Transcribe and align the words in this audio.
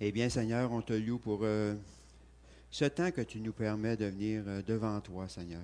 Eh 0.00 0.12
bien, 0.12 0.28
Seigneur, 0.28 0.70
on 0.70 0.80
te 0.80 0.92
loue 0.92 1.18
pour 1.18 1.40
euh, 1.42 1.74
ce 2.70 2.84
temps 2.84 3.10
que 3.10 3.20
tu 3.20 3.40
nous 3.40 3.52
permets 3.52 3.96
de 3.96 4.04
venir 4.04 4.44
euh, 4.46 4.62
devant 4.62 5.00
toi, 5.00 5.28
Seigneur. 5.28 5.62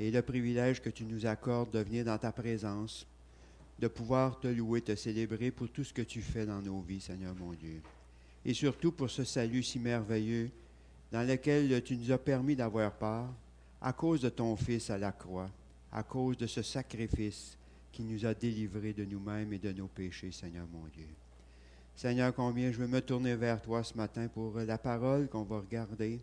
Et 0.00 0.10
le 0.10 0.22
privilège 0.22 0.80
que 0.80 0.88
tu 0.88 1.04
nous 1.04 1.26
accordes 1.26 1.70
de 1.70 1.80
venir 1.80 2.06
dans 2.06 2.16
ta 2.16 2.32
présence, 2.32 3.06
de 3.78 3.86
pouvoir 3.86 4.40
te 4.40 4.48
louer, 4.48 4.80
te 4.80 4.96
célébrer 4.96 5.50
pour 5.50 5.68
tout 5.68 5.84
ce 5.84 5.92
que 5.92 6.00
tu 6.00 6.22
fais 6.22 6.46
dans 6.46 6.62
nos 6.62 6.80
vies, 6.80 7.02
Seigneur 7.02 7.34
mon 7.34 7.52
Dieu. 7.52 7.82
Et 8.46 8.54
surtout 8.54 8.92
pour 8.92 9.10
ce 9.10 9.24
salut 9.24 9.62
si 9.62 9.78
merveilleux 9.78 10.50
dans 11.12 11.22
lequel 11.22 11.82
tu 11.84 11.98
nous 11.98 12.12
as 12.12 12.18
permis 12.18 12.56
d'avoir 12.56 12.92
part 12.92 13.30
à 13.82 13.92
cause 13.92 14.22
de 14.22 14.30
ton 14.30 14.56
Fils 14.56 14.88
à 14.88 14.96
la 14.96 15.12
croix, 15.12 15.50
à 15.92 16.02
cause 16.02 16.38
de 16.38 16.46
ce 16.46 16.62
sacrifice 16.62 17.58
qui 17.92 18.04
nous 18.04 18.24
a 18.24 18.32
délivrés 18.32 18.94
de 18.94 19.04
nous-mêmes 19.04 19.52
et 19.52 19.58
de 19.58 19.72
nos 19.72 19.86
péchés, 19.86 20.32
Seigneur 20.32 20.66
mon 20.72 20.86
Dieu. 20.88 21.08
Seigneur, 21.96 22.34
combien 22.34 22.72
je 22.72 22.78
veux 22.78 22.88
me 22.88 23.00
tourner 23.00 23.36
vers 23.36 23.62
toi 23.62 23.84
ce 23.84 23.96
matin 23.96 24.26
pour 24.26 24.58
la 24.58 24.78
parole 24.78 25.28
qu'on 25.28 25.44
va 25.44 25.60
regarder. 25.60 26.18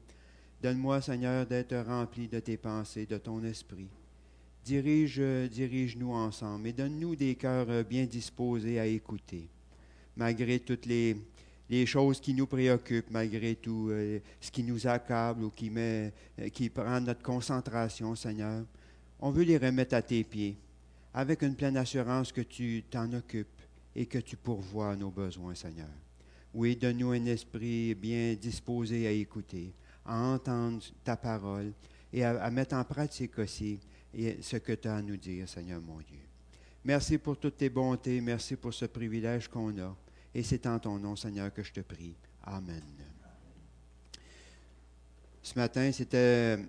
Donne-moi, 0.61 1.01
Seigneur, 1.01 1.45
d'être 1.45 1.75
rempli 1.77 2.27
de 2.27 2.39
tes 2.39 2.57
pensées, 2.57 3.05
de 3.05 3.17
ton 3.17 3.41
esprit. 3.45 3.87
Dirige, 4.65 5.21
dirige-nous 5.49 6.11
ensemble 6.11 6.67
et 6.67 6.73
donne-nous 6.73 7.15
des 7.15 7.35
cœurs 7.35 7.85
bien 7.85 8.05
disposés 8.05 8.79
à 8.79 8.85
écouter, 8.85 9.47
malgré 10.17 10.59
toutes 10.59 10.85
les, 10.85 11.15
choses 11.85 12.19
qui 12.19 12.33
nous 12.33 12.47
préoccupent, 12.47 13.09
malgré 13.09 13.55
tout 13.55 13.87
euh, 13.91 14.19
ce 14.41 14.51
qui 14.51 14.61
nous 14.63 14.85
accable 14.85 15.45
ou 15.45 15.49
qui, 15.49 15.69
met, 15.69 16.11
euh, 16.39 16.49
qui 16.49 16.69
prend 16.69 16.99
notre 16.99 17.23
concentration, 17.23 18.13
Seigneur. 18.13 18.65
On 19.21 19.31
veut 19.31 19.43
les 19.43 19.57
remettre 19.57 19.95
à 19.95 20.01
tes 20.01 20.25
pieds, 20.25 20.57
avec 21.13 21.41
une 21.41 21.55
pleine 21.55 21.77
assurance 21.77 22.33
que 22.33 22.41
tu 22.41 22.83
t'en 22.91 23.11
occupes 23.13 23.60
et 23.95 24.05
que 24.05 24.19
tu 24.19 24.37
pourvois 24.37 24.95
nos 24.95 25.11
besoins, 25.11 25.55
Seigneur. 25.55 25.89
Oui, 26.53 26.75
donne-nous 26.75 27.11
un 27.11 27.25
esprit 27.25 27.95
bien 27.95 28.35
disposé 28.35 29.07
à 29.07 29.11
écouter, 29.11 29.73
à 30.05 30.17
entendre 30.17 30.83
ta 31.03 31.15
parole 31.15 31.73
et 32.11 32.23
à, 32.23 32.49
mettre 32.51 32.75
en 32.75 32.83
pratique 32.83 33.39
aussi 33.39 33.79
ce 34.41 34.57
que 34.57 34.73
tu 34.73 34.87
as 34.87 34.95
à 34.95 35.01
nous 35.01 35.17
dire, 35.17 35.47
Seigneur 35.47 35.81
mon 35.81 35.99
Dieu. 35.99 36.19
Merci 36.83 37.17
pour 37.17 37.37
toutes 37.37 37.57
tes 37.57 37.69
bontés, 37.69 38.19
merci 38.19 38.55
pour 38.55 38.73
ce 38.73 38.85
privilège 38.85 39.47
qu'on 39.47 39.77
a. 39.79 39.95
Et 40.33 40.43
c'est 40.43 40.65
en 40.65 40.79
ton 40.79 40.97
nom, 40.97 41.15
Seigneur, 41.15 41.53
que 41.53 41.63
je 41.63 41.71
te 41.71 41.81
prie. 41.81 42.15
Amen. 42.43 42.81
Ce 45.43 45.57
matin, 45.57 45.91
c'était 45.91 46.59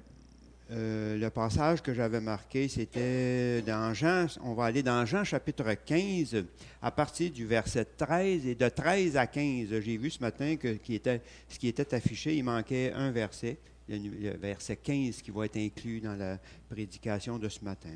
euh, 0.75 1.19
le 1.19 1.28
passage 1.28 1.83
que 1.83 1.92
j'avais 1.92 2.20
marqué, 2.20 2.67
c'était 2.67 3.61
dans 3.61 3.92
Jean, 3.92 4.27
on 4.42 4.55
va 4.55 4.65
aller 4.65 4.83
dans 4.83 5.05
Jean 5.05 5.23
chapitre 5.23 5.75
15, 5.75 6.45
à 6.81 6.91
partir 6.91 7.31
du 7.31 7.45
verset 7.45 7.84
13, 7.84 8.47
et 8.47 8.55
de 8.55 8.69
13 8.69 9.19
à 9.19 9.27
15. 9.27 9.69
J'ai 9.81 9.97
vu 9.98 10.09
ce 10.09 10.20
matin 10.20 10.56
que 10.56 10.69
qui 10.75 10.95
était, 10.95 11.20
ce 11.48 11.59
qui 11.59 11.69
était 11.69 11.95
affiché, 11.95 12.37
il 12.37 12.45
manquait 12.45 12.91
un 12.95 13.11
verset, 13.11 13.59
le, 13.87 14.34
verset 14.39 14.77
15 14.77 15.20
qui 15.20 15.31
va 15.31 15.45
être 15.45 15.59
inclus 15.59 16.00
dans 16.00 16.15
la 16.15 16.39
prédication 16.70 17.39
de 17.39 17.50
ce 17.50 17.62
matin. 17.62 17.91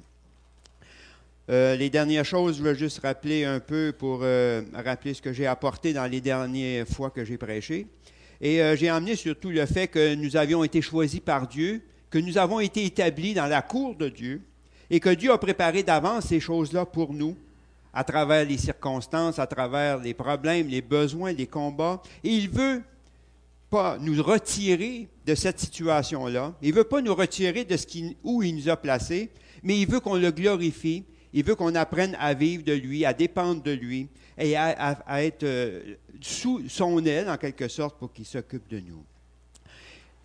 Euh, 1.48 1.76
les 1.76 1.88
dernières 1.88 2.26
choses, 2.26 2.58
je 2.58 2.62
veux 2.62 2.74
juste 2.74 2.98
rappeler 2.98 3.44
un 3.44 3.60
peu 3.60 3.94
pour 3.96 4.20
euh, 4.22 4.60
rappeler 4.74 5.14
ce 5.14 5.22
que 5.22 5.32
j'ai 5.32 5.46
apporté 5.46 5.94
dans 5.94 6.06
les 6.06 6.20
dernières 6.20 6.86
fois 6.86 7.08
que 7.08 7.24
j'ai 7.24 7.38
prêché. 7.38 7.86
Et 8.38 8.60
j'ai 8.76 8.90
emmené 8.90 9.16
surtout 9.16 9.48
le 9.48 9.64
fait 9.64 9.88
que 9.88 10.14
nous 10.14 10.36
avions 10.36 10.62
été 10.62 10.82
choisis 10.82 11.20
par 11.20 11.48
Dieu 11.48 11.80
que 12.16 12.20
nous 12.22 12.38
avons 12.38 12.60
été 12.60 12.82
établis 12.82 13.34
dans 13.34 13.44
la 13.44 13.60
cour 13.60 13.94
de 13.94 14.08
Dieu 14.08 14.40
et 14.88 15.00
que 15.00 15.10
Dieu 15.10 15.32
a 15.32 15.36
préparé 15.36 15.82
d'avance 15.82 16.24
ces 16.28 16.40
choses-là 16.40 16.86
pour 16.86 17.12
nous 17.12 17.36
à 17.92 18.04
travers 18.04 18.46
les 18.46 18.56
circonstances, 18.56 19.38
à 19.38 19.46
travers 19.46 19.98
les 19.98 20.14
problèmes, 20.14 20.68
les 20.68 20.80
besoins, 20.80 21.32
les 21.32 21.46
combats. 21.46 22.00
Et 22.24 22.30
il 22.30 22.48
veut 22.48 22.80
pas 23.68 23.98
nous 24.00 24.22
retirer 24.22 25.08
de 25.26 25.34
cette 25.34 25.60
situation-là. 25.60 26.54
Il 26.62 26.72
veut 26.72 26.84
pas 26.84 27.02
nous 27.02 27.14
retirer 27.14 27.66
de 27.66 27.76
ce 27.76 27.86
qui, 27.86 28.16
où 28.24 28.42
il 28.42 28.56
nous 28.56 28.70
a 28.70 28.78
placés, 28.78 29.28
mais 29.62 29.78
il 29.78 29.86
veut 29.86 30.00
qu'on 30.00 30.16
le 30.16 30.30
glorifie. 30.30 31.04
Il 31.34 31.44
veut 31.44 31.54
qu'on 31.54 31.74
apprenne 31.74 32.16
à 32.18 32.32
vivre 32.32 32.64
de 32.64 32.72
lui, 32.72 33.04
à 33.04 33.12
dépendre 33.12 33.62
de 33.62 33.72
lui 33.72 34.08
et 34.38 34.56
à, 34.56 34.68
à 35.06 35.22
être 35.22 35.42
euh, 35.42 35.96
sous 36.22 36.66
son 36.70 37.04
aile, 37.04 37.28
en 37.28 37.36
quelque 37.36 37.68
sorte, 37.68 37.98
pour 37.98 38.10
qu'il 38.10 38.24
s'occupe 38.24 38.66
de 38.70 38.80
nous. 38.80 39.04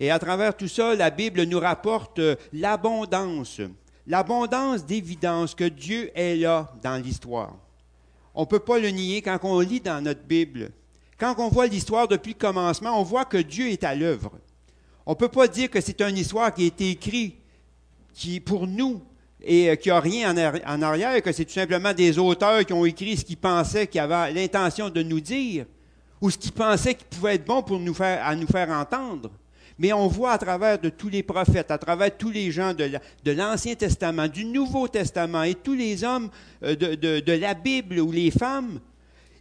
Et 0.01 0.09
à 0.09 0.17
travers 0.17 0.57
tout 0.57 0.67
ça, 0.67 0.95
la 0.95 1.11
Bible 1.11 1.43
nous 1.43 1.59
rapporte 1.59 2.17
euh, 2.17 2.35
l'abondance, 2.53 3.61
l'abondance 4.07 4.83
d'évidence 4.83 5.53
que 5.53 5.65
Dieu 5.65 6.09
est 6.15 6.37
là 6.37 6.73
dans 6.81 6.99
l'histoire. 6.99 7.53
On 8.33 8.41
ne 8.41 8.47
peut 8.47 8.57
pas 8.57 8.79
le 8.79 8.89
nier 8.89 9.21
quand 9.21 9.37
on 9.43 9.59
lit 9.59 9.79
dans 9.79 10.03
notre 10.03 10.23
Bible. 10.23 10.71
Quand 11.19 11.35
on 11.37 11.49
voit 11.49 11.67
l'histoire 11.67 12.07
depuis 12.07 12.33
le 12.33 12.39
commencement, 12.39 12.99
on 12.99 13.03
voit 13.03 13.25
que 13.25 13.37
Dieu 13.37 13.69
est 13.69 13.83
à 13.83 13.93
l'œuvre. 13.93 14.31
On 15.05 15.11
ne 15.11 15.15
peut 15.15 15.29
pas 15.29 15.47
dire 15.47 15.69
que 15.69 15.79
c'est 15.79 16.01
une 16.01 16.17
histoire 16.17 16.51
qui 16.51 16.63
a 16.63 16.65
été 16.65 16.89
écrite 16.89 17.35
qui, 18.15 18.39
pour 18.39 18.65
nous 18.65 19.03
et 19.43 19.69
euh, 19.69 19.75
qui 19.75 19.89
n'a 19.89 19.99
rien 19.99 20.35
en 20.65 20.81
arrière, 20.81 21.21
que 21.21 21.31
c'est 21.31 21.45
tout 21.45 21.53
simplement 21.53 21.93
des 21.93 22.17
auteurs 22.17 22.65
qui 22.65 22.73
ont 22.73 22.85
écrit 22.85 23.17
ce 23.17 23.23
qu'ils 23.23 23.37
pensaient 23.37 23.85
qu'ils 23.85 24.01
avaient 24.01 24.33
l'intention 24.33 24.89
de 24.89 25.03
nous 25.03 25.21
dire 25.21 25.67
ou 26.19 26.31
ce 26.31 26.39
qu'ils 26.39 26.53
pensaient 26.53 26.95
qui 26.95 27.05
pouvait 27.05 27.35
être 27.35 27.45
bon 27.45 27.61
pour 27.61 27.79
nous 27.79 27.93
faire, 27.93 28.25
à 28.25 28.35
nous 28.35 28.47
faire 28.47 28.71
entendre. 28.71 29.29
Mais 29.81 29.93
on 29.93 30.07
voit 30.07 30.33
à 30.33 30.37
travers 30.37 30.77
de 30.77 30.89
tous 30.89 31.09
les 31.09 31.23
prophètes, 31.23 31.71
à 31.71 31.79
travers 31.79 32.15
tous 32.15 32.29
les 32.29 32.51
gens 32.51 32.75
de 32.75 33.31
l'Ancien 33.31 33.73
Testament, 33.73 34.27
du 34.27 34.45
Nouveau 34.45 34.87
Testament 34.87 35.41
et 35.41 35.55
tous 35.55 35.73
les 35.73 36.03
hommes 36.03 36.29
euh, 36.61 36.75
de, 36.75 37.31
la 37.31 37.55
Bible 37.55 37.99
ou 37.99 38.11
les 38.11 38.29
femmes, 38.29 38.79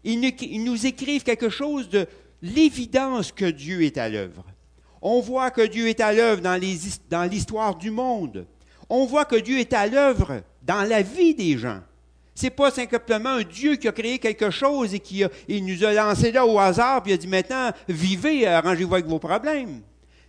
ils, 0.02 0.64
nous 0.64 0.86
écrivent 0.86 1.24
quelque 1.24 1.50
chose 1.50 1.90
de 1.90 2.06
l'évidence 2.40 3.32
que 3.32 3.44
Dieu 3.44 3.82
est 3.82 3.98
à 3.98 4.08
l'œuvre. 4.08 4.46
On 5.02 5.20
voit 5.20 5.50
que 5.50 5.60
Dieu 5.66 5.88
est 5.88 6.00
à 6.00 6.14
l'œuvre 6.14 6.40
dans 6.40 7.30
l'histoire 7.30 7.76
du 7.76 7.90
monde. 7.90 8.46
On 8.88 9.04
voit 9.04 9.26
que 9.26 9.36
Dieu 9.36 9.58
est 9.58 9.74
à 9.74 9.86
l'œuvre 9.86 10.40
dans 10.62 10.88
la 10.88 11.02
vie 11.02 11.34
des 11.34 11.58
gens. 11.58 11.80
Ce 12.34 12.44
n'est 12.44 12.50
pas 12.50 12.70
simplement 12.70 13.28
un 13.28 13.42
Dieu 13.42 13.76
qui 13.76 13.88
a 13.88 13.92
créé 13.92 14.18
quelque 14.18 14.48
chose 14.48 14.94
et 14.94 15.00
qui 15.00 15.22
il 15.48 15.66
nous 15.66 15.84
a 15.84 15.92
lancé 15.92 16.32
là 16.32 16.46
au 16.46 16.58
hasard, 16.58 17.02
puis 17.02 17.12
il 17.12 17.16
a 17.16 17.18
dit 17.18 17.28
maintenant, 17.28 17.72
vivez, 17.86 18.46
arrangez-vous 18.46 18.94
avec 18.94 19.06
vos 19.06 19.18
problèmes. 19.18 19.82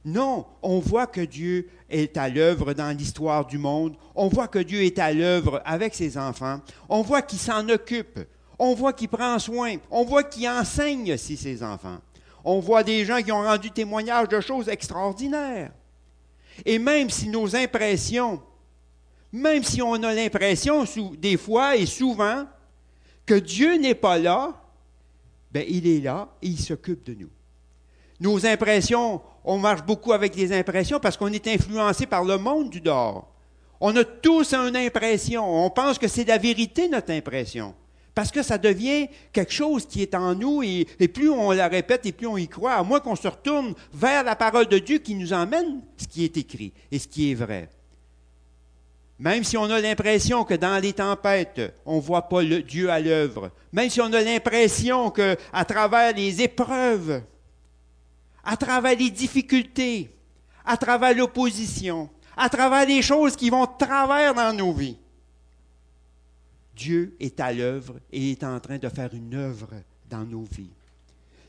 Non, 0.04 0.46
on 0.64 0.80
voit 0.80 1.06
que 1.08 1.22
Dieu 1.22 1.70
est 1.90 2.18
à 2.18 2.28
l'œuvre 2.28 2.74
dans 2.74 2.96
l'histoire 2.96 3.46
du 3.46 3.58
monde. 3.58 3.96
On 4.16 4.30
voit 4.30 4.48
que 4.48 4.60
Dieu 4.60 4.82
est 4.84 4.98
à 4.98 5.14
l'œuvre 5.14 5.62
avec 5.64 5.94
ses 5.94 6.18
enfants. 6.18 6.60
On 6.90 7.02
voit 7.02 7.22
qu'il 7.22 7.38
s'en 7.38 7.68
occupe. 7.70 8.20
On 8.58 8.74
voit 8.74 8.94
qu'il 8.94 9.10
prend 9.10 9.38
soin. 9.38 9.78
On 9.92 10.04
voit 10.04 10.24
qu'il 10.24 10.48
enseigne 10.48 11.14
aussi 11.14 11.38
ses 11.38 11.62
enfants. 11.62 12.00
On 12.44 12.60
voit 12.60 12.84
des 12.84 13.06
gens 13.06 13.22
qui 13.22 13.32
ont 13.32 13.44
rendu 13.44 13.70
témoignage 13.70 14.28
de 14.28 14.40
choses 14.42 14.70
extraordinaires. 14.70 15.72
Et 16.66 16.80
même 16.80 17.10
si 17.10 17.30
nos 17.30 17.56
impressions, 17.56 18.42
même 19.32 19.64
si 19.64 19.82
on 19.82 19.94
a 19.94 20.14
l'impression 20.14 20.84
des 21.18 21.38
fois 21.38 21.76
et 21.76 21.86
souvent 21.86 22.46
que 23.26 23.36
Dieu 23.36 23.78
n'est 23.78 23.96
pas 23.96 24.18
là, 24.18 24.60
ben 25.52 25.64
il 25.68 25.88
est 25.88 26.00
là 26.00 26.30
et 26.42 26.48
il 26.48 26.60
s'occupe 26.60 27.04
de 27.06 27.14
nous. 27.14 27.30
Nos 28.22 28.46
impressions, 28.46 29.20
on 29.44 29.58
marche 29.58 29.84
beaucoup 29.84 30.14
avec 30.14 30.36
des 30.36 30.54
impressions 30.54 31.00
parce 31.00 31.18
qu'on 31.18 31.34
est 31.34 31.48
influencé 31.48 32.06
par 32.06 32.24
le 32.24 32.38
monde 32.38 32.70
du 32.70 32.80
dehors. 32.80 33.28
On 33.80 33.96
a 33.96 34.04
tous 34.04 34.54
une 34.54 34.76
impression. 34.76 35.66
On 35.66 35.72
pense 35.72 35.98
que 35.98 36.08
c'est 36.08 36.28
la 36.28 36.38
vérité, 36.38 36.88
notre 36.88 37.12
impression. 37.12 37.74
Parce 38.14 38.30
que 38.30 38.44
ça 38.44 38.60
devient 38.60 39.08
quelque 39.34 39.52
chose 39.52 39.88
qui 39.88 40.04
est 40.04 40.14
en 40.14 40.36
nous 40.36 40.62
et, 40.62 40.86
plus 41.08 41.32
on 41.32 41.50
la 41.50 41.68
répète 41.68 42.06
et 42.06 42.12
plus 42.12 42.28
on 42.28 42.38
y 42.38 42.48
croit, 42.48 42.74
à 42.74 42.84
moins 42.84 43.00
qu'on 43.00 43.16
se 43.16 43.28
retourne 43.28 43.74
vers 43.92 44.24
la 44.24 44.36
parole 44.36 44.68
de 44.68 44.78
Dieu 44.78 45.00
qui 45.00 45.16
nous 45.16 45.34
emmène 45.34 45.82
ce 45.98 46.06
qui 46.06 46.24
est 46.24 46.38
écrit 46.38 46.74
et 46.92 47.00
ce 47.00 47.08
qui 47.08 47.32
est 47.32 47.36
vrai. 47.36 47.70
Même 49.18 49.44
si 49.44 49.58
on 49.58 49.64
a 49.64 49.82
l'impression 49.82 50.44
que 50.44 50.54
dans 50.54 50.80
les 50.80 50.94
tempêtes, 50.94 51.74
on 51.88 51.96
ne 51.96 52.02
voit 52.02 52.30
pas 52.30 52.44
le 52.44 52.62
Dieu 52.62 52.92
à 52.92 53.00
l'œuvre, 53.00 53.50
même 53.72 53.90
si 53.90 54.00
on 54.00 54.14
a 54.14 54.22
l'impression 54.22 55.10
qu'à 55.10 55.66
travers 55.66 56.14
les 56.14 56.44
épreuves, 56.44 57.24
à 58.44 58.58
travers 58.58 58.98
les 58.98 59.10
difficultés, 59.10 60.10
à 60.66 60.78
travers 60.78 61.16
l'opposition, 61.16 62.10
à 62.36 62.50
travers 62.50 62.86
les 62.86 63.02
choses 63.02 63.36
qui 63.36 63.50
vont 63.50 63.68
travers 63.68 64.34
dans 64.34 64.54
nos 64.54 64.74
vies. 64.74 64.98
Dieu 66.76 67.16
est 67.20 67.40
à 67.40 67.54
l'œuvre 67.54 68.00
et 68.12 68.32
est 68.32 68.44
en 68.44 68.60
train 68.60 68.78
de 68.78 68.90
faire 68.90 69.14
une 69.14 69.36
œuvre 69.36 69.70
dans 70.10 70.26
nos 70.26 70.44
vies. 70.44 70.72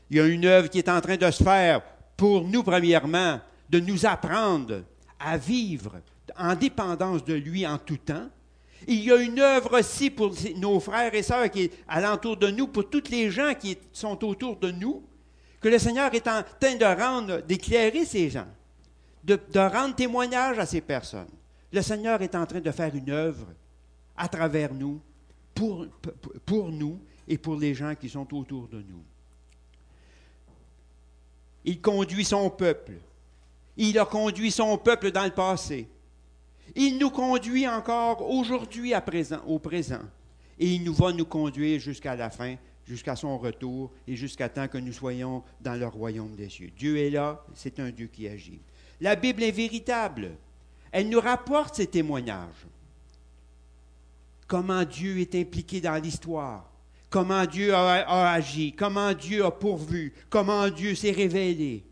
Il 0.09 0.17
y 0.17 0.19
a 0.19 0.27
une 0.27 0.45
œuvre 0.45 0.69
qui 0.69 0.77
est 0.77 0.89
en 0.89 1.01
train 1.01 1.17
de 1.17 1.31
se 1.31 1.43
faire 1.43 1.81
pour 2.15 2.43
nous, 2.47 2.61
premièrement, 2.61 3.39
de 3.69 3.79
nous 3.79 4.05
apprendre 4.05 4.83
à 5.19 5.37
vivre 5.37 6.01
en 6.37 6.55
dépendance 6.55 7.23
de 7.23 7.33
lui 7.33 7.65
en 7.65 7.77
tout 7.77 7.97
temps. 7.97 8.29
Il 8.87 9.03
y 9.03 9.11
a 9.11 9.15
une 9.15 9.39
œuvre 9.39 9.79
aussi 9.79 10.09
pour 10.09 10.33
nos 10.57 10.79
frères 10.79 11.13
et 11.15 11.23
sœurs 11.23 11.49
qui 11.49 11.63
est 11.63 11.71
alentour 11.87 12.37
de 12.37 12.49
nous, 12.49 12.67
pour 12.67 12.89
toutes 12.89 13.09
les 13.09 13.31
gens 13.31 13.53
qui 13.57 13.77
sont 13.93 14.23
autour 14.25 14.57
de 14.57 14.71
nous, 14.71 15.03
que 15.63 15.69
le 15.69 15.79
Seigneur 15.79 16.13
est 16.13 16.27
en 16.27 16.43
train 16.43 16.75
de 16.75 17.01
rendre, 17.01 17.41
d'éclairer 17.41 18.03
ces 18.03 18.29
gens, 18.29 18.47
de, 19.23 19.39
rendre 19.55 19.95
témoignage 19.95 20.59
à 20.59 20.65
ces 20.65 20.81
personnes. 20.81 21.31
Le 21.71 21.81
Seigneur 21.81 22.21
est 22.21 22.35
en 22.35 22.45
train 22.45 22.59
de 22.59 22.69
faire 22.69 22.93
une 22.93 23.09
œuvre 23.09 23.47
à 24.17 24.27
travers 24.27 24.73
nous, 24.73 24.99
pour, 25.55 25.87
pour 26.45 26.67
nous 26.67 26.99
et 27.25 27.37
pour 27.37 27.55
les 27.55 27.73
gens 27.73 27.95
qui 27.95 28.09
sont 28.09 28.27
autour 28.35 28.67
de 28.67 28.79
nous. 28.79 29.01
Il 31.63 31.79
conduit 31.79 32.25
son 32.25 32.49
peuple. 32.49 32.95
Il 33.77 33.97
a 33.97 34.03
conduit 34.03 34.51
son 34.51 34.77
peuple 34.77 35.11
dans 35.11 35.23
le 35.23 35.31
passé. 35.31 35.87
Il 36.75 36.97
nous 36.97 37.09
conduit 37.09 37.65
encore 37.69 38.29
aujourd'hui 38.29 38.93
à 38.93 38.99
présent, 38.99 39.39
au 39.47 39.59
présent. 39.59 40.03
Et 40.59 40.73
il 40.73 40.83
nous 40.83 40.93
va 40.93 41.13
nous 41.13 41.25
conduire 41.25 41.79
jusqu'à 41.79 42.17
la 42.17 42.29
fin, 42.29 42.57
jusqu'à 42.85 43.15
son 43.15 43.37
retour 43.37 43.91
et 44.07 44.15
jusqu'à 44.15 44.49
temps 44.49 44.67
que 44.67 44.77
nous 44.77 44.93
soyons 44.93 45.43
dans 45.61 45.75
le 45.75 45.87
royaume 45.87 46.35
des 46.35 46.49
cieux. 46.49 46.71
Dieu 46.77 46.97
est 46.97 47.09
là, 47.09 47.45
c'est 47.53 47.79
un 47.79 47.91
Dieu 47.91 48.07
qui 48.07 48.27
agit. 48.27 48.59
La 48.99 49.15
Bible 49.15 49.43
est 49.43 49.51
véritable. 49.51 50.31
Elle 50.91 51.09
nous 51.09 51.19
rapporte 51.19 51.75
ces 51.75 51.87
témoignages. 51.87 52.67
Comment 54.47 54.83
Dieu 54.83 55.19
est 55.19 55.33
impliqué 55.35 55.81
dans 55.81 55.95
l'histoire, 55.95 56.69
comment 57.09 57.45
Dieu 57.45 57.73
a, 57.73 58.31
agi, 58.33 58.73
comment 58.73 59.13
Dieu 59.13 59.43
a 59.43 59.51
pourvu, 59.51 60.13
comment 60.29 60.69
Dieu 60.69 60.93
s'est 60.93 61.11
révélé. 61.11 61.83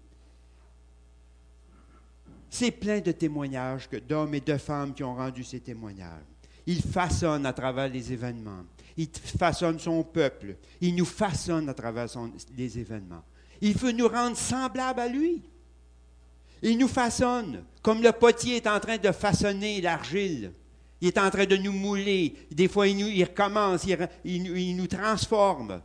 C'est 2.49 2.71
plein 2.71 2.99
de 2.99 3.11
témoignages 3.11 3.89
d'hommes 4.07 4.35
et 4.35 4.41
de 4.41 4.57
femmes 4.57 4.93
qui 4.93 5.03
ont 5.03 5.15
rendu 5.15 5.43
ces 5.43 5.61
témoignages. 5.61 6.25
Il 6.67 6.81
façonne 6.81 7.45
à 7.45 7.53
travers 7.53 7.87
les 7.87 8.11
événements. 8.11 8.65
Il 8.97 9.07
façonne 9.37 9.79
son 9.79 10.03
peuple. 10.03 10.55
Il 10.79 10.95
nous 10.95 11.05
façonne 11.05 11.69
à 11.69 11.73
travers 11.73 12.07
les 12.57 12.79
événements. 12.79 13.23
Il 13.61 13.77
veut 13.77 13.91
nous 13.91 14.07
rendre 14.07 14.35
semblables 14.35 14.99
à 14.99 15.07
lui. 15.07 15.43
Il 16.63 16.77
nous 16.77 16.87
façonne, 16.87 17.63
comme 17.81 18.01
le 18.01 18.11
potier 18.11 18.57
est 18.57 18.67
en 18.67 18.79
train 18.79 18.97
de 18.97 19.11
façonner 19.11 19.81
l'argile. 19.81 20.51
Il 20.99 21.07
est 21.07 21.17
en 21.17 21.29
train 21.31 21.45
de 21.45 21.57
nous 21.57 21.71
mouler. 21.71 22.35
Des 22.51 22.67
fois, 22.67 22.87
il, 22.87 22.97
nous, 22.97 23.07
il 23.07 23.23
recommence, 23.23 23.85
il, 24.23 24.75
nous 24.75 24.87
transforme. 24.87 25.81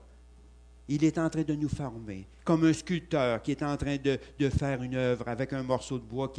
Il 0.89 1.03
est 1.03 1.19
en 1.19 1.29
train 1.31 1.43
de 1.43 1.55
nous 1.55 1.69
former, 1.69 2.27
comme 2.45 2.65
un 2.65 2.73
sculpteur 2.73 3.43
qui 3.43 3.53
est 3.53 3.63
en 3.63 3.77
train 3.77 3.97
de 3.97 4.49
faire 4.51 4.83
une 4.83 4.95
œuvre 4.95 5.27
avec 5.29 5.53
un 5.53 5.63
morceau 5.63 5.99
de 5.99 6.05
bois 6.05 6.33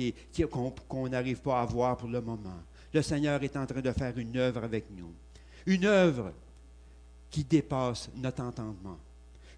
qu'on 0.87 1.09
n'arrive 1.09 1.41
pas 1.41 1.61
à 1.61 1.65
voir 1.65 1.97
pour 1.97 2.07
le 2.07 2.21
moment. 2.21 2.61
Le 2.93 3.01
Seigneur 3.01 3.43
est 3.43 3.57
en 3.57 3.65
train 3.65 3.81
de 3.81 3.91
faire 3.91 4.17
une 4.17 4.37
œuvre 4.37 4.63
avec 4.63 4.85
nous. 4.95 5.11
Une 5.65 5.85
œuvre 5.85 6.31
qui 7.29 7.44
dépasse 7.44 8.09
notre 8.15 8.44
entendement. 8.44 8.97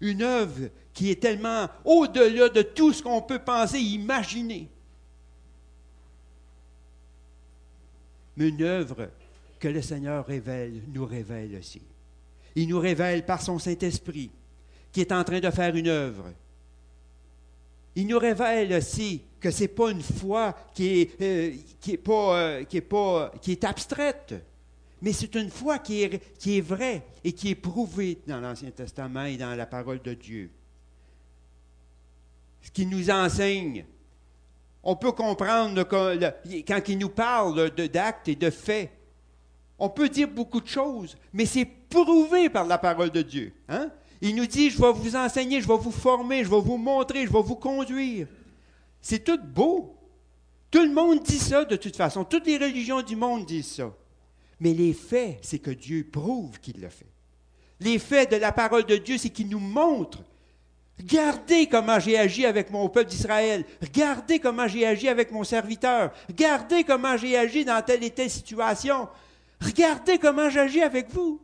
Une 0.00 0.22
œuvre 0.22 0.70
qui 0.92 1.10
est 1.10 1.20
tellement 1.20 1.68
au-delà 1.84 2.48
de 2.48 2.62
tout 2.62 2.92
ce 2.92 3.02
qu'on 3.02 3.22
peut 3.22 3.38
penser, 3.38 3.78
imaginer. 3.78 4.68
Mais 8.36 8.48
une 8.48 8.62
œuvre 8.62 9.10
que 9.58 9.68
le 9.68 9.82
Seigneur 9.82 10.26
révèle, 10.26 10.82
nous 10.88 11.04
révèle 11.04 11.56
aussi. 11.56 11.82
Il 12.54 12.68
nous 12.68 12.80
révèle 12.80 13.24
par 13.24 13.42
son 13.42 13.58
Saint-Esprit 13.58 14.30
qui 14.92 15.00
est 15.00 15.12
en 15.12 15.22
train 15.22 15.40
de 15.40 15.50
faire 15.50 15.74
une 15.76 15.88
œuvre. 15.88 16.32
Il 17.94 18.06
nous 18.06 18.18
révèle 18.18 18.72
aussi 18.72 19.22
que 19.40 19.50
ce 19.50 19.62
n'est 19.62 19.68
pas 19.68 19.90
une 19.90 20.02
foi 20.02 20.56
qui 20.74 21.00
est, 21.00 21.20
euh, 21.20 21.52
euh, 22.08 22.64
qui 22.64 23.52
est 23.52 23.64
abstraite, 23.64 24.34
mais 25.02 25.12
c'est 25.12 25.34
une 25.34 25.50
foi 25.50 25.78
qui 25.78 26.02
est, 26.02 26.60
vraie 26.60 27.02
et 27.24 27.32
qui 27.32 27.50
est 27.50 27.54
prouvée 27.54 28.18
dans 28.26 28.40
l'Ancien 28.40 28.70
Testament 28.70 29.24
et 29.24 29.36
dans 29.36 29.54
la 29.54 29.66
parole 29.66 30.02
de 30.02 30.14
Dieu. 30.14 30.50
Ce 32.62 32.70
qui 32.70 32.84
nous 32.84 33.10
enseigne, 33.10 33.86
on 34.82 34.96
peut 34.96 35.12
comprendre 35.12 35.84
quand 35.84 36.88
il 36.88 36.98
nous 36.98 37.08
parle 37.08 37.70
d'actes 37.70 38.28
et 38.28 38.36
de 38.36 38.50
faits. 38.50 38.90
On 39.78 39.88
peut 39.88 40.10
dire 40.10 40.28
beaucoup 40.28 40.60
de 40.60 40.68
choses, 40.68 41.16
mais 41.32 41.46
c'est 41.46 41.64
prouvé 41.64 42.50
par 42.50 42.66
la 42.66 42.76
parole 42.76 43.10
de 43.10 43.22
Dieu. 43.22 43.54
Hein? 43.68 43.90
Il 44.20 44.36
nous 44.36 44.46
dit, 44.46 44.68
je 44.68 44.78
vais 44.78 44.92
vous 44.92 45.16
enseigner, 45.16 45.62
je 45.62 45.66
vais 45.66 45.78
vous 45.78 45.90
former, 45.90 46.44
je 46.44 46.50
vais 46.50 46.60
vous 46.60 46.76
montrer, 46.76 47.26
je 47.26 47.32
vais 47.32 47.42
vous 47.42 47.56
conduire. 47.56 48.26
C'est 49.00 49.24
tout 49.24 49.40
beau. 49.42 49.96
Tout 50.70 50.82
le 50.82 50.92
monde 50.92 51.22
dit 51.22 51.38
ça 51.38 51.64
de 51.64 51.76
toute 51.76 51.96
façon. 51.96 52.24
Toutes 52.24 52.46
les 52.46 52.58
religions 52.58 53.00
du 53.00 53.16
monde 53.16 53.46
disent 53.46 53.72
ça. 53.72 53.90
Mais 54.60 54.74
les 54.74 54.92
faits, 54.92 55.38
c'est 55.42 55.58
que 55.58 55.70
Dieu 55.70 56.06
prouve 56.10 56.60
qu'il 56.60 56.80
le 56.80 56.88
fait. 56.88 57.06
Les 57.80 57.98
faits 57.98 58.30
de 58.30 58.36
la 58.36 58.52
parole 58.52 58.84
de 58.84 58.96
Dieu, 58.96 59.16
c'est 59.16 59.30
qu'il 59.30 59.48
nous 59.48 59.58
montre. 59.58 60.22
Regardez 60.98 61.66
comment 61.66 61.98
j'ai 61.98 62.18
agi 62.18 62.44
avec 62.44 62.70
mon 62.70 62.90
peuple 62.90 63.08
d'Israël. 63.08 63.64
Regardez 63.80 64.38
comment 64.38 64.68
j'ai 64.68 64.86
agi 64.86 65.08
avec 65.08 65.32
mon 65.32 65.44
serviteur. 65.44 66.12
Regardez 66.28 66.84
comment 66.84 67.16
j'ai 67.16 67.38
agi 67.38 67.64
dans 67.64 67.82
telle 67.82 68.04
et 68.04 68.10
telle 68.10 68.28
situation. 68.28 69.08
Regardez 69.62 70.18
comment 70.18 70.50
j'agis 70.50 70.82
avec 70.82 71.08
vous. 71.10 71.40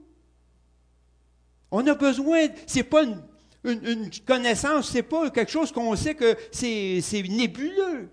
On 1.70 1.86
a 1.86 1.94
besoin, 1.94 2.48
c'est 2.66 2.82
pas 2.82 3.02
une, 3.02 3.22
une, 3.64 4.10
connaissance, 4.26 4.90
c'est 4.90 5.02
pas 5.02 5.30
quelque 5.30 5.50
chose 5.50 5.72
qu'on 5.72 5.96
sait 5.96 6.14
que 6.14 6.36
c'est 6.52 7.02
nébuleux. 7.28 8.10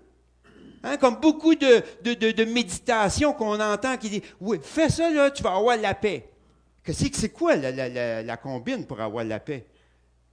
Hein, 0.84 0.98
comme 0.98 1.16
beaucoup 1.16 1.54
de, 1.54 1.82
de, 2.02 2.30
de, 2.30 2.44
méditation 2.44 3.32
qu'on 3.32 3.58
entend 3.58 3.96
qui 3.96 4.10
dit 4.10 4.22
Oui, 4.38 4.58
fais 4.62 4.90
ça, 4.90 5.08
là, 5.08 5.30
tu 5.30 5.42
vas 5.42 5.56
avoir 5.56 5.78
la 5.78 5.94
paix. 5.94 6.28
Que 6.82 6.92
c'est 6.92 7.30
quoi 7.30 7.56
la, 7.56 7.70
la, 7.70 8.22
la, 8.22 8.36
combine 8.36 8.84
pour 8.84 9.00
avoir 9.00 9.24
la 9.24 9.40
paix? 9.40 9.64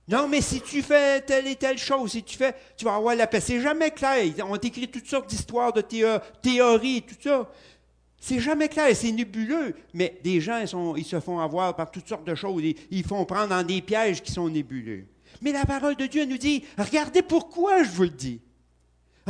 Non, 0.09 0.27
mais 0.27 0.42
si 0.42 0.59
tu 0.59 0.81
fais 0.81 1.21
telle 1.21 1.48
et 1.48 1.56
telle 1.56 1.77
chose, 1.77 2.12
si 2.12 2.24
tu 2.24 2.38
fais, 2.38 2.53
tu 2.75 2.83
vas 2.83 2.95
avoir 2.95 3.15
la 3.15 3.27
paix. 3.27 3.39
C'est 3.39 3.62
jamais 3.62 3.92
clair. 3.92 4.25
On 4.45 4.57
écrit 4.57 4.89
toutes 4.89 5.07
sortes 5.07 5.30
d'histoires, 5.30 5.71
de 5.71 5.81
théories, 6.42 7.04
tout 7.04 7.15
ça. 7.21 7.50
C'est 8.19 8.39
jamais 8.39 8.68
clair, 8.68 8.94
c'est 8.94 9.12
nébuleux, 9.12 9.74
mais 9.94 10.19
des 10.21 10.42
gens, 10.42 10.59
ils, 10.95 11.06
se 11.06 11.19
font 11.21 11.39
avoir 11.39 11.75
par 11.77 11.89
toutes 11.89 12.07
sortes 12.07 12.27
de 12.27 12.36
choses. 12.36 12.62
Ils, 12.62 12.75
ils 12.92 13.04
font 13.06 13.24
prendre 13.24 13.47
dans 13.47 13.63
des 13.65 13.81
pièges 13.81 14.21
qui 14.21 14.33
sont 14.33 14.50
nébuleux. 14.50 15.06
Mais 15.42 15.54
la 15.54 15.65
parole 15.65 15.95
de 15.95 16.06
Dieu 16.07 16.25
nous 16.25 16.38
dit, 16.38 16.65
regardez 16.77 17.21
pourquoi 17.21 17.83
je 17.83 17.89
vous 17.89 18.04
le 18.04 18.09
dis. 18.09 18.42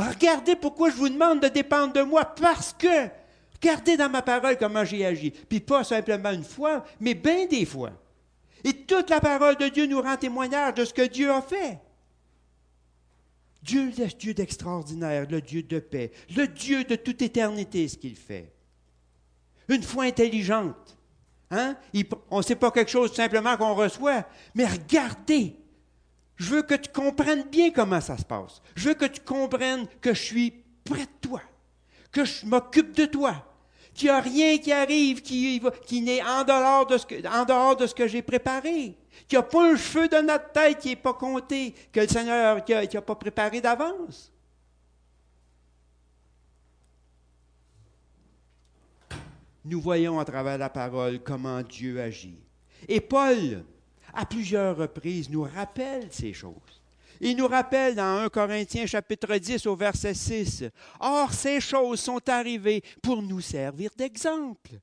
Regardez 0.08 0.56
pourquoi 0.56 0.90
je 0.90 0.96
vous 0.96 1.08
demande 1.08 1.40
de 1.40 1.48
dépendre 1.48 1.92
de 1.92 2.02
moi, 2.02 2.24
parce 2.24 2.72
que, 2.72 3.08
regardez 3.60 3.96
dans 3.96 4.10
ma 4.10 4.22
parole 4.22 4.56
comment 4.56 4.84
j'ai 4.84 5.04
agi. 5.04 5.30
Puis 5.30 5.60
pas 5.60 5.84
simplement 5.84 6.30
une 6.30 6.44
fois, 6.44 6.84
mais 7.00 7.14
bien 7.14 7.46
des 7.46 7.64
fois. 7.64 7.92
Et 8.64 8.72
toute 8.72 9.10
la 9.10 9.20
parole 9.20 9.56
de 9.56 9.68
Dieu 9.68 9.86
nous 9.86 10.00
rend 10.00 10.16
témoignage 10.16 10.74
de 10.74 10.84
ce 10.84 10.94
que 10.94 11.06
Dieu 11.06 11.30
a 11.30 11.42
fait. 11.42 11.78
Dieu, 13.62 13.92
le 13.96 14.06
Dieu 14.06 14.34
d'extraordinaire, 14.34 15.26
le 15.30 15.40
Dieu 15.40 15.62
de 15.62 15.78
paix, 15.78 16.10
le 16.34 16.48
Dieu 16.48 16.84
de 16.84 16.96
toute 16.96 17.22
éternité, 17.22 17.86
ce 17.86 17.96
qu'il 17.96 18.16
fait 18.16 18.52
une 19.68 19.82
foi 19.82 20.04
intelligente. 20.04 20.96
Hein? 21.50 21.76
on 22.30 22.38
ne 22.38 22.42
sait 22.42 22.56
pas 22.56 22.70
quelque 22.70 22.90
chose 22.90 23.12
simplement 23.12 23.56
qu'on 23.56 23.74
reçoit, 23.74 24.24
mais 24.54 24.66
regardez. 24.66 25.56
Je 26.42 26.56
veux 26.56 26.62
que 26.62 26.74
tu 26.74 26.90
comprennes 26.90 27.44
bien 27.44 27.70
comment 27.70 28.00
ça 28.00 28.18
se 28.18 28.24
passe. 28.24 28.60
Je 28.74 28.88
veux 28.88 28.94
que 28.94 29.04
tu 29.04 29.20
comprennes 29.20 29.86
que 30.00 30.12
je 30.12 30.20
suis 30.20 30.52
près 30.82 31.04
de 31.04 31.28
toi, 31.28 31.40
que 32.10 32.24
je 32.24 32.44
m'occupe 32.44 32.96
de 32.96 33.04
toi, 33.04 33.46
qu'il 33.94 34.08
n'y 34.08 34.10
a 34.10 34.20
rien 34.20 34.58
qui 34.58 34.72
arrive 34.72 35.22
qui, 35.22 35.60
n'est 36.02 36.20
en 36.20 36.42
dehors 36.42 36.86
de 36.86 36.98
ce 36.98 37.06
que, 37.06 37.14
en 37.28 37.44
dehors 37.44 37.76
de 37.76 37.86
ce 37.86 37.94
que 37.94 38.08
j'ai 38.08 38.22
préparé, 38.22 38.96
qu'il 39.28 39.38
n'y 39.38 39.44
a 39.44 39.44
pas 39.44 39.72
un 39.72 39.76
cheveu 39.76 40.08
de 40.08 40.16
notre 40.16 40.50
tête 40.50 40.80
qui 40.80 40.88
n'est 40.88 40.96
pas 40.96 41.14
compté, 41.14 41.76
que 41.92 42.00
le 42.00 42.08
Seigneur 42.08 42.58
n'a 42.68 43.02
pas 43.02 43.14
préparé 43.14 43.60
d'avance. 43.60 44.32
nous 49.64 49.80
voyons 49.80 50.18
à 50.18 50.24
travers 50.24 50.58
la 50.58 50.68
parole 50.68 51.20
comment 51.20 51.62
Dieu 51.62 52.00
agit. 52.00 52.40
Et 52.88 53.00
Paul, 53.00 53.64
à 54.12 54.26
plusieurs 54.26 54.76
reprises, 54.76 55.30
nous 55.30 55.42
rappelle 55.42 56.08
ces 56.10 56.32
choses. 56.32 56.82
Il 57.20 57.36
nous 57.36 57.46
rappelle 57.46 57.94
dans 57.94 58.18
1 58.18 58.28
Corinthiens 58.30 58.86
chapitre 58.86 59.36
10 59.36 59.66
au 59.66 59.76
verset 59.76 60.14
6, 60.14 60.64
Or 60.98 61.32
ces 61.32 61.60
choses 61.60 62.00
sont 62.00 62.28
arrivées 62.28 62.82
pour 63.00 63.22
nous 63.22 63.40
servir 63.40 63.90
d'exemple. 63.96 64.80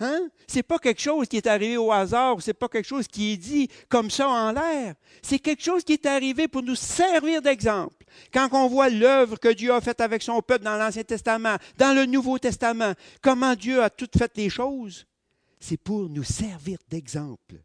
Hein? 0.00 0.28
Ce 0.46 0.56
n'est 0.56 0.62
pas 0.62 0.78
quelque 0.78 1.00
chose 1.00 1.26
qui 1.26 1.38
est 1.38 1.46
arrivé 1.46 1.76
au 1.78 1.90
hasard, 1.90 2.42
ce 2.42 2.50
n'est 2.50 2.54
pas 2.54 2.68
quelque 2.68 2.86
chose 2.86 3.06
qui 3.06 3.32
est 3.32 3.36
dit 3.38 3.68
comme 3.88 4.10
ça 4.10 4.28
en 4.28 4.52
l'air. 4.52 4.94
C'est 5.22 5.38
quelque 5.38 5.62
chose 5.62 5.84
qui 5.84 5.94
est 5.94 6.04
arrivé 6.04 6.48
pour 6.48 6.62
nous 6.62 6.74
servir 6.74 7.40
d'exemple. 7.40 8.04
Quand 8.32 8.48
on 8.52 8.68
voit 8.68 8.90
l'œuvre 8.90 9.38
que 9.38 9.52
Dieu 9.52 9.72
a 9.72 9.80
faite 9.80 10.02
avec 10.02 10.22
son 10.22 10.42
peuple 10.42 10.64
dans 10.64 10.76
l'Ancien 10.76 11.04
Testament, 11.04 11.56
dans 11.78 11.96
le 11.96 12.04
Nouveau 12.04 12.38
Testament, 12.38 12.92
comment 13.22 13.54
Dieu 13.54 13.82
a 13.82 13.88
toutes 13.88 14.18
fait 14.18 14.36
les 14.36 14.50
choses, 14.50 15.06
c'est 15.60 15.78
pour 15.78 16.10
nous 16.10 16.24
servir 16.24 16.78
d'exemple. 16.90 17.63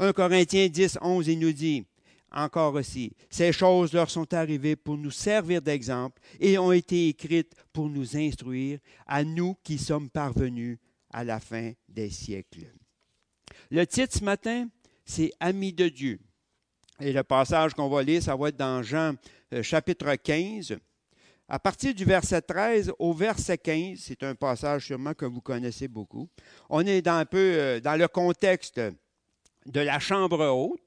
1 0.00 0.14
Corinthiens 0.14 0.66
10, 0.66 0.98
11, 1.02 1.28
il 1.28 1.38
nous 1.38 1.52
dit, 1.52 1.84
encore 2.32 2.72
aussi, 2.72 3.12
ces 3.28 3.52
choses 3.52 3.92
leur 3.92 4.08
sont 4.08 4.32
arrivées 4.32 4.74
pour 4.74 4.96
nous 4.96 5.10
servir 5.10 5.60
d'exemple 5.60 6.18
et 6.40 6.56
ont 6.56 6.72
été 6.72 7.08
écrites 7.08 7.54
pour 7.70 7.90
nous 7.90 8.16
instruire, 8.16 8.78
à 9.06 9.22
nous 9.24 9.56
qui 9.62 9.76
sommes 9.76 10.08
parvenus 10.08 10.78
à 11.12 11.22
la 11.22 11.38
fin 11.38 11.72
des 11.86 12.08
siècles. 12.08 12.72
Le 13.70 13.86
titre 13.86 14.16
ce 14.16 14.24
matin, 14.24 14.68
c'est 15.04 15.32
Amis 15.38 15.74
de 15.74 15.88
Dieu. 15.90 16.18
Et 16.98 17.12
le 17.12 17.22
passage 17.22 17.74
qu'on 17.74 17.90
va 17.90 18.02
lire, 18.02 18.22
ça 18.22 18.34
va 18.36 18.48
être 18.48 18.56
dans 18.56 18.82
Jean 18.82 19.14
euh, 19.52 19.62
chapitre 19.62 20.14
15. 20.14 20.78
À 21.46 21.58
partir 21.58 21.94
du 21.94 22.06
verset 22.06 22.40
13 22.40 22.92
au 22.98 23.12
verset 23.12 23.58
15, 23.58 23.98
c'est 23.98 24.22
un 24.22 24.34
passage 24.34 24.86
sûrement 24.86 25.12
que 25.12 25.26
vous 25.26 25.42
connaissez 25.42 25.88
beaucoup. 25.88 26.26
On 26.70 26.86
est 26.86 27.02
dans 27.02 27.16
un 27.16 27.26
peu 27.26 27.38
euh, 27.38 27.80
dans 27.80 27.96
le 27.96 28.08
contexte 28.08 28.80
de 29.66 29.80
la 29.80 29.98
chambre 29.98 30.46
haute. 30.46 30.80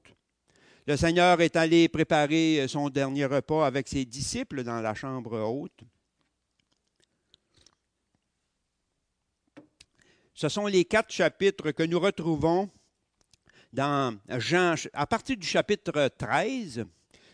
Le 0.86 0.96
Seigneur 0.96 1.40
est 1.40 1.56
allé 1.56 1.88
préparer 1.88 2.66
son 2.68 2.90
dernier 2.90 3.24
repas 3.24 3.66
avec 3.66 3.88
ses 3.88 4.04
disciples 4.04 4.62
dans 4.62 4.80
la 4.80 4.94
chambre 4.94 5.40
haute. 5.40 5.80
Ce 10.34 10.48
sont 10.48 10.66
les 10.66 10.84
quatre 10.84 11.12
chapitres 11.12 11.70
que 11.70 11.84
nous 11.84 12.00
retrouvons 12.00 12.68
dans 13.72 14.16
Jean, 14.38 14.74
à 14.92 15.06
partir 15.06 15.36
du 15.36 15.46
chapitre 15.46 16.08
13, 16.16 16.84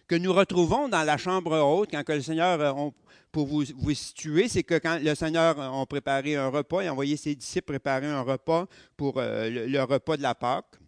que 0.06 0.16
nous 0.16 0.32
retrouvons 0.32 0.88
dans 0.88 1.04
la 1.04 1.16
chambre 1.16 1.56
haute, 1.60 1.90
quand 1.92 2.08
le 2.08 2.20
Seigneur, 2.20 2.60
euh, 2.60 2.90
pour 3.30 3.46
vous, 3.46 3.94
situer, 3.94 4.48
c'est 4.48 4.64
que 4.64 4.78
quand 4.78 4.98
le 5.00 5.14
Seigneur 5.14 5.60
a 5.60 5.86
préparé 5.86 6.34
un 6.34 6.48
repas, 6.48 6.82
il 6.82 6.88
a 6.88 6.92
envoyé 6.92 7.16
ses 7.16 7.36
disciples 7.36 7.66
préparer 7.66 8.08
un 8.08 8.22
repas 8.22 8.66
pour 8.96 9.18
euh, 9.18 9.48
le, 9.48 9.82
repas 9.82 10.16
de 10.16 10.22
la 10.22 10.34
Pâque. 10.34 10.79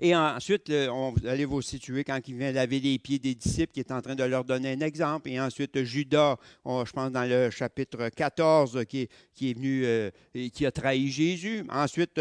Et 0.00 0.14
ensuite, 0.14 0.70
on, 0.70 1.14
allez 1.26 1.44
vous 1.44 1.62
situer 1.62 2.04
quand 2.04 2.20
il 2.26 2.36
vient 2.36 2.52
laver 2.52 2.80
les 2.80 2.98
pieds 2.98 3.18
des 3.18 3.34
disciples, 3.34 3.72
qui 3.72 3.80
est 3.80 3.92
en 3.92 4.00
train 4.00 4.14
de 4.14 4.24
leur 4.24 4.44
donner 4.44 4.72
un 4.72 4.80
exemple. 4.80 5.28
Et 5.30 5.40
ensuite, 5.40 5.82
Judas, 5.84 6.36
je 6.64 6.92
pense 6.92 7.12
dans 7.12 7.28
le 7.28 7.50
chapitre 7.50 8.08
14, 8.08 8.84
qui 8.88 9.08
est, 9.40 9.54
venu 9.54 9.84
euh, 9.84 10.10
et 10.34 10.50
qui 10.50 10.66
a 10.66 10.70
trahi 10.70 11.10
Jésus. 11.10 11.64
Ensuite, 11.70 12.18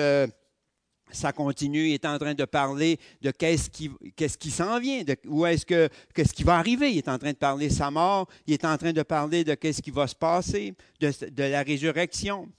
ça 1.13 1.31
continue, 1.31 1.87
il 1.89 1.93
est 1.93 2.05
en 2.05 2.17
train 2.17 2.33
de 2.33 2.45
parler 2.45 2.99
de 3.21 3.31
qu'est-ce 3.31 3.69
qui, 3.69 3.91
qu'est-ce 4.15 4.37
qui 4.37 4.51
s'en 4.51 4.79
vient, 4.79 5.03
de, 5.03 5.15
où 5.27 5.45
est-ce 5.45 5.65
que, 5.65 5.89
qu'est-ce 6.13 6.33
qui 6.33 6.43
va 6.43 6.57
arriver. 6.57 6.91
Il 6.91 6.97
est 6.97 7.07
en 7.07 7.17
train 7.17 7.31
de 7.31 7.37
parler 7.37 7.67
de 7.67 7.73
sa 7.73 7.91
mort, 7.91 8.27
il 8.47 8.53
est 8.53 8.65
en 8.65 8.77
train 8.77 8.93
de 8.93 9.03
parler 9.03 9.43
de 9.43 9.53
qu'est-ce 9.53 9.81
qui 9.81 9.91
va 9.91 10.07
se 10.07 10.15
passer, 10.15 10.73
de, 10.99 11.43
la 11.43 11.63
résurrection. 11.63 12.49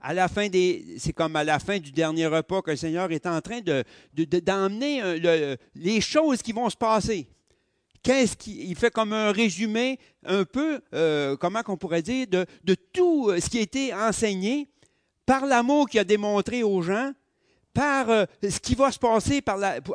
C'est 0.00 1.12
comme 1.12 1.36
à 1.36 1.44
la 1.44 1.58
fin 1.58 1.78
du 1.78 1.90
dernier 1.90 2.26
repas 2.26 2.62
que 2.62 2.70
le 2.70 2.76
Seigneur 2.76 3.10
est 3.10 3.26
en 3.26 3.40
train 3.40 3.60
de, 3.60 3.84
d'emmener 4.14 5.02
euh, 5.02 5.56
les 5.74 6.00
choses 6.00 6.42
qui 6.42 6.52
vont 6.52 6.70
se 6.70 6.76
passer. 6.76 7.28
Qu'est-ce 8.02 8.36
qui, 8.36 8.68
il 8.68 8.76
fait 8.76 8.92
comme 8.92 9.12
un 9.12 9.32
résumé 9.32 9.98
un 10.24 10.44
peu, 10.44 10.80
euh, 10.94 11.36
comment 11.36 11.62
qu'on 11.62 11.76
pourrait 11.76 12.02
dire, 12.02 12.26
de, 12.28 12.46
de 12.62 12.74
tout 12.74 13.32
ce 13.40 13.50
qui 13.50 13.58
a 13.58 13.62
été 13.62 13.92
enseigné 13.92 14.68
par 15.26 15.44
l'amour 15.46 15.88
qu'il 15.88 16.00
a 16.00 16.04
démontré 16.04 16.62
aux 16.62 16.80
gens, 16.80 17.12
par 17.72 18.10
euh, 18.10 18.24
ce 18.42 18.58
qui 18.58 18.74
va 18.74 18.90
se 18.90 18.98
passer 18.98 19.42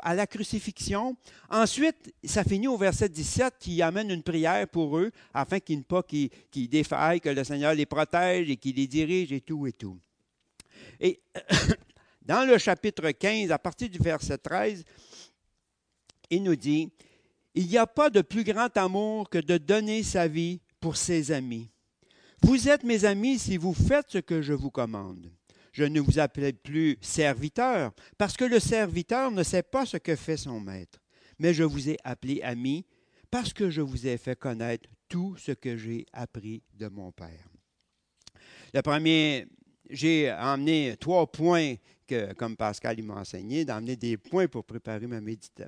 à 0.01 0.15
la 0.15 0.27
crucifixion. 0.27 1.15
Ensuite, 1.49 2.13
ça 2.23 2.43
finit 2.43 2.67
au 2.67 2.77
verset 2.77 3.09
17 3.09 3.55
qui 3.59 3.81
amène 3.81 4.09
une 4.09 4.23
prière 4.23 4.67
pour 4.67 4.97
eux 4.97 5.11
afin 5.33 5.59
qu'ils 5.59 5.79
ne 5.79 5.83
pas 5.83 6.03
qu'ils, 6.03 6.29
défaillent, 6.69 7.21
que 7.21 7.29
le 7.29 7.43
Seigneur 7.43 7.73
les 7.73 7.85
protège 7.85 8.49
et 8.49 8.57
qu'il 8.57 8.75
les 8.75 8.87
dirige 8.87 9.31
et 9.31 9.41
tout 9.41 9.67
et 9.67 9.73
tout. 9.73 9.99
Et 10.99 11.19
dans 12.21 12.47
le 12.47 12.57
chapitre 12.57 13.11
15, 13.11 13.51
à 13.51 13.59
partir 13.59 13.89
du 13.89 13.99
verset 13.99 14.37
13, 14.37 14.83
il 16.29 16.43
nous 16.43 16.55
dit, 16.55 16.89
Il 17.53 17.67
n'y 17.67 17.77
a 17.77 17.87
pas 17.87 18.09
de 18.09 18.21
plus 18.21 18.43
grand 18.43 18.75
amour 18.77 19.29
que 19.29 19.39
de 19.39 19.57
donner 19.57 20.03
sa 20.03 20.27
vie 20.27 20.61
pour 20.79 20.97
ses 20.97 21.31
amis. 21.31 21.69
Vous 22.41 22.67
êtes 22.67 22.83
mes 22.83 23.05
amis 23.05 23.39
si 23.39 23.57
vous 23.57 23.73
faites 23.73 24.07
ce 24.09 24.17
que 24.17 24.41
je 24.41 24.53
vous 24.53 24.71
commande. 24.71 25.31
Je 25.73 25.83
ne 25.83 25.99
vous 25.99 26.19
appelle 26.19 26.53
plus 26.53 26.97
serviteur, 27.01 27.91
parce 28.17 28.37
que 28.37 28.45
le 28.45 28.59
serviteur 28.59 29.31
ne 29.31 29.43
sait 29.43 29.63
pas 29.63 29.85
ce 29.85 29.97
que 29.97 30.15
fait 30.15 30.37
son 30.37 30.59
maître. 30.59 30.99
Mais 31.39 31.53
je 31.53 31.63
vous 31.63 31.89
ai 31.89 31.97
appelé 32.03 32.41
ami, 32.43 32.85
parce 33.31 33.51
que 33.51 33.69
je 33.71 33.81
vous 33.81 34.07
ai 34.07 34.17
fait 34.17 34.39
connaître 34.39 34.87
tout 35.09 35.35
ce 35.37 35.51
que 35.51 35.75
j'ai 35.75 36.05
appris 36.13 36.61
de 36.75 36.87
mon 36.87 37.11
Père. 37.11 37.49
J'ai 39.93 40.31
emmené 40.31 40.95
trois 40.99 41.25
points 41.31 41.75
comme 42.37 42.55
Pascal 42.55 43.01
m'a 43.01 43.15
enseigné, 43.15 43.65
d'emmener 43.65 43.95
des 43.95 44.17
points 44.17 44.47
pour 44.47 44.63
préparer 44.63 45.07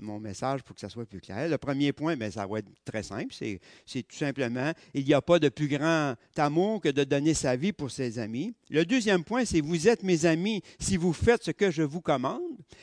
mon 0.02 0.20
message 0.20 0.64
pour 0.64 0.76
que 0.76 0.82
ça 0.82 0.90
soit 0.90 1.06
plus 1.06 1.22
clair. 1.22 1.48
Le 1.50 1.58
premier 1.58 1.94
point, 1.94 2.16
bien, 2.16 2.30
ça 2.30 2.46
va 2.46 2.60
être 2.60 2.70
très 2.84 3.04
simple. 3.04 3.34
C'est, 3.34 3.60
tout 4.04 4.16
simplement, 4.16 4.72
il 4.94 5.06
n'y 5.06 5.14
a 5.14 5.22
pas 5.22 5.40
de 5.40 5.50
plus 5.50 5.68
grand 5.68 6.16
amour 6.38 6.82
que 6.82 6.90
de 6.90 7.04
donner 7.04 7.34
sa 7.34 7.56
vie 7.56 7.74
pour 7.74 7.92
ses 7.92 8.20
amis. 8.20 8.54
Le 8.70 8.86
deuxième 8.86 9.24
point, 9.24 9.46
c'est 9.46 9.62
vous 9.62 9.88
êtes 9.88 10.04
mes 10.04 10.26
amis 10.26 10.62
si 10.80 10.98
vous 10.98 11.14
faites 11.14 11.44
ce 11.44 11.52
que 11.52 11.72
je 11.72 11.84
vous 11.84 12.02
commande. 12.02 12.42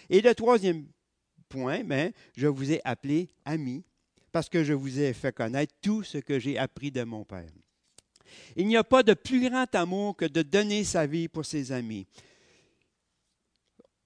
Et 0.09 0.21
le 0.21 0.35
troisième 0.35 0.87
point, 1.49 1.85
bien, 1.85 2.11
je 2.37 2.47
vous 2.47 2.73
ai 2.73 2.81
appelé 2.85 3.31
amis 3.45 3.85
parce 4.31 4.49
que 4.49 4.65
je 4.65 4.73
vous 4.73 4.99
ai 4.99 5.13
fait 5.13 5.33
connaître 5.33 5.75
tout 5.83 6.03
ce 6.03 6.19
que 6.19 6.39
j'ai 6.39 6.57
appris 6.59 6.91
de 6.91 7.05
mon 7.05 7.25
Père. 7.25 7.51
Il 8.57 8.67
n'y 8.67 8.77
a 8.77 8.85
pas 8.85 9.03
de 9.03 9.15
plus 9.15 9.49
grand 9.49 9.73
amour 9.75 10.17
que 10.17 10.25
de 10.25 10.43
donner 10.43 10.85
sa 10.85 11.07
vie 11.07 11.29
pour 11.29 11.45
ses 11.45 11.73
amis 11.73 12.07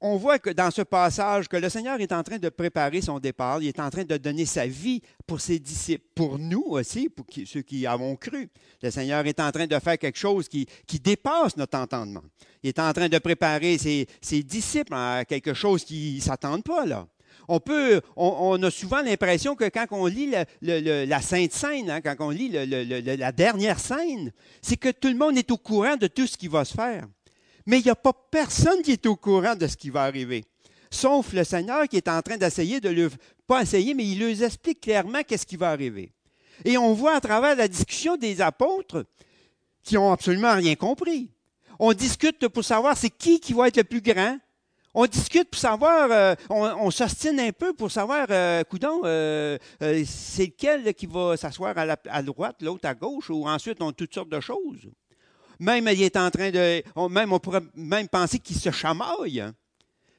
on 0.00 0.16
voit 0.16 0.38
que 0.38 0.50
dans 0.50 0.70
ce 0.70 0.82
passage 0.82 1.48
que 1.48 1.56
le 1.56 1.68
Seigneur 1.68 2.00
est 2.00 2.12
en 2.12 2.22
train 2.22 2.38
de 2.38 2.48
préparer 2.48 3.00
son 3.00 3.18
départ, 3.18 3.62
il 3.62 3.68
est 3.68 3.80
en 3.80 3.88
train 3.88 4.04
de 4.04 4.16
donner 4.16 4.44
sa 4.44 4.66
vie 4.66 5.00
pour 5.26 5.40
ses 5.40 5.58
disciples, 5.58 6.04
pour 6.14 6.38
nous 6.38 6.64
aussi, 6.68 7.08
pour 7.08 7.26
ceux 7.46 7.62
qui 7.62 7.86
avons 7.86 8.14
cru. 8.16 8.48
Le 8.82 8.90
Seigneur 8.90 9.26
est 9.26 9.40
en 9.40 9.50
train 9.50 9.66
de 9.66 9.78
faire 9.78 9.98
quelque 9.98 10.18
chose 10.18 10.48
qui, 10.48 10.66
dépasse 11.02 11.56
notre 11.56 11.78
entendement. 11.78 12.22
Il 12.62 12.68
est 12.68 12.78
en 12.78 12.92
train 12.92 13.08
de 13.08 13.18
préparer 13.18 13.78
ses, 13.78 14.42
disciples 14.42 14.94
à 14.94 15.24
quelque 15.24 15.54
chose 15.54 15.84
qui 15.84 16.16
ne 16.16 16.20
s'attendent 16.20 16.64
pas 16.64 16.84
là. 16.84 17.06
On, 17.48 18.62
a 18.62 18.70
souvent 18.70 19.02
l'impression 19.02 19.54
que 19.54 19.68
quand 19.68 19.86
on 19.90 20.06
lit 20.06 20.32
la 20.62 21.20
Sainte 21.20 21.52
Seine, 21.52 21.90
hein, 21.90 22.00
quand 22.00 22.16
on 22.20 22.30
lit 22.30 22.48
la 22.50 23.32
dernière 23.32 23.78
scène, 23.78 24.32
c'est 24.62 24.76
que 24.76 24.90
tout 24.90 25.08
le 25.08 25.14
monde 25.14 25.38
est 25.38 25.50
au 25.50 25.56
courant 25.56 25.96
de 25.96 26.06
tout 26.06 26.26
ce 26.26 26.36
qui 26.36 26.48
va 26.48 26.64
se 26.64 26.74
faire. 26.74 27.06
Mais 27.66 27.80
il 27.80 27.84
n'y 27.84 27.90
a 27.90 27.96
pas 27.96 28.12
personne 28.30 28.82
qui 28.82 28.92
est 28.92 29.06
au 29.06 29.16
courant 29.16 29.56
de 29.56 29.66
ce 29.66 29.76
qui 29.76 29.90
va 29.90 30.02
arriver, 30.04 30.44
sauf 30.90 31.32
le 31.32 31.44
Seigneur 31.44 31.88
qui 31.88 31.96
est 31.96 32.08
en 32.08 32.22
train 32.22 32.36
d'essayer 32.36 32.80
de 32.80 32.88
le, 32.88 33.10
pas 33.46 33.62
essayer, 33.62 33.94
mais 33.94 34.04
il 34.04 34.20
leur 34.20 34.42
explique 34.42 34.80
clairement 34.80 35.22
qu'est-ce 35.22 35.46
qui 35.46 35.56
va 35.56 35.70
arriver. 35.70 36.12
Et 36.64 36.78
on 36.78 36.94
voit 36.94 37.16
à 37.16 37.20
travers 37.20 37.54
la 37.54 37.68
discussion 37.68 38.16
des 38.16 38.40
apôtres 38.40 39.04
qui 39.82 39.94
n'ont 39.94 40.12
absolument 40.12 40.54
rien 40.54 40.74
compris. 40.74 41.30
On 41.78 41.92
discute 41.92 42.48
pour 42.48 42.64
savoir 42.64 42.96
c'est 42.96 43.10
qui 43.10 43.40
qui 43.40 43.52
va 43.52 43.68
être 43.68 43.76
le 43.76 43.84
plus 43.84 44.00
grand. 44.00 44.38
On 44.98 45.04
discute 45.04 45.50
pour 45.50 45.60
savoir, 45.60 46.08
euh, 46.10 46.34
on, 46.48 46.90
s'ostine 46.90 47.38
un 47.38 47.52
peu 47.52 47.74
pour 47.74 47.90
savoir, 47.90 48.26
euh, 48.30 48.64
coudon, 48.64 49.02
euh, 49.04 49.58
euh, 49.82 50.02
c'est 50.06 50.46
lequel 50.46 50.94
qui 50.94 51.04
va 51.04 51.36
s'asseoir 51.36 51.74
à, 51.76 52.22
droite, 52.22 52.62
l'autre 52.62 52.88
à 52.88 52.94
gauche, 52.94 53.28
ou 53.28 53.46
ensuite 53.46 53.82
on 53.82 53.92
toutes 53.92 54.14
sortes 54.14 54.30
de 54.30 54.40
choses. 54.40 54.88
Même 55.60 55.86
il 55.92 56.02
est 56.02 56.16
en 56.16 56.30
train 56.30 56.50
de. 56.50 56.82
même 57.10 57.30
on 57.30 57.38
pourrait 57.38 57.60
même 57.74 58.08
penser 58.08 58.38
qu'ils 58.38 58.56
se 58.56 58.70
chamaillent. 58.70 59.44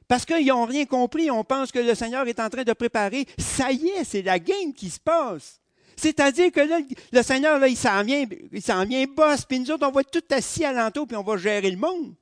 Parce 0.06 0.24
qu'ils 0.24 0.46
n'ont 0.46 0.64
rien 0.64 0.86
compris. 0.86 1.28
On 1.28 1.42
pense 1.42 1.72
que 1.72 1.80
le 1.80 1.96
Seigneur 1.96 2.28
est 2.28 2.38
en 2.38 2.48
train 2.48 2.62
de 2.62 2.72
préparer. 2.72 3.26
Ça 3.36 3.72
y 3.72 3.88
est, 3.88 4.04
c'est 4.04 4.22
la 4.22 4.38
game 4.38 4.72
qui 4.72 4.90
se 4.90 5.00
passe. 5.00 5.60
C'est-à-dire 5.96 6.52
que 6.52 6.60
là, 6.60 6.78
le 7.10 7.22
Seigneur, 7.24 7.66
il 7.66 7.76
s'en 7.76 8.04
vient, 8.04 8.24
il 8.52 8.62
s'en 8.62 8.84
vient 8.84 9.06
puis 9.48 9.58
nous 9.58 9.72
autres, 9.72 9.88
on 9.88 9.90
va 9.90 10.04
tout 10.04 10.22
assis 10.30 10.64
alentour, 10.64 11.08
puis 11.08 11.16
on 11.16 11.24
va 11.24 11.36
gérer 11.36 11.72
le 11.72 11.78
monde. 11.78 12.14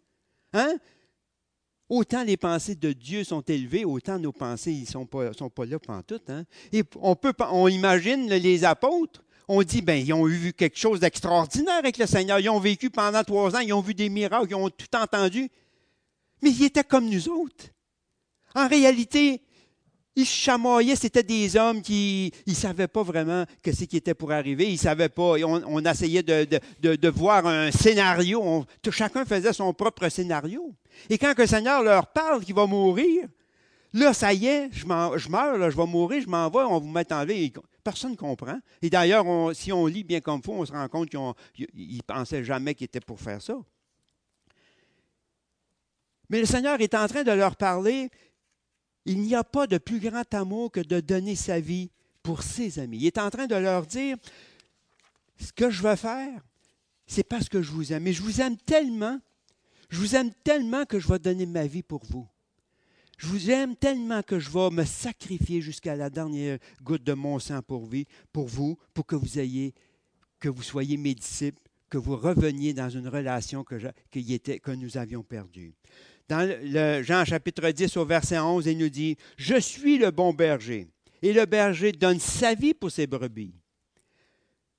Hein? 0.55 0.77
Autant 1.89 2.25
les 2.25 2.37
pensées 2.37 2.75
de 2.75 2.93
Dieu 2.93 3.23
sont 3.23 3.43
élevées, 3.43 3.85
autant 3.85 4.19
nos 4.19 4.33
pensées 4.33 4.75
ne 4.81 4.87
sont 4.87 5.07
pas, 5.07 5.33
sont 5.33 5.51
pas 5.51 5.65
là 5.65 5.79
tout. 6.05 6.21
Hein? 6.29 6.45
Et 6.73 6.83
on, 7.01 7.15
peut, 7.15 7.33
on 7.53 7.69
imagine 7.69 8.29
les 8.29 8.65
apôtres, 8.65 9.23
on 9.49 9.63
dit, 9.63 9.83
ben, 9.83 10.05
ils 10.05 10.13
ont 10.13 10.25
vu 10.25 10.53
quelque 10.53 10.79
chose 10.79 10.99
d'extraordinaire 10.99 11.77
avec 11.77 11.99
le 11.99 12.07
Seigneur. 12.07 12.41
Ils 12.41 12.51
ont 12.51 12.59
vécu 12.59 12.91
pendant 12.91 13.23
trois 13.23 13.55
ans, 13.55 13.61
ils 13.61 13.73
ont 13.73 13.81
vu 13.81 13.95
des 13.95 14.09
miracles, 14.09 14.49
ils 14.51 14.57
ont 14.57 14.69
tout 14.69 14.97
entendu. 14.97 15.49
Mais 16.43 16.51
ils 16.51 16.65
étaient 16.65 16.83
comme 16.83 17.09
nous 17.09 17.29
autres. 17.29 17.67
En 18.55 18.67
réalité, 18.67 19.41
ils 20.17 20.25
chamaillaient, 20.25 20.97
c'était 20.97 21.23
des 21.23 21.57
hommes 21.57 21.83
qui 21.83 22.33
ne 22.47 22.55
savaient 22.55 22.89
pas 22.89 23.03
vraiment 23.03 23.45
que 23.63 23.71
ce 23.71 23.85
qui 23.85 23.99
était 23.99 24.15
pour 24.15 24.33
arriver. 24.33 24.67
Ils 24.67 24.73
ne 24.73 24.79
savaient 24.79 25.11
pas. 25.11 25.35
On, 25.45 25.85
essayait 25.85 26.23
de, 26.23 27.09
voir 27.09 27.47
un 27.47 27.71
scénario. 27.71 28.65
chacun 28.91 29.27
faisait 29.27 29.53
son 29.53 29.75
propre 29.75 30.09
scénario. 30.09 30.75
Et 31.11 31.19
quand 31.19 31.37
le 31.37 31.47
Seigneur 31.47 31.83
leur 31.83 32.07
parle 32.07 32.43
qu'il 32.43 32.55
va 32.55 32.67
mourir, 32.67 33.29
là, 33.93 34.15
ça 34.15 34.33
y 34.33 34.47
est, 34.47 34.71
je, 34.73 34.87
meurs, 34.87 35.19
je 35.19 35.77
vais 35.77 35.87
mourir, 35.87 36.23
je 36.23 36.29
m'en 36.29 36.49
vais, 36.49 36.61
on 36.61 36.81
vous 36.81 36.89
mettre 36.89 37.15
en 37.15 37.25
vie. 37.27 37.53
Personne 37.85 38.13
ne 38.13 38.17
comprend. 38.17 38.59
Et 38.81 38.89
d'ailleurs, 38.89 39.55
si 39.55 39.71
on 39.71 39.85
lit 39.85 40.03
bien 40.03 40.21
comme 40.21 40.41
il 40.43 40.51
on 40.51 40.65
se 40.65 40.73
rend 40.73 40.89
compte 40.89 41.11
qu'ils 41.11 41.69
ne 41.75 42.01
pensaient 42.07 42.43
jamais 42.43 42.75
qu'ils 42.75 42.87
étaient 42.87 43.01
pour 43.01 43.21
faire 43.21 43.43
ça. 43.43 43.55
Mais 46.29 46.41
le 46.41 46.47
Seigneur 46.47 46.81
est 46.81 46.95
en 46.95 47.07
train 47.07 47.23
de 47.23 47.31
leur 47.31 47.57
parler. 47.57 48.11
Il 49.07 49.21
n'y 49.23 49.37
a 49.37 49.45
pas 49.45 49.67
de 49.67 49.79
plus 49.79 50.01
grand 50.01 50.35
amour 50.35 50.73
que 50.73 50.81
de 50.81 51.01
donner 51.01 51.37
sa 51.37 51.61
vie 51.61 51.91
pour 52.23 52.43
ses 52.43 52.81
amis. 52.81 52.99
Il 52.99 53.07
est 53.07 53.19
en 53.19 53.31
train 53.31 53.47
de 53.47 53.55
leur 53.55 53.87
dire, 53.87 54.17
ce 55.41 55.53
que 55.53 55.71
je 55.71 55.81
veux 55.81 55.95
faire, 55.95 56.43
c'est 57.07 57.23
parce 57.23 57.49
que 57.49 57.63
je 57.63 57.71
vous 57.71 57.93
aime. 57.93 58.03
Mais 58.03 58.13
je 58.13 58.21
vous 58.21 58.41
aime 58.41 58.57
tellement, 58.57 59.21
je 59.91 60.01
vous 60.01 60.17
aime 60.17 60.33
tellement 60.43 60.85
que 60.85 60.99
je 60.99 61.07
vais 61.07 61.21
donner 61.21 61.47
ma 61.47 61.67
vie 61.67 61.85
pour 61.85 62.05
vous. 62.05 62.27
Je 63.17 63.29
vous 63.29 63.51
aime 63.51 63.77
tellement 63.77 64.23
que 64.23 64.41
je 64.41 64.51
vais 64.51 64.71
me 64.71 64.85
sacrifier 64.85 65.63
jusqu'à 65.63 65.95
la 65.95 66.11
dernière 66.11 66.59
goutte 66.83 67.05
de 67.05 67.15
mon 67.15 67.39
sang 67.39 67.63
pour, 67.63 67.87
vous, 67.87 68.77
pour 68.93 69.07
que 69.07 69.15
vous 69.15 69.39
ayez, 69.39 69.73
que 70.41 70.49
vous 70.49 70.65
soyez 70.65 70.97
mes 70.97 71.15
disciples, 71.15 71.63
que 71.89 71.97
vous 71.97 72.17
reveniez 72.17 72.75
dans 72.75 72.91
une 72.91 73.09
relation 73.09 73.65
que 73.65 74.75
nous 74.75 74.97
avions 74.99 75.23
perdue. 75.23 75.75
Dans 76.29 77.03
Jean 77.03 77.25
chapitre 77.25 77.71
10 77.71 77.97
au 77.97 78.05
verset 78.05 78.39
11, 78.39 78.67
il 78.67 78.79
nous 78.79 78.89
dit, 78.89 79.17
Je 79.37 79.61
suis 79.61 79.99
le 79.99 80.11
bon 80.11 80.33
berger, 80.33 80.89
et 81.23 81.33
le 81.33 81.47
berger 81.47 81.93
donne 81.93 82.19
sa 82.19 82.55
vie 82.55 82.75
pour 82.75 82.91
ses 82.91 83.07
brebis. 83.07 83.55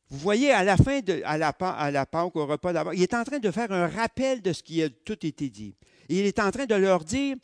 Vous 0.10 0.20
voyez, 0.20 0.52
à 0.52 0.64
la 0.64 0.78
fin 0.78 1.00
de 1.00 1.22
à 1.26 1.38
la, 1.38 1.54
à 1.60 2.06
Pâque, 2.06 2.36
au 2.36 2.46
repas 2.46 2.74
d'abord, 2.74 2.94
il 2.94 3.02
est 3.02 3.14
en 3.14 3.24
train 3.24 3.40
de 3.40 3.52
faire 3.52 3.72
un 3.72 3.88
rappel 3.88 4.42
de 4.42 4.54
ce 4.54 4.64
qui 4.64 4.82
a 4.82 4.90
tout 4.90 5.26
été 5.26 5.50
dit. 5.50 5.76
il 6.10 6.26
est 6.26 6.40
en 6.40 6.52
train 6.52 6.66
de 6.66 6.76
leur 6.76 7.04
dire 7.04 7.36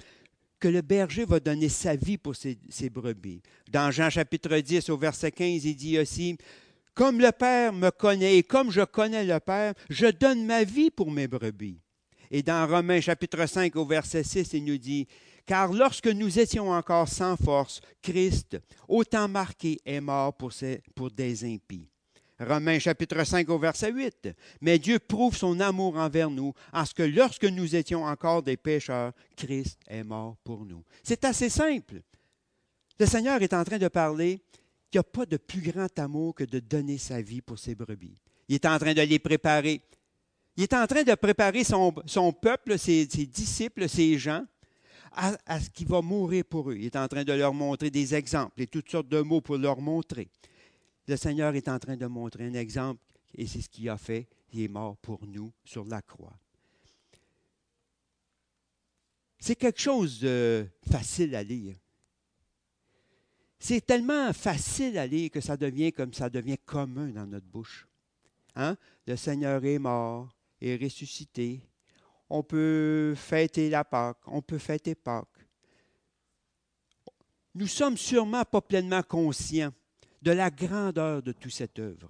que 0.59 0.69
le 0.69 0.81
berger 0.81 1.25
va 1.25 1.41
donner 1.41 1.67
sa 1.67 1.95
vie 1.97 2.17
pour 2.17 2.37
ses, 2.37 2.57
ses 2.69 2.89
brebis. 2.89 3.41
Dans 3.69 3.91
Jean 3.91 4.09
chapitre 4.09 4.57
10 4.57 4.89
au 4.89 4.97
verset 4.97 5.31
15, 5.31 5.65
il 5.65 5.75
dit 5.75 5.99
aussi, 5.99 6.37
Comme 6.93 7.19
le 7.19 7.31
Père 7.33 7.73
me 7.73 7.89
connaît 7.89 8.37
et 8.37 8.43
comme 8.43 8.71
je 8.71 8.81
connais 8.81 9.25
le 9.25 9.39
Père, 9.41 9.73
je 9.89 10.07
donne 10.07 10.45
ma 10.45 10.63
vie 10.63 10.89
pour 10.89 11.11
mes 11.11 11.27
brebis. 11.27 11.82
Et 12.35 12.41
dans 12.41 12.67
Romains 12.67 12.99
chapitre 12.99 13.45
5 13.45 13.75
au 13.75 13.85
verset 13.85 14.23
6, 14.23 14.53
il 14.53 14.65
nous 14.65 14.79
dit, 14.79 15.07
Car 15.45 15.71
lorsque 15.71 16.07
nous 16.07 16.39
étions 16.39 16.71
encore 16.71 17.07
sans 17.07 17.37
force, 17.37 17.79
Christ, 18.01 18.57
autant 18.87 19.27
marqué, 19.27 19.79
est 19.85 20.01
mort 20.01 20.33
pour, 20.33 20.51
des 21.11 21.45
impies. 21.45 21.87
Romains 22.39 22.79
chapitre 22.79 23.23
5 23.23 23.47
au 23.49 23.59
verset 23.59 23.91
8. 23.91 24.29
Mais 24.61 24.79
Dieu 24.79 24.97
prouve 24.97 25.37
son 25.37 25.59
amour 25.59 25.95
envers 25.95 26.31
nous 26.31 26.55
en 26.73 26.83
ce 26.85 26.95
que 26.95 27.03
lorsque 27.03 27.45
nous 27.45 27.75
étions 27.75 28.03
encore 28.03 28.41
des 28.41 28.57
pécheurs, 28.57 29.13
Christ 29.37 29.79
est 29.87 30.03
mort 30.03 30.35
pour 30.43 30.65
nous. 30.65 30.83
C'est 31.03 31.25
assez 31.25 31.49
simple. 31.49 32.01
Le 32.99 33.05
Seigneur 33.05 33.43
est 33.43 33.53
en 33.53 33.63
train 33.63 33.77
de 33.77 33.89
parler 33.89 34.41
qu'il 34.89 34.97
n'y 34.97 35.01
a 35.01 35.03
pas 35.03 35.27
de 35.27 35.37
plus 35.37 35.61
grand 35.61 35.99
amour 35.99 36.33
que 36.33 36.45
de 36.45 36.57
donner 36.57 36.97
sa 36.97 37.21
vie 37.21 37.41
pour 37.41 37.59
ses 37.59 37.75
brebis. 37.75 38.17
Il 38.47 38.55
est 38.55 38.65
en 38.65 38.79
train 38.79 38.95
de 38.95 39.01
les 39.03 39.19
préparer. 39.19 39.83
Il 40.55 40.63
est 40.63 40.73
en 40.73 40.85
train 40.85 41.03
de 41.03 41.15
préparer 41.15 41.63
son, 41.63 41.91
peuple, 42.33 42.77
ses, 42.77 43.05
disciples, 43.05 43.89
ses 43.89 44.17
gens, 44.17 44.45
à, 45.11 45.59
ce 45.59 45.69
qu'il 45.69 45.87
va 45.87 46.01
mourir 46.01 46.43
pour 46.45 46.71
eux. 46.71 46.75
Il 46.75 46.85
est 46.85 46.95
en 46.95 47.07
train 47.07 47.23
de 47.23 47.33
leur 47.33 47.53
montrer 47.53 47.89
des 47.89 48.15
exemples 48.15 48.61
et 48.61 48.67
toutes 48.67 48.89
sortes 48.89 49.07
de 49.07 49.21
mots 49.21 49.41
pour 49.41 49.57
leur 49.57 49.79
montrer 49.79 50.29
le 51.07 51.17
Seigneur 51.17 51.53
est 51.55 51.67
en 51.67 51.79
train 51.79 51.97
de 51.97 52.05
montrer 52.05 52.45
un 52.45 52.53
exemple 52.53 53.01
et 53.35 53.45
c'est 53.45 53.61
ce 53.61 53.69
qu'il 53.69 53.89
a 53.89 53.97
fait. 53.97 54.27
Il 54.53 54.61
est 54.61 54.67
mort 54.67 54.97
pour 54.97 55.25
nous 55.25 55.51
sur 55.63 55.85
la 55.85 56.01
croix. 56.01 56.37
C'est 59.39 59.55
quelque 59.55 59.81
chose 59.81 60.19
de 60.19 60.65
facile 60.89 61.35
à 61.35 61.43
lire. 61.43 61.75
C'est 63.59 63.85
tellement 63.85 64.31
facile 64.33 64.97
à 64.97 65.07
lire 65.07 65.31
que 65.31 65.41
ça 65.41 65.57
devient 65.57 65.91
comme 65.91 66.13
ça 66.13 66.29
devient 66.29 66.57
commun 66.65 67.07
dans 67.07 67.25
notre 67.25 67.47
bouche. 67.47 67.87
Hein? 68.55 68.77
Le 69.07 69.15
Seigneur 69.15 69.63
est 69.65 69.79
mort, 69.79 70.29
ressuscité. 70.81 71.61
On 72.29 72.43
peut 72.43 73.13
fêter 73.15 73.69
la 73.69 73.83
Pâque, 73.83 74.17
on 74.27 74.41
peut 74.41 74.57
fêter 74.57 74.95
Pâques. 74.95 75.27
Nous 77.55 77.67
sommes 77.67 77.97
sûrement 77.97 78.43
pas 78.45 78.61
pleinement 78.61 79.03
conscients 79.03 79.73
de 80.21 80.31
la 80.31 80.49
grandeur 80.49 81.21
de 81.21 81.31
toute 81.31 81.51
cette 81.51 81.77
œuvre. 81.79 82.09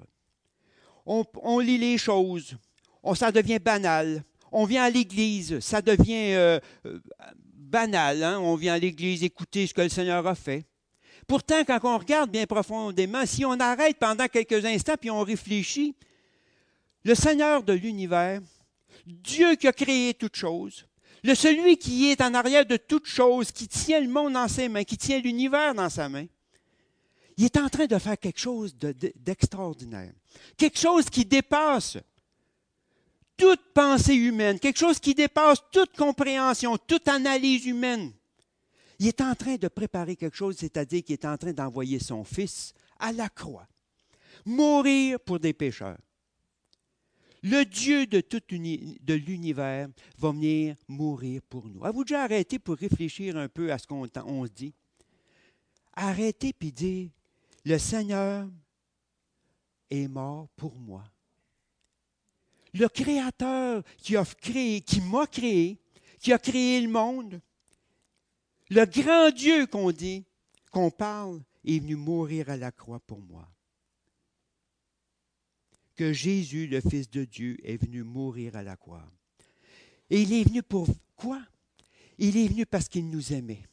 On, 1.06 1.60
lit 1.60 1.78
les 1.78 1.98
choses, 1.98 2.56
on, 3.02 3.14
ça 3.14 3.32
devient 3.32 3.60
banal. 3.60 4.24
On 4.52 4.66
vient 4.66 4.84
à 4.84 4.90
l'Église, 4.90 5.60
ça 5.60 5.82
devient 5.82 6.34
euh, 6.34 6.60
euh, 6.86 7.00
banal. 7.54 8.24
Hein. 8.24 8.40
On 8.40 8.56
vient 8.56 8.76
à 8.76 8.80
l'Église 8.80 9.24
écouter 9.24 9.68
ce 9.68 9.74
que 9.74 9.82
le 9.82 9.90
Seigneur 9.90 10.26
a 10.26 10.36
fait. 10.36 10.66
Pourtant, 11.28 11.64
quand 11.66 11.80
on 11.84 11.98
regarde 11.98 12.32
bien 12.32 12.46
profondément, 12.46 13.26
si 13.26 13.44
on 13.44 13.60
arrête 13.60 13.98
pendant 13.98 14.28
quelques 14.28 14.64
instants 14.64 14.96
puis 15.00 15.10
on 15.10 15.22
réfléchit, 15.22 15.96
le 17.04 17.16
Seigneur 17.16 17.64
de 17.64 17.74
l'univers, 17.74 18.42
Dieu 19.06 19.56
qui 19.56 19.68
a 19.68 19.74
créé 19.74 20.14
toutes 20.14 20.36
choses, 20.36 20.86
le 21.24 21.36
celui 21.36 21.78
qui 21.78 22.12
est 22.12 22.22
en 22.22 22.34
arrière 22.34 22.66
de 22.66 22.78
toutes 22.78 23.06
choses, 23.06 23.52
qui 23.52 23.68
tient 23.68 24.00
le 24.00 24.10
monde 24.10 24.34
dans 24.34 24.48
ses 24.48 24.70
mains, 24.70 24.84
qui 24.84 24.98
tient 24.98 25.20
l'univers 25.20 25.74
dans 25.74 25.90
sa 25.90 26.10
main, 26.10 26.26
il 27.38 27.46
est 27.46 27.58
en 27.58 27.70
train 27.70 27.86
de 27.86 27.98
faire 27.98 28.20
quelque 28.20 28.40
chose 28.40 28.76
d'extraordinaire. 28.76 30.14
quelque 30.58 30.78
chose 30.78 31.10
qui 31.10 31.26
dépasse 31.26 31.98
toute 33.36 33.74
pensée 33.74 34.16
humaine, 34.16 34.60
quelque 34.60 34.78
chose 34.78 35.00
qui 35.00 35.16
dépasse 35.16 35.60
toute 35.72 35.96
compréhension, 35.96 36.78
toute 36.78 37.08
analyse 37.08 37.66
humaine. 37.66 38.12
Il 39.00 39.08
est 39.08 39.22
en 39.22 39.34
train 39.34 39.56
de 39.56 39.68
préparer 39.68 40.16
quelque 40.16 40.38
chose, 40.38 40.58
c'est-à-dire 40.60 41.04
qu'il 41.04 41.14
est 41.14 41.26
en 41.26 41.38
train 41.38 41.52
d'envoyer 41.52 42.00
son 42.00 42.24
Fils 42.24 42.74
à 43.00 43.12
la 43.12 43.28
croix, 43.30 43.68
mourir 44.46 45.20
pour 45.20 45.40
des 45.40 45.54
pécheurs. 45.54 45.98
Le 47.44 47.66
Dieu 47.66 48.08
de 48.08 48.22
tout 48.22 48.42
de 48.50 49.14
l'univers 49.14 49.90
va 50.18 50.32
venir 50.32 50.78
mourir 50.88 51.42
pour 51.50 51.68
nous. 51.68 51.84
Avez-vous 51.84 52.06
déjà 52.06 52.24
arrêté 52.24 52.58
pour 52.58 52.78
réfléchir 52.78 53.36
un 53.36 53.50
peu 53.50 53.70
à 53.72 53.78
ce 53.78 53.86
qu'on 53.86 54.06
se 54.06 54.52
dit? 54.52 54.74
Arrêtez 55.94 56.54
puis 56.54 56.72
dire, 56.72 57.10
le 57.66 57.78
Seigneur 57.78 58.50
est 59.90 60.08
mort 60.08 60.48
pour 60.56 60.80
moi. 60.80 61.04
Le 62.74 62.88
Créateur 62.88 63.84
qui 63.98 64.16
a 64.16 64.24
créé, 64.24 64.80
qui 64.80 65.02
m'a 65.02 65.28
créé, 65.28 65.78
qui 66.20 66.32
a 66.32 66.40
créé 66.40 66.80
le 66.80 66.90
monde, 66.90 67.42
le 68.70 68.86
grand 68.86 69.32
Dieu 69.32 69.68
qu'on 69.68 69.92
dit, 69.92 70.26
qu'on 70.72 70.90
parle, 70.90 71.44
est 71.66 71.80
venu 71.80 71.98
mourir 71.98 72.50
à 72.50 72.56
la 72.56 72.72
croix 72.72 73.02
pour 73.02 73.20
moi. 73.20 73.53
Que 75.96 76.12
Jésus, 76.12 76.68
le 76.68 76.82
Fils 76.82 77.10
de 77.10 77.24
Dieu, 77.24 77.58
est 77.64 77.78
venu 77.78 78.04
mourir 78.04 78.56
à 78.56 78.64
la 78.64 78.76
croix. 78.76 79.06
Et 80.10 80.22
il 80.22 80.34
est 80.34 80.44
venu 80.44 80.64
pour 80.64 80.88
quoi? 81.16 81.42
Il 82.18 82.38
est 82.38 82.48
venu 82.48 82.66
parce 82.66 82.88
qu'il 82.88 83.10
nous 83.10 83.34
aimait. 83.34 83.64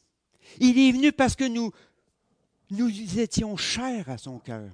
Il 0.59 0.77
est 0.77 0.91
venu 0.91 1.11
parce 1.11 1.35
que 1.35 1.43
nous, 1.43 1.71
nous 2.69 3.19
étions 3.19 3.57
chers 3.57 4.09
à 4.09 4.17
son 4.17 4.39
cœur. 4.39 4.71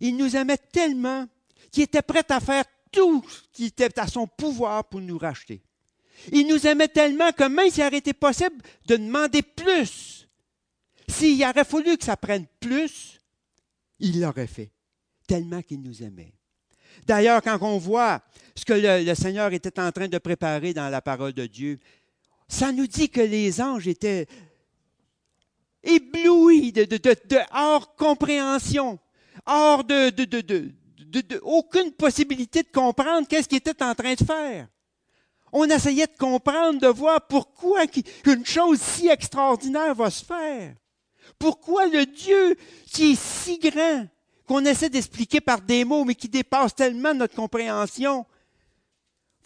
Il 0.00 0.16
nous 0.16 0.36
aimait 0.36 0.58
tellement 0.58 1.26
qu'il 1.70 1.82
était 1.82 2.02
prêt 2.02 2.24
à 2.28 2.40
faire 2.40 2.64
tout 2.90 3.24
ce 3.28 3.42
qui 3.52 3.64
était 3.66 3.98
à 3.98 4.06
son 4.06 4.26
pouvoir 4.26 4.84
pour 4.88 5.00
nous 5.00 5.18
racheter. 5.18 5.62
Il 6.32 6.46
nous 6.46 6.66
aimait 6.66 6.88
tellement 6.88 7.32
que 7.32 7.44
même 7.44 7.70
s'il 7.70 7.84
aurait 7.84 7.98
été 7.98 8.12
possible 8.12 8.56
de 8.86 8.96
demander 8.96 9.42
plus, 9.42 10.28
s'il 11.08 11.42
aurait 11.44 11.64
fallu 11.64 11.96
que 11.96 12.04
ça 12.04 12.16
prenne 12.16 12.46
plus, 12.60 13.20
il 14.00 14.20
l'aurait 14.20 14.46
fait, 14.46 14.70
tellement 15.26 15.62
qu'il 15.62 15.82
nous 15.82 16.02
aimait. 16.02 16.32
D'ailleurs, 17.06 17.42
quand 17.42 17.58
on 17.62 17.78
voit 17.78 18.20
ce 18.54 18.64
que 18.64 18.74
le, 18.74 19.14
Seigneur 19.14 19.52
était 19.52 19.78
en 19.80 19.92
train 19.92 20.08
de 20.08 20.18
préparer 20.18 20.74
dans 20.74 20.88
la 20.88 21.00
parole 21.00 21.32
de 21.32 21.46
Dieu, 21.46 21.78
ça 22.48 22.72
nous 22.72 22.86
dit 22.86 23.08
que 23.08 23.20
les 23.20 23.60
anges 23.60 23.88
étaient 23.88 24.26
ébloui 25.82 26.72
de, 26.72 26.86
hors 27.52 27.94
compréhension, 27.94 28.98
hors 29.46 29.84
de, 29.84 30.10
de, 30.10 31.40
aucune 31.42 31.92
possibilité 31.92 32.62
de 32.62 32.68
comprendre 32.68 33.26
qu'est-ce 33.28 33.48
qu'il 33.48 33.58
était 33.58 33.82
en 33.82 33.94
train 33.94 34.14
de 34.14 34.24
faire. 34.24 34.68
On 35.52 35.64
essayait 35.64 36.06
de 36.06 36.18
comprendre, 36.18 36.80
de 36.80 36.88
voir 36.88 37.26
pourquoi 37.26 37.84
une 38.26 38.44
chose 38.44 38.80
si 38.80 39.08
extraordinaire 39.08 39.94
va 39.94 40.10
se 40.10 40.24
faire. 40.24 40.74
Pourquoi 41.38 41.86
le 41.86 42.04
Dieu 42.04 42.56
qui 42.86 43.12
est 43.12 43.20
si 43.20 43.58
grand, 43.58 44.06
qu'on 44.48 44.64
essaie 44.64 44.90
d'expliquer 44.90 45.40
par 45.40 45.60
des 45.60 45.84
mots, 45.84 46.04
mais 46.04 46.14
qui 46.14 46.28
dépasse 46.28 46.74
tellement 46.74 47.14
notre 47.14 47.34
compréhension, 47.34 48.26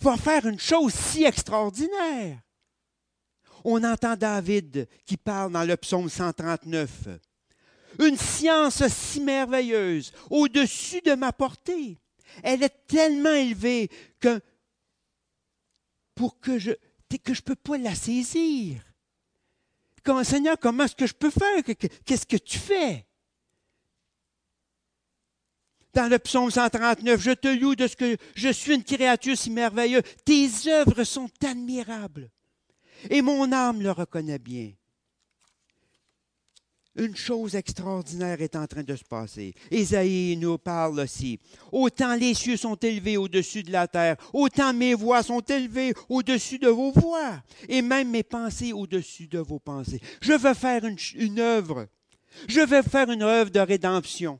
va 0.00 0.16
faire 0.16 0.46
une 0.46 0.58
chose 0.58 0.94
si 0.94 1.24
extraordinaire 1.24 2.38
on 3.64 3.82
entend 3.84 4.16
David 4.16 4.88
qui 5.04 5.16
parle 5.16 5.52
dans 5.52 5.64
le 5.64 5.76
psaume 5.76 6.08
139. 6.08 7.08
Une 7.98 8.16
science 8.16 8.86
si 8.88 9.20
merveilleuse, 9.20 10.12
au-dessus 10.30 11.00
de 11.02 11.14
ma 11.14 11.32
portée. 11.32 11.98
Elle 12.42 12.62
est 12.62 12.86
tellement 12.86 13.34
élevée 13.34 13.90
que 14.18 14.40
pour 16.14 16.40
que 16.40 16.58
je 16.58 16.72
que 17.22 17.34
je 17.34 17.42
peux 17.42 17.54
pas 17.56 17.76
la 17.76 17.94
saisir. 17.94 18.82
Seigneur, 20.24 20.58
comment 20.58 20.84
est-ce 20.84 20.96
que 20.96 21.06
je 21.06 21.12
peux 21.12 21.30
faire? 21.30 21.62
Qu'est-ce 22.06 22.24
que 22.24 22.38
tu 22.38 22.58
fais? 22.58 23.06
Dans 25.94 26.08
le 26.08 26.18
psaume 26.18 26.50
139, 26.50 27.20
je 27.20 27.32
te 27.32 27.48
loue 27.48 27.74
de 27.74 27.86
ce 27.86 27.96
que 27.96 28.16
je 28.34 28.48
suis 28.48 28.74
une 28.74 28.84
créature 28.84 29.36
si 29.36 29.50
merveilleuse. 29.50 30.02
Tes 30.24 30.48
œuvres 30.68 31.04
sont 31.04 31.28
admirables 31.44 32.30
et 33.10 33.22
mon 33.22 33.52
âme 33.52 33.82
le 33.82 33.90
reconnaît 33.90 34.38
bien. 34.38 34.72
Une 36.94 37.16
chose 37.16 37.54
extraordinaire 37.54 38.42
est 38.42 38.54
en 38.54 38.66
train 38.66 38.82
de 38.82 38.94
se 38.94 39.04
passer. 39.04 39.54
Ésaïe 39.70 40.36
nous 40.36 40.58
parle 40.58 41.00
aussi. 41.00 41.40
Autant 41.72 42.14
les 42.14 42.34
cieux 42.34 42.58
sont 42.58 42.76
élevés 42.76 43.16
au-dessus 43.16 43.62
de 43.62 43.72
la 43.72 43.88
terre, 43.88 44.16
autant 44.34 44.74
mes 44.74 44.92
voix 44.92 45.22
sont 45.22 45.40
élevées 45.40 45.94
au-dessus 46.10 46.58
de 46.58 46.68
vos 46.68 46.92
voix, 46.92 47.42
et 47.66 47.80
même 47.80 48.10
mes 48.10 48.22
pensées 48.22 48.74
au-dessus 48.74 49.26
de 49.26 49.38
vos 49.38 49.58
pensées. 49.58 50.02
Je 50.20 50.34
veux 50.34 50.52
faire 50.52 50.84
une, 50.84 50.98
une 51.14 51.40
œuvre. 51.40 51.86
Je 52.46 52.60
veux 52.60 52.82
faire 52.82 53.10
une 53.10 53.22
œuvre 53.22 53.50
de 53.50 53.60
rédemption. 53.60 54.38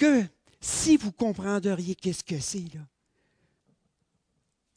Que 0.00 0.24
si 0.62 0.96
vous 0.96 1.12
comprendriez 1.12 1.94
qu'est-ce 1.94 2.24
que 2.24 2.40
c'est, 2.40 2.64
là, 2.74 2.80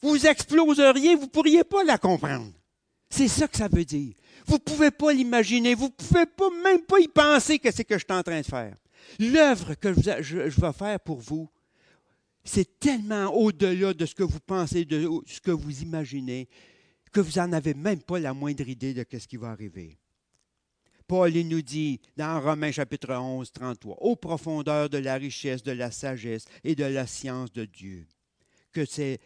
vous 0.02 0.26
exploseriez, 0.26 1.14
vous 1.14 1.22
ne 1.22 1.30
pourriez 1.30 1.64
pas 1.64 1.82
la 1.82 1.96
comprendre. 1.96 2.52
C'est 3.08 3.28
ça 3.28 3.48
que 3.48 3.56
ça 3.56 3.68
veut 3.68 3.86
dire. 3.86 4.12
Vous 4.44 4.56
ne 4.56 4.58
pouvez 4.58 4.90
pas 4.90 5.14
l'imaginer, 5.14 5.74
vous 5.74 5.86
ne 5.86 6.04
pouvez 6.04 6.26
pas, 6.26 6.50
même 6.62 6.82
pas 6.82 7.00
y 7.00 7.08
penser 7.08 7.58
que 7.58 7.70
c'est 7.70 7.84
que 7.84 7.94
je 7.94 8.04
suis 8.04 8.12
en 8.18 8.22
train 8.22 8.42
de 8.42 8.46
faire. 8.46 8.76
L'œuvre 9.18 9.74
que 9.74 9.94
je, 9.94 10.22
je, 10.22 10.60
vais 10.60 10.72
faire 10.74 11.00
pour 11.00 11.20
vous, 11.20 11.48
c'est 12.44 12.78
tellement 12.78 13.28
au-delà 13.34 13.94
de 13.94 14.04
ce 14.04 14.14
que 14.14 14.24
vous 14.24 14.40
pensez, 14.40 14.84
de 14.84 15.08
ce 15.26 15.40
que 15.40 15.52
vous 15.52 15.80
imaginez, 15.80 16.50
que 17.12 17.20
vous 17.20 17.40
n'en 17.40 17.50
avez 17.52 17.72
même 17.72 18.02
pas 18.02 18.18
la 18.18 18.34
moindre 18.34 18.68
idée 18.68 18.92
de 18.92 19.06
ce 19.10 19.26
qui 19.26 19.38
va 19.38 19.52
arriver. 19.52 19.96
Paul 21.06 21.32
nous 21.32 21.62
dit 21.62 22.00
dans 22.16 22.40
Romains 22.40 22.72
chapitre 22.72 23.14
11, 23.14 23.52
33, 23.52 23.96
aux 24.00 24.16
profondeurs 24.16 24.88
de 24.88 24.98
la 24.98 25.14
richesse, 25.14 25.62
de 25.62 25.72
la 25.72 25.90
sagesse 25.90 26.46
et 26.62 26.74
de 26.74 26.84
la 26.84 27.06
science 27.06 27.52
de 27.52 27.66
Dieu, 27.66 28.06
que 28.72 28.84
ses, 28.86 29.20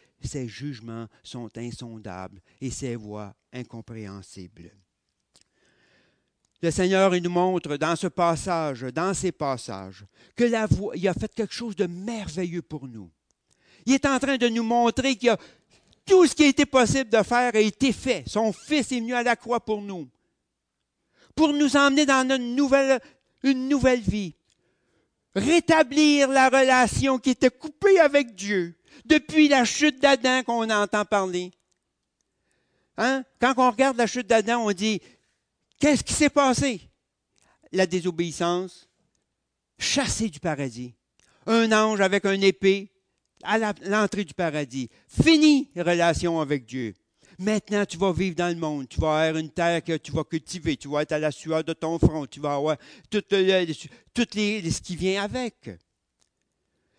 jugements 0.47 1.07
sont 1.23 1.49
insondables 1.57 2.41
et 2.59 2.69
ses 2.69 2.95
voies 2.95 3.33
incompréhensibles. 3.53 4.71
Le 6.61 6.71
Seigneur 6.71 7.15
il 7.15 7.23
nous 7.23 7.29
montre 7.29 7.77
dans 7.77 7.95
ce 7.95 8.07
passage, 8.07 8.81
dans 8.81 9.13
ces 9.13 9.31
passages, 9.31 10.05
que 10.35 10.43
la 10.43 10.67
il 10.95 11.07
a 11.07 11.13
fait 11.13 11.33
quelque 11.33 11.53
chose 11.53 11.77
de 11.77 11.87
merveilleux 11.87 12.61
pour 12.61 12.85
nous. 12.85 13.09
Il 13.85 13.93
est 13.93 14.05
en 14.05 14.19
train 14.19 14.35
de 14.35 14.49
nous 14.49 14.63
montrer 14.63 15.15
qu'il 15.15 15.29
a 15.29 15.37
tout 16.05 16.25
ce 16.25 16.35
qui 16.35 16.43
a 16.43 16.47
été 16.47 16.65
possible 16.65 17.09
de 17.09 17.23
faire 17.23 17.55
a 17.55 17.59
été 17.59 17.93
fait. 17.93 18.23
Son 18.27 18.51
Fils 18.51 18.91
est 18.91 18.99
venu 18.99 19.13
à 19.13 19.23
la 19.23 19.37
croix 19.37 19.63
pour 19.63 19.81
nous, 19.81 20.09
pour 21.39 21.53
nous 21.53 21.77
emmener 21.77 22.05
dans 22.05 22.29
une 22.29 22.53
nouvelle, 22.53 22.99
une 23.43 23.73
vie, 23.99 24.35
rétablir 25.33 26.27
la 26.27 26.49
relation 26.49 27.17
qui 27.17 27.29
était 27.29 27.49
coupée 27.49 27.97
avec 27.97 28.35
Dieu 28.35 28.75
depuis 29.05 29.47
la 29.47 29.63
chute 29.63 30.01
d'Adam 30.01 30.43
qu'on 30.43 30.69
entend 30.69 31.05
parler. 31.05 31.53
Hein? 32.97 33.23
Quand 33.39 33.53
on 33.55 33.71
regarde 33.71 33.95
la 33.95 34.05
chute 34.05 34.27
d'Adam, 34.27 34.65
on 34.65 34.73
dit 34.73 35.01
Qu'est-ce 35.79 36.03
qui 36.03 36.11
s'est 36.11 36.29
passé? 36.29 36.81
La 37.71 37.87
désobéissance, 37.87 38.89
chassé 39.77 40.27
du 40.27 40.41
paradis. 40.41 40.93
Un 41.45 41.71
ange 41.71 42.01
avec 42.01 42.25
un 42.25 42.41
épée 42.41 42.91
à 43.43 43.57
l'entrée 43.83 44.25
du 44.25 44.33
paradis. 44.33 44.89
Fini 45.07 45.71
relation 45.77 46.41
avec 46.41 46.65
Dieu. 46.65 46.95
Maintenant, 47.39 47.85
tu 47.85 47.97
vas 47.97 48.11
vivre 48.11 48.35
dans 48.35 48.49
le 48.49 48.59
monde. 48.59 48.87
Tu 48.87 48.99
vas 48.99 49.21
avoir 49.21 49.37
une 49.41 49.49
terre 49.49 49.83
que 49.83 49.97
tu 49.97 50.11
vas 50.11 50.23
cultiver. 50.23 50.77
Tu 50.77 50.87
vas 50.89 51.01
être 51.01 51.13
à 51.13 51.19
la 51.19 51.31
sueur 51.31 51.63
de 51.63 51.73
ton 51.73 51.97
front. 51.97 52.25
Tu 52.27 52.39
vas 52.39 52.55
avoir 52.55 52.77
tout, 53.09 53.23
les, 53.31 53.73
ce 53.73 54.81
qui 54.81 54.95
vient 54.95 55.23
avec. 55.23 55.69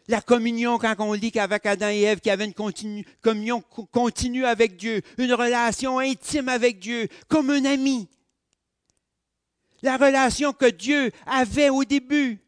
La 0.08 0.20
communion, 0.20 0.78
quand 0.78 0.94
on 0.98 1.14
dit 1.14 1.30
qu'avec 1.30 1.66
Adam 1.66 1.90
et 1.90 2.00
Ève, 2.00 2.20
qu'il 2.20 2.30
y 2.30 2.32
avait 2.32 2.46
une 2.46 3.04
communion 3.20 3.62
continue 3.92 4.44
avec 4.44 4.76
Dieu, 4.76 5.02
une 5.18 5.34
relation 5.34 5.98
intime 6.00 6.48
avec 6.48 6.80
Dieu, 6.80 7.06
comme 7.28 7.50
un 7.50 7.64
ami 7.64 8.08
la 9.82 9.96
relation 9.96 10.52
que 10.52 10.70
Dieu 10.70 11.10
avait 11.26 11.70
au 11.70 11.84
début 11.84 12.38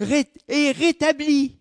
est 0.00 0.72
rétablie. 0.72 1.58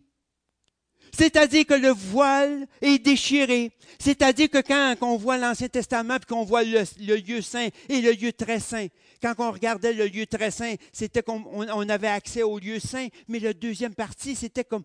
C'est-à-dire 1.12 1.66
que 1.66 1.74
le 1.74 1.90
voile 1.90 2.68
est 2.82 3.00
déchiré. 3.00 3.72
C'est-à-dire 4.00 4.50
que 4.50 4.60
quand 4.60 4.96
on 5.02 5.18
voit 5.18 5.38
l'Ancien 5.38 5.68
Testament 5.68 6.16
et 6.16 6.26
qu'on 6.26 6.44
voit 6.44 6.64
le, 6.64 7.16
lieu 7.18 7.42
saint 7.42 7.68
et 7.90 8.02
le 8.02 8.12
lieu 8.12 8.32
très 8.32 8.60
saint, 8.60 8.88
quand 9.22 9.36
on 9.40 9.52
regardait 9.52 9.94
le 9.94 10.08
lieu 10.08 10.26
très 10.26 10.52
saint, 10.52 10.74
c'était 10.92 11.22
comme 11.22 11.46
on, 11.52 11.90
avait 11.90 12.08
accès 12.08 12.44
au 12.44 12.58
lieu 12.58 12.80
saint, 12.80 13.08
mais 13.28 13.40
la 13.40 13.54
deuxième 13.54 13.94
partie, 13.94 14.36
c'était 14.36 14.64
comme 14.64 14.84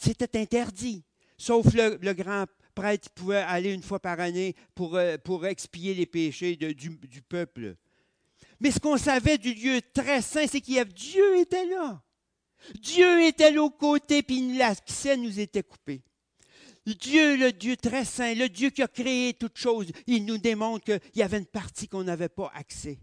c'était 0.00 0.38
interdit. 0.38 1.02
Sauf 1.38 1.66
le, 1.72 2.12
grand 2.12 2.46
prêtre 2.74 3.08
pouvait 3.10 3.36
aller 3.36 3.72
une 3.72 3.82
fois 3.82 4.00
par 4.00 4.20
année 4.20 4.54
pour, 4.74 4.96
euh, 4.96 5.16
expier 5.44 5.94
les 5.94 6.06
péchés 6.06 6.56
du, 6.56 7.22
peuple. 7.22 7.76
Mais 8.60 8.72
ce 8.72 8.80
qu'on 8.80 8.96
savait 8.96 9.38
du 9.38 9.54
lieu 9.54 9.80
très 9.94 10.20
saint, 10.20 10.46
c'est 10.48 10.60
qu'il 10.60 10.78
avait 10.78 10.92
Dieu 10.92 11.38
était 11.38 11.66
là. 11.66 12.02
Dieu 12.80 13.26
était 13.26 13.50
là 13.50 13.62
aux 13.62 13.70
côtés, 13.70 14.22
puis 14.22 14.56
l'accès 14.56 15.16
nous 15.16 15.40
était 15.40 15.62
coupé. 15.62 16.02
Dieu, 16.86 17.36
le 17.36 17.52
Dieu 17.52 17.76
très 17.76 18.04
saint, 18.04 18.34
le 18.34 18.48
Dieu 18.48 18.70
qui 18.70 18.82
a 18.82 18.88
créé 18.88 19.34
toutes 19.34 19.58
choses, 19.58 19.90
il 20.06 20.24
nous 20.24 20.38
démontre 20.38 20.84
qu'il 20.84 21.00
y 21.16 21.22
avait 21.22 21.38
une 21.38 21.46
partie 21.46 21.86
qu'on 21.86 22.04
n'avait 22.04 22.30
pas 22.30 22.50
accès. 22.54 22.98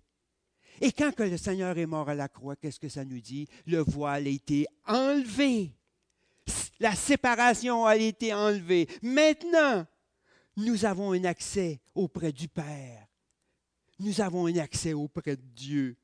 Et 0.81 0.91
quand 0.91 1.19
le 1.19 1.37
Seigneur 1.37 1.77
est 1.77 1.85
mort 1.85 2.09
à 2.09 2.15
la 2.15 2.27
croix, 2.27 2.55
qu'est-ce 2.55 2.79
que 2.79 2.89
ça 2.89 3.05
nous 3.05 3.21
dit? 3.21 3.47
Le 3.65 3.79
voile 3.79 4.25
a 4.25 4.29
été 4.29 4.65
enlevé. 4.87 5.71
La 6.79 6.95
séparation 6.95 7.85
a 7.85 7.95
été 7.95 8.33
enlevée. 8.33 8.87
Maintenant, 9.01 9.85
nous 10.57 10.85
avons 10.85 11.13
un 11.13 11.23
accès 11.23 11.79
auprès 11.93 12.31
du 12.31 12.47
Père 12.47 13.05
nous 13.99 14.21
avons 14.21 14.47
un 14.47 14.57
accès 14.57 14.93
auprès 14.93 15.35
de 15.35 15.41
Dieu. 15.55 15.97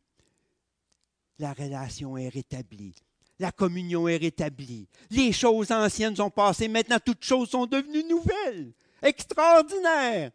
La 1.39 1.53
relation 1.53 2.17
est 2.17 2.29
rétablie. 2.29 2.95
La 3.41 3.51
communion 3.51 4.07
est 4.07 4.17
rétablie. 4.17 4.87
Les 5.09 5.31
choses 5.31 5.71
anciennes 5.71 6.15
sont 6.15 6.29
passées. 6.29 6.67
Maintenant, 6.67 6.99
toutes 7.03 7.23
choses 7.25 7.49
sont 7.49 7.65
devenues 7.65 8.03
nouvelles. 8.03 8.71
Extraordinaire. 9.01 10.29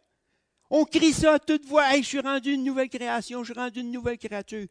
On 0.69 0.83
crie 0.83 1.13
ça 1.13 1.35
à 1.35 1.39
toute 1.39 1.63
voix. 1.63 1.95
je 1.95 2.01
suis 2.01 2.19
rendu 2.19 2.51
une 2.51 2.65
nouvelle 2.65 2.89
création. 2.89 3.45
Je 3.45 3.53
suis 3.53 3.59
rendu 3.61 3.79
une 3.79 3.93
nouvelle 3.93 4.17
créature. 4.17 4.67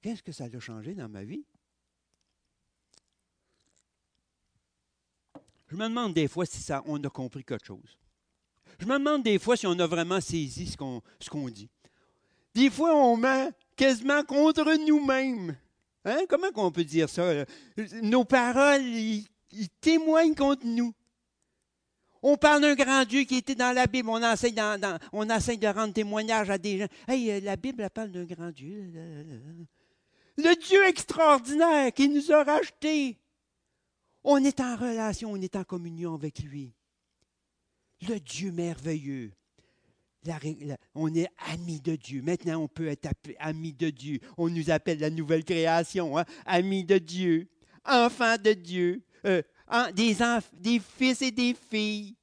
Qu'est-ce 0.00 0.22
que 0.22 0.32
ça 0.32 0.44
a 0.44 0.58
changé 0.58 0.94
dans 0.94 1.06
ma 1.06 1.22
vie? 1.22 1.44
Je 5.68 5.76
me 5.76 5.88
demande 5.88 6.14
des 6.14 6.28
fois 6.28 6.46
si 6.46 6.64
on 6.86 6.96
a 7.04 7.10
compris 7.10 7.44
quelque 7.44 7.66
chose. 7.66 7.98
Je 8.78 8.86
me 8.86 8.98
demande 8.98 9.22
des 9.22 9.38
fois 9.38 9.54
si 9.54 9.66
on 9.66 9.78
a 9.78 9.86
vraiment 9.86 10.22
saisi 10.22 10.66
ce 10.66 10.78
qu'on 10.78 11.02
ce 11.20 11.50
dit. 11.50 11.68
Des 12.54 12.70
fois, 12.70 12.96
on 12.96 13.18
ment 13.18 13.50
quasiment 13.76 14.24
contre 14.24 14.64
nous-mêmes. 14.86 15.58
Hein? 16.06 16.20
Comment 16.28 16.48
on 16.54 16.70
peut 16.70 16.84
dire 16.84 17.08
ça? 17.10 17.44
Nos 18.02 18.24
paroles, 18.24 18.82
ils, 18.82 19.26
témoignent 19.80 20.34
contre 20.34 20.64
nous. 20.64 20.94
On 22.22 22.36
parle 22.36 22.62
d'un 22.62 22.74
grand 22.74 23.04
Dieu 23.04 23.24
qui 23.24 23.36
était 23.36 23.54
dans 23.54 23.74
la 23.74 23.86
Bible. 23.86 24.08
On 24.08 24.32
essaie, 24.32 24.54
on 25.12 25.24
de 25.26 25.66
rendre 25.74 25.92
témoignage 25.92 26.48
à 26.48 26.56
des 26.56 26.78
gens. 26.78 26.88
Hey, 27.06 27.30
euh, 27.30 27.40
la 27.40 27.56
Bible 27.56 27.88
parle 27.90 28.10
d'un 28.10 28.24
grand 28.24 28.50
Dieu. 28.50 28.90
Le 30.38 30.54
Dieu 30.66 30.86
extraordinaire 30.86 31.92
qui 31.92 32.08
nous 32.08 32.32
a 32.32 32.42
rachetés. 32.42 33.18
On 34.24 34.42
est 34.42 34.60
en 34.60 34.74
relation, 34.76 35.32
on 35.32 35.36
est 35.36 35.54
en 35.54 35.64
communion 35.64 36.14
avec 36.14 36.38
lui 36.40 36.72
le 38.02 38.20
Dieu 38.20 38.52
merveilleux. 38.52 39.32
On 40.94 41.14
est 41.14 41.28
amis 41.52 41.80
de 41.80 41.96
Dieu. 41.96 42.22
Maintenant, 42.22 42.62
on 42.62 42.68
peut 42.68 42.88
être 42.88 43.08
amis 43.38 43.72
de 43.72 43.90
Dieu. 43.90 44.20
On 44.36 44.48
nous 44.48 44.70
appelle 44.70 44.98
la 44.98 45.10
nouvelle 45.10 45.44
création, 45.44 46.18
hein? 46.18 46.24
amis 46.44 46.84
de 46.84 46.98
Dieu, 46.98 47.48
enfants 47.84 48.36
de 48.36 48.52
Dieu, 48.52 49.02
euh, 49.24 49.42
des, 49.94 50.16
des 50.52 50.78
fils 50.80 51.22
et 51.22 51.30
des 51.30 51.54
filles, 51.54 52.16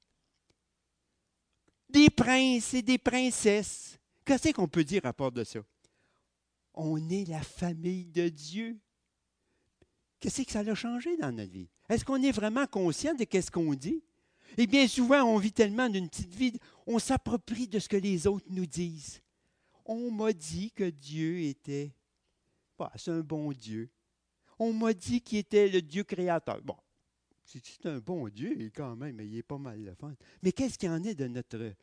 des 1.89 2.09
princes 2.09 2.73
et 2.73 2.81
des 2.81 2.97
princesses. 2.97 3.97
Qu'est-ce 4.25 4.51
qu'on 4.51 4.67
peut 4.67 4.83
dire 4.83 5.05
à 5.05 5.13
part 5.13 5.31
de 5.31 5.43
ça? 5.43 5.59
On 6.73 7.09
est 7.09 7.27
la 7.27 7.41
famille 7.41 8.05
de 8.05 8.29
Dieu. 8.29 8.77
Qu'est-ce 10.19 10.41
que 10.41 10.51
ça 10.51 10.59
a 10.59 10.75
changé 10.75 11.17
dans 11.17 11.31
notre 11.31 11.51
vie? 11.51 11.67
Est-ce 11.89 12.05
qu'on 12.05 12.21
est 12.23 12.31
vraiment 12.31 12.65
conscient 12.65 13.13
de 13.13 13.25
ce 13.29 13.51
qu'on 13.51 13.73
dit? 13.73 14.01
Et 14.57 14.67
bien 14.67 14.87
souvent, 14.87 15.23
on 15.23 15.37
vit 15.37 15.51
tellement 15.51 15.89
d'une 15.89 16.09
petite 16.09 16.33
vie, 16.33 16.53
on 16.85 16.99
s'approprie 16.99 17.67
de 17.67 17.79
ce 17.79 17.89
que 17.89 17.97
les 17.97 18.27
autres 18.27 18.45
nous 18.49 18.65
disent. 18.65 19.21
On 19.85 20.11
m'a 20.11 20.33
dit 20.33 20.71
que 20.71 20.89
Dieu 20.89 21.41
était, 21.41 21.93
bah, 22.77 22.91
c'est 22.95 23.11
un 23.11 23.21
bon 23.21 23.51
Dieu. 23.51 23.89
On 24.59 24.71
m'a 24.71 24.93
dit 24.93 25.21
qu'il 25.21 25.39
était 25.39 25.67
le 25.67 25.81
Dieu 25.81 26.03
créateur. 26.03 26.61
Bon, 26.61 26.77
c'est 27.43 27.85
un 27.85 27.99
bon 27.99 28.29
Dieu, 28.29 28.71
quand 28.75 28.95
même, 28.95 29.19
il 29.19 29.35
est 29.37 29.43
pas 29.43 29.57
mal 29.57 29.83
le 29.83 29.93
fun. 29.95 30.13
Mais 30.41 30.51
qu'est-ce 30.51 30.77
qu'il 30.77 30.89
en 30.89 31.03
est 31.03 31.15
de 31.15 31.27
notre 31.27 31.73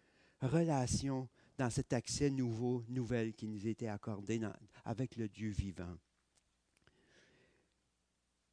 relation 0.41 1.29
dans 1.59 1.71
cet 1.71 1.93
accès 1.93 2.31
nouveau, 2.31 2.85
nouvelle 2.89 3.35
qui 3.35 3.47
nous 3.47 3.67
était 3.67 3.89
accordé 3.89 4.41
avec 4.85 5.17
le 5.17 5.29
Dieu 5.29 5.51
vivant? 5.51 5.97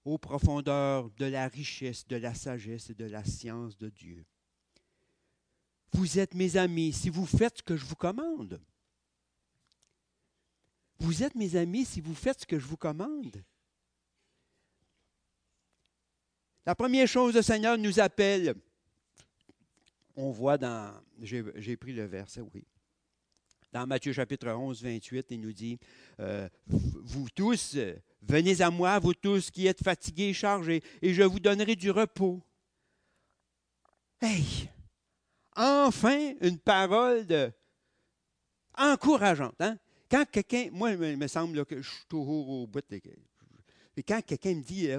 Aux 0.08 0.17
profondeurs 0.17 1.10
de 1.12 1.26
la 1.26 1.48
richesse, 1.48 2.08
de 2.08 2.15
la 2.15 2.34
sagesse 2.34 2.89
et 2.89 2.93
de 2.93 3.06
la 3.06 3.26
science 3.26 3.78
de 3.78 3.89
Dieu. 3.89 4.26
Vous 5.91 6.17
êtes 6.17 6.34
mes 6.34 6.56
amis 6.56 6.93
si 6.93 7.10
vous 7.10 7.26
faites 7.26 7.58
ce 7.58 7.63
que 7.63 7.76
je 7.76 7.86
vous 7.86 7.96
commande. 7.96 8.62
Vous 11.00 11.24
êtes 11.24 11.36
mes 11.36 11.56
amis 11.56 11.86
si 11.86 12.00
vous 12.00 12.15
faites 12.15 12.41
ce 12.41 12.46
que 12.46 12.58
je 12.58 12.65
vous 12.65 12.78
commande. 12.78 13.43
La 16.65 16.76
première 16.76 17.08
chose, 17.08 17.36
le 17.36 17.41
Seigneur 17.41 17.78
nous 17.78 18.00
appelle. 18.00 18.56
On 20.15 20.32
voit 20.32 20.58
dans, 20.58 21.02
j'ai 21.20 21.78
pris 21.78 21.93
le 21.93 22.06
verset, 22.06 22.41
oui. 22.41 22.65
Dans 23.78 23.86
Matthieu 23.86 24.12
chapitre 24.12 24.50
11, 24.50 24.82
28, 24.82 25.28
il 25.30 25.40
nous 25.40 25.54
dit, 25.54 25.78
euh, 26.20 26.50
vous 26.66 27.30
tous, 27.30 27.78
Venez 28.24 28.60
à 28.60 28.72
moi, 28.72 28.98
vous 28.98 29.13
tous 29.13 29.52
qui 29.52 29.68
êtes 29.68 29.84
fatigués 29.84 30.34
chargés, 30.34 30.82
et 31.00 31.13
je 31.13 31.22
vous 31.22 31.40
donnerai 31.40 31.76
du 31.76 31.92
repos. 31.92 32.42
Hey! 34.20 34.68
enfin 35.56 36.34
une 36.42 36.58
parole 36.58 37.28
encourageante. 38.76 39.54
Hein? 39.60 39.78
Quand 40.10 40.26
quelqu'un, 40.26 40.70
moi, 40.72 40.94
il 40.94 41.16
me 41.16 41.28
semble 41.28 41.63
que 41.63 41.80
je 41.80 41.88
suis 41.88 42.06
toujours 42.10 42.50
au 42.50 42.66
bout. 42.66 42.84
De, 42.90 43.00
et 43.96 44.02
quand 44.02 44.26
quelqu'un 44.26 44.56
me 44.56 44.63
dit, 44.63 44.90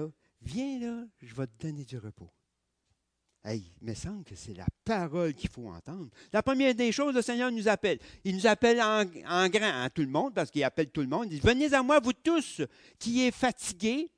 viens 0.41 0.79
là, 0.79 1.05
je 1.21 1.35
vais 1.35 1.47
te 1.47 1.67
donner 1.67 1.83
du 1.83 1.97
repos. 1.97 2.31
Hey, 3.49 3.63
il 3.81 3.87
me 3.89 3.95
semble 3.95 4.23
que 4.23 4.35
c'est 4.35 4.53
la 4.53 4.67
parole 4.85 5.33
qu'il 5.33 5.49
faut 5.49 5.69
entendre. 5.69 6.07
La 6.31 6.43
première 6.43 6.75
des 6.75 6.91
choses, 6.91 7.15
le 7.15 7.23
Seigneur 7.23 7.51
nous 7.51 7.67
appelle. 7.67 7.97
Il 8.23 8.35
nous 8.35 8.45
appelle 8.45 8.79
en, 8.79 9.03
grand 9.49 9.81
à 9.81 9.89
tout 9.89 10.03
le 10.03 10.07
monde, 10.07 10.35
parce 10.35 10.51
qu'il 10.51 10.63
appelle 10.63 10.91
tout 10.91 11.01
le 11.01 11.07
monde. 11.07 11.25
Il 11.31 11.39
dit, 11.39 11.47
venez 11.47 11.73
à 11.73 11.81
moi, 11.81 11.99
vous 11.99 12.13
tous 12.13 12.61
qui 12.99 13.25
êtes 13.25 13.33
fatigués, 13.33 14.11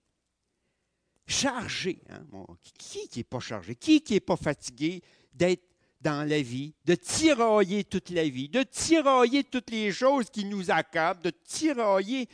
chargés. 1.26 2.02
Hein? 2.10 2.26
qui 2.78 3.08
n'est 3.16 3.24
pas 3.24 3.40
chargé? 3.40 3.76
Qui 3.76 4.04
n'est 4.10 4.20
pas 4.20 4.36
fatigué 4.36 5.02
d'être 5.34 5.64
dans 6.02 6.28
la 6.28 6.42
vie, 6.42 6.74
de 6.84 6.96
tirailler 6.96 7.86
toute 7.86 8.10
la 8.10 8.28
vie, 8.28 8.50
de 8.50 8.64
tirailler 8.64 9.46
toutes 9.46 9.70
les 9.70 9.94
choses 9.94 10.30
qui 10.30 10.44
nous 10.44 10.72
accablent, 10.72 11.22
de 11.22 11.30
tirailler 11.30 12.28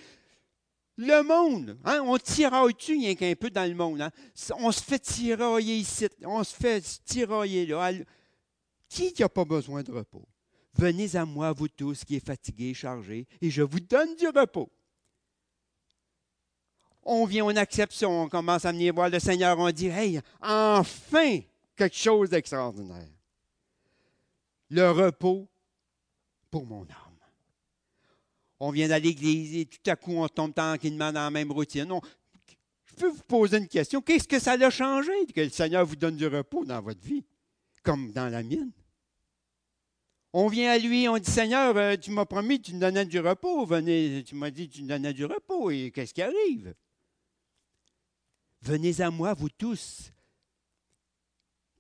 le 0.97 1.23
monde. 1.23 1.77
Hein? 1.85 2.01
On 2.05 2.17
tiraille-tu 2.17 2.93
rien 2.93 3.15
qu'un 3.15 3.35
peu 3.35 3.49
dans 3.49 3.67
le 3.69 3.75
monde? 3.75 4.01
Hein? 4.01 4.11
On 4.59 4.71
se 4.71 4.83
fait 4.83 4.99
tirailler 4.99 5.77
ici, 5.77 6.07
on 6.23 6.43
se 6.43 6.55
fait 6.55 6.81
tirailler 7.05 7.65
là. 7.65 7.91
Qui 8.89 9.13
n'a 9.19 9.29
pas 9.29 9.45
besoin 9.45 9.83
de 9.83 9.91
repos? 9.91 10.27
Venez 10.73 11.15
à 11.15 11.25
moi, 11.25 11.51
vous 11.53 11.67
tous 11.67 12.03
qui 12.03 12.15
êtes 12.15 12.25
fatigués, 12.25 12.73
chargés, 12.73 13.27
et 13.41 13.49
je 13.49 13.63
vous 13.63 13.79
donne 13.79 14.15
du 14.15 14.27
repos. 14.27 14.69
On 17.03 17.25
vient, 17.25 17.45
on 17.45 17.55
accepte 17.55 18.03
on 18.03 18.27
commence 18.27 18.65
à 18.65 18.71
venir 18.71 18.93
voir 18.93 19.09
le 19.09 19.19
Seigneur, 19.19 19.57
on 19.57 19.71
dit, 19.71 19.87
hey, 19.87 20.19
enfin, 20.41 21.39
quelque 21.75 21.95
chose 21.95 22.29
d'extraordinaire 22.29 23.07
le 24.69 24.91
repos 24.91 25.47
pour 26.51 26.65
mon 26.65 26.83
âme. 26.83 27.06
On 28.59 28.71
vient 28.71 28.89
à 28.89 28.99
l'église 28.99 29.55
et 29.55 29.65
tout 29.65 29.89
à 29.89 29.95
coup, 29.95 30.13
on 30.13 30.27
tombe 30.27 30.53
tranquillement 30.53 31.11
dans 31.11 31.21
la 31.21 31.29
même 31.29 31.51
routine. 31.51 31.87
je 32.85 32.95
peux 32.95 33.09
vous 33.09 33.23
poser 33.23 33.57
une 33.57 33.67
question. 33.67 34.01
Qu'est-ce 34.01 34.27
que 34.27 34.39
ça 34.39 34.53
a 34.53 34.69
changé 34.69 35.11
que 35.33 35.41
le 35.41 35.49
Seigneur 35.49 35.85
vous 35.85 35.95
donne 35.95 36.17
du 36.17 36.27
repos 36.27 36.65
dans 36.65 36.81
votre 36.81 37.01
vie, 37.01 37.23
comme 37.83 38.11
dans 38.11 38.29
la 38.29 38.41
mienne? 38.41 38.71
On 40.33 40.47
vient 40.47 40.71
à 40.71 40.77
lui, 40.77 41.07
on 41.07 41.17
dit 41.17 41.31
Seigneur, 41.31 41.75
euh, 41.77 41.95
tu 41.95 42.11
m'as 42.11 42.25
promis, 42.25 42.61
tu 42.61 42.73
me 42.73 42.79
donnais 42.79 43.05
du 43.05 43.19
repos. 43.19 43.65
Venez, 43.65 44.23
tu 44.23 44.35
m'as 44.35 44.51
dit, 44.51 44.69
tu 44.69 44.83
me 44.83 44.87
donnais 44.87 45.13
du 45.13 45.25
repos. 45.25 45.71
Et 45.71 45.91
qu'est-ce 45.91 46.13
qui 46.13 46.21
arrive? 46.21 46.75
Venez 48.61 49.01
à 49.01 49.09
moi, 49.09 49.33
vous 49.33 49.49
tous, 49.49 50.11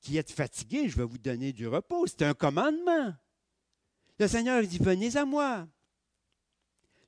qui 0.01 0.17
êtes 0.17 0.31
fatigués, 0.31 0.87
je 0.87 0.95
vais 0.95 1.03
vous 1.03 1.17
donner 1.17 1.51
du 1.51 1.67
repos. 1.67 2.07
C'est 2.07 2.21
un 2.21 2.33
commandement. 2.33 3.13
Le 4.19 4.27
Seigneur 4.27 4.63
dit, 4.63 4.79
venez 4.79 5.15
à 5.17 5.25
moi. 5.25 5.67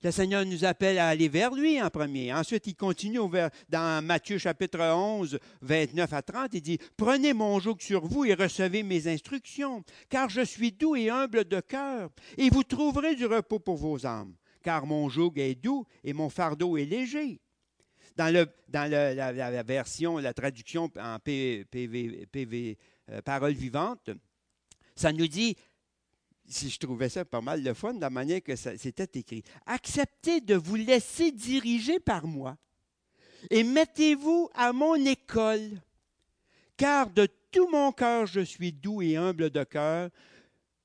Le 0.02 0.12
Seigneur 0.12 0.46
nous 0.46 0.64
appelle 0.64 0.98
à 0.98 1.10
aller 1.10 1.28
vers 1.28 1.54
lui 1.54 1.82
en 1.82 1.90
premier. 1.90 2.34
Ensuite, 2.34 2.68
il 2.68 2.76
continue 2.76 3.20
dans 3.68 4.06
Matthieu 4.06 4.38
chapitre 4.38 4.80
11, 4.80 5.38
29 5.62 6.14
à 6.14 6.22
30. 6.22 6.54
Il 6.54 6.62
dit, 6.62 6.80
Prenez 6.96 7.34
mon 7.34 7.60
joug 7.60 7.76
sur 7.80 8.06
vous 8.06 8.24
et 8.24 8.34
recevez 8.34 8.82
mes 8.82 9.10
instructions, 9.10 9.84
car 10.08 10.30
je 10.30 10.40
suis 10.40 10.72
doux 10.72 10.96
et 10.96 11.10
humble 11.10 11.44
de 11.44 11.60
cœur, 11.60 12.10
et 12.38 12.50
vous 12.50 12.64
trouverez 12.64 13.16
du 13.16 13.26
repos 13.26 13.60
pour 13.60 13.76
vos 13.76 14.06
âmes, 14.06 14.34
car 14.64 14.86
mon 14.86 15.10
joug 15.10 15.34
est 15.36 15.56
doux 15.56 15.86
et 16.06 16.14
mon 16.14 16.30
fardeau 16.30 16.78
est 16.78 16.86
léger. 16.86 17.42
Dans, 18.16 18.34
la, 18.34 19.64
version, 19.64 20.18
la 20.18 20.34
traduction 20.34 20.90
en 20.98 21.20
PV 21.20 22.78
euh, 23.12 23.22
parole 23.22 23.54
vivante, 23.54 24.10
ça 24.96 25.14
nous 25.14 25.28
dit, 25.28 25.56
si 26.50 26.70
je 26.70 26.80
trouvais 26.80 27.10
ça 27.10 27.24
pas 27.24 27.42
mal 27.42 27.64
de 27.64 27.74
fun, 27.74 27.94
de 27.94 28.02
la 28.02 28.10
manière 28.10 28.42
que 28.42 28.56
c'était 28.56 29.20
écrit, 29.20 29.44
acceptez 29.66 30.42
de 30.42 30.56
vous 30.56 30.76
laisser 30.76 31.32
diriger 31.32 32.00
par 32.00 32.26
moi 32.26 32.58
et 33.50 33.64
mettez-vous 33.64 34.50
à 34.54 34.74
mon 34.74 34.96
école, 34.96 35.82
car 36.76 37.10
de 37.10 37.28
tout 37.52 37.70
mon 37.70 37.92
cœur 37.92 38.26
je 38.26 38.42
suis 38.42 38.74
doux 38.74 39.02
et 39.02 39.16
humble 39.16 39.50
de 39.50 39.64
cœur, 39.64 40.10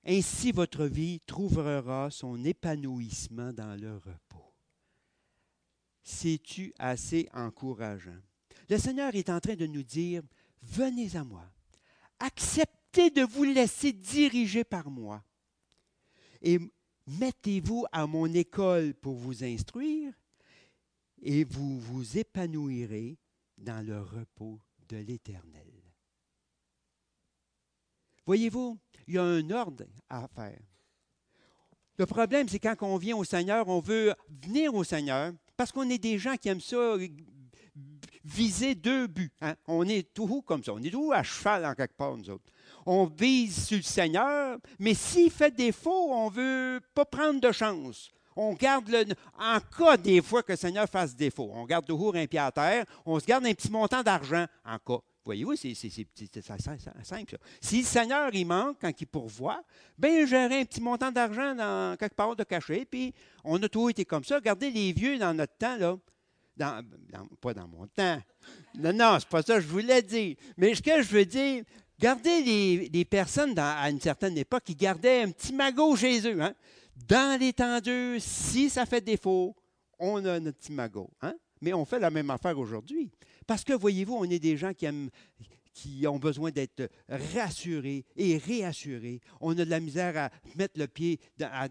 ainsi 0.06 0.52
votre 0.52 0.84
vie 0.84 1.20
trouvera 1.26 2.10
son 2.10 2.44
épanouissement 2.44 3.52
dans 3.52 3.74
le 3.80 3.94
repos. 3.94 4.52
C'est-tu 6.02 6.74
assez 6.78 7.28
encourageant? 7.32 8.20
Le 8.68 8.76
Seigneur 8.76 9.14
est 9.14 9.30
en 9.30 9.40
train 9.40 9.56
de 9.56 9.66
nous 9.66 9.82
dire, 9.82 10.22
venez 10.62 11.16
à 11.16 11.24
moi, 11.24 11.44
acceptez 12.18 13.10
de 13.10 13.22
vous 13.22 13.44
laisser 13.44 13.92
diriger 13.92 14.62
par 14.62 14.90
moi 14.90 15.24
et 16.44 16.58
mettez-vous 17.06 17.86
à 17.90 18.06
mon 18.06 18.32
école 18.32 18.94
pour 18.94 19.14
vous 19.14 19.42
instruire 19.42 20.12
et 21.22 21.42
vous 21.42 21.80
vous 21.80 22.18
épanouirez 22.18 23.18
dans 23.56 23.84
le 23.84 24.00
repos 24.00 24.60
de 24.88 24.98
l'Éternel. 24.98 25.72
Voyez-vous, 28.26 28.78
il 29.06 29.14
y 29.14 29.18
a 29.18 29.24
un 29.24 29.50
ordre 29.50 29.84
à 30.08 30.28
faire. 30.28 30.60
Le 31.96 32.06
problème, 32.06 32.48
c'est 32.48 32.58
quand 32.58 32.76
on 32.82 32.98
vient 32.98 33.16
au 33.16 33.24
Seigneur, 33.24 33.68
on 33.68 33.80
veut 33.80 34.14
venir 34.28 34.74
au 34.74 34.84
Seigneur, 34.84 35.32
parce 35.56 35.72
qu'on 35.72 35.88
est 35.88 35.98
des 35.98 36.18
gens 36.18 36.36
qui 36.36 36.48
aiment 36.48 36.60
ça 36.60 36.96
viser 38.24 38.74
deux 38.74 39.06
buts. 39.06 39.32
Hein. 39.40 39.54
On 39.66 39.86
est 39.86 40.12
tout 40.14 40.42
comme 40.42 40.62
ça. 40.62 40.72
On 40.72 40.82
est 40.82 40.90
tout 40.90 41.12
à 41.12 41.22
cheval 41.22 41.64
en 41.66 41.74
quelque 41.74 41.96
part, 41.96 42.16
nous 42.16 42.30
autres. 42.30 42.44
On 42.86 43.06
vise 43.06 43.66
sur 43.66 43.76
le 43.76 43.82
Seigneur, 43.82 44.58
mais 44.78 44.94
s'il 44.94 45.30
fait 45.30 45.54
défaut, 45.54 46.12
on 46.12 46.30
ne 46.30 46.34
veut 46.34 46.80
pas 46.94 47.04
prendre 47.04 47.40
de 47.40 47.52
chance. 47.52 48.10
On 48.36 48.52
garde 48.54 48.88
le. 48.88 49.04
En 49.38 49.58
cas 49.60 49.96
des 49.96 50.20
fois 50.20 50.42
que 50.42 50.52
le 50.52 50.56
Seigneur 50.56 50.88
fasse 50.88 51.14
défaut, 51.14 51.50
on 51.54 51.64
garde 51.64 51.86
toujours 51.86 52.16
un 52.16 52.26
pied 52.26 52.40
à 52.40 52.50
terre, 52.50 52.84
on 53.06 53.18
se 53.20 53.26
garde 53.26 53.46
un 53.46 53.54
petit 53.54 53.70
montant 53.70 54.02
d'argent 54.02 54.46
en 54.64 54.78
cas. 54.78 55.02
Voyez-vous, 55.24 55.56
c'est 55.56 55.74
simple. 55.74 57.38
Si 57.60 57.78
le 57.78 57.84
Seigneur 57.84 58.28
il 58.34 58.44
manque 58.44 58.76
quand 58.80 58.92
il 59.00 59.06
pourvoit, 59.06 59.62
bien, 59.96 60.26
j'aurai 60.26 60.60
un 60.60 60.64
petit 60.64 60.82
montant 60.82 61.10
d'argent 61.10 61.54
dans 61.54 61.96
quelque 61.96 62.14
part 62.14 62.36
de 62.36 62.44
cachet, 62.44 62.84
puis 62.84 63.14
on 63.42 63.62
a 63.62 63.68
toujours 63.68 63.88
été 63.90 64.04
comme 64.04 64.24
ça. 64.24 64.34
Regardez 64.34 64.70
les 64.70 64.92
vieux 64.92 65.16
dans 65.18 65.32
notre 65.32 65.56
temps, 65.56 65.76
là. 65.78 65.96
Pas 66.56 67.54
dans 67.54 67.68
mon 67.68 67.86
temps. 67.86 68.20
Non, 68.78 68.92
non, 68.92 69.16
c'est 69.18 69.28
pas 69.28 69.42
ça 69.42 69.56
que 69.56 69.60
je 69.60 69.68
voulais 69.68 70.02
dire. 70.02 70.36
Mais 70.56 70.74
ce 70.74 70.82
que 70.82 71.02
je 71.02 71.08
veux 71.08 71.24
dire, 71.24 71.64
regardez 71.98 72.88
les, 72.92 73.04
personnes 73.04 73.58
à 73.58 73.88
une 73.90 74.00
certaine 74.00 74.36
époque 74.38 74.64
qui 74.64 74.74
gardaient 74.74 75.22
un 75.22 75.30
petit 75.30 75.52
magot 75.52 75.96
chez. 75.96 76.32
Hein. 76.40 76.54
Dans 77.08 77.38
les 77.40 77.52
tendeux, 77.52 78.18
si 78.20 78.70
ça 78.70 78.86
fait 78.86 79.00
défaut, 79.00 79.54
on 79.98 80.24
a 80.24 80.38
notre 80.38 80.58
petit 80.58 80.72
magot. 80.72 81.10
Hein? 81.22 81.34
Mais 81.60 81.72
on 81.72 81.84
fait 81.84 81.98
la 81.98 82.10
même 82.10 82.30
affaire 82.30 82.58
aujourd'hui. 82.58 83.10
Parce 83.46 83.64
que, 83.64 83.72
voyez-vous, 83.72 84.14
on 84.14 84.24
est 84.24 84.38
des 84.38 84.56
gens 84.56 84.72
qui, 84.72 84.86
qui 85.74 86.06
ont 86.06 86.18
besoin 86.18 86.50
d'être 86.50 86.88
rassurés 87.08 88.04
et 88.16 88.38
réassurés. 88.38 89.20
On 89.40 89.50
a 89.58 89.64
de 89.64 89.70
la 89.70 89.80
misère 89.80 90.16
à 90.16 90.30
mettre 90.56 90.78
le 90.78 90.86
pied, 90.86 91.18
à, 91.40 91.68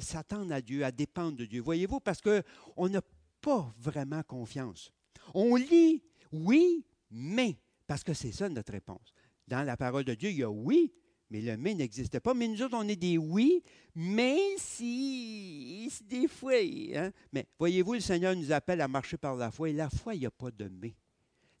s'attendre 0.00 0.52
à 0.52 0.60
Dieu, 0.60 0.84
à 0.84 0.90
dépendre 0.90 1.36
de 1.38 1.44
Dieu. 1.44 1.62
Voyez-vous, 1.62 2.00
parce 2.00 2.20
qu'on 2.20 2.88
n'a 2.88 3.00
pas 3.40 3.74
vraiment 3.78 4.22
confiance. 4.22 4.92
On 5.34 5.56
lit, 5.56 6.02
oui, 6.32 6.84
mais, 7.10 7.56
parce 7.86 8.04
que 8.04 8.14
c'est 8.14 8.32
ça 8.32 8.48
notre 8.48 8.72
réponse. 8.72 9.12
Dans 9.46 9.62
la 9.62 9.76
parole 9.76 10.04
de 10.04 10.14
Dieu, 10.14 10.30
il 10.30 10.38
y 10.38 10.42
a 10.42 10.50
oui, 10.50 10.92
mais 11.30 11.40
le 11.40 11.56
mais 11.56 11.74
n'existe 11.74 12.20
pas. 12.20 12.34
Mais 12.34 12.48
nous 12.48 12.62
autres, 12.62 12.76
on 12.76 12.88
est 12.88 12.96
des 12.96 13.18
oui, 13.18 13.62
mais 13.94 14.38
si, 14.56 15.90
des 16.04 16.28
fois. 16.28 16.52
Hein. 16.94 17.10
Mais 17.32 17.46
voyez-vous, 17.58 17.94
le 17.94 18.00
Seigneur 18.00 18.34
nous 18.34 18.52
appelle 18.52 18.80
à 18.80 18.88
marcher 18.88 19.16
par 19.16 19.36
la 19.36 19.50
foi. 19.50 19.70
Et 19.70 19.72
la 19.72 19.90
foi, 19.90 20.14
il 20.14 20.20
n'y 20.20 20.26
a 20.26 20.30
pas 20.30 20.50
de 20.50 20.68
mais. 20.68 20.94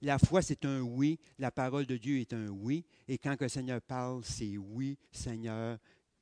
La 0.00 0.18
foi, 0.18 0.42
c'est 0.42 0.64
un 0.64 0.80
oui. 0.80 1.18
La 1.38 1.50
parole 1.50 1.86
de 1.86 1.96
Dieu 1.96 2.20
est 2.20 2.32
un 2.32 2.48
oui. 2.48 2.84
Et 3.08 3.18
quand 3.18 3.36
le 3.40 3.48
Seigneur 3.48 3.80
parle, 3.82 4.24
c'est 4.24 4.56
oui, 4.56 4.96
Seigneur, 5.10 5.78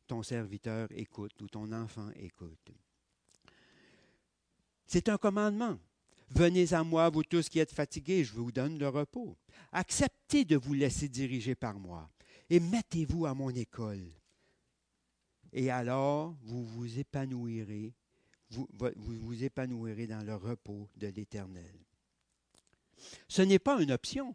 ton 0.07 0.23
serviteur 0.23 0.89
écoute 0.93 1.41
ou 1.43 1.49
ton 1.49 1.71
enfant 1.73 2.09
écoute. 2.17 2.73
C'est 4.87 5.09
un 5.09 5.19
commandement. 5.19 5.79
Venez 6.31 6.73
à 6.73 6.83
moi, 6.83 7.09
vous 7.09 7.23
tous 7.23 7.49
qui 7.49 7.59
êtes 7.59 7.73
fatigués, 7.73 8.25
je 8.25 8.33
vous 8.33 8.51
donne 8.51 8.79
le 8.79 8.89
repos. 8.89 9.37
Acceptez 9.73 10.45
de 10.45 10.57
vous 10.57 10.75
laisser 10.75 11.09
diriger 11.09 11.55
par 11.55 11.79
moi 11.79 12.11
et 12.51 12.61
mettez-vous 12.61 13.27
à 13.27 13.35
mon 13.35 13.51
école. 13.51 14.11
Et 15.53 15.71
alors, 15.71 16.37
vous 16.43 16.65
vous 16.65 16.99
épanouirez, 16.99 17.95
vous 18.51 19.45
épanouirez 19.45 20.07
dans 20.07 20.25
le 20.25 20.35
repos 20.35 20.89
de 20.97 21.07
l'Éternel. 21.09 21.75
Ce 23.29 23.43
n'est 23.43 23.59
pas 23.59 23.81
une 23.81 23.93
option. 23.93 24.35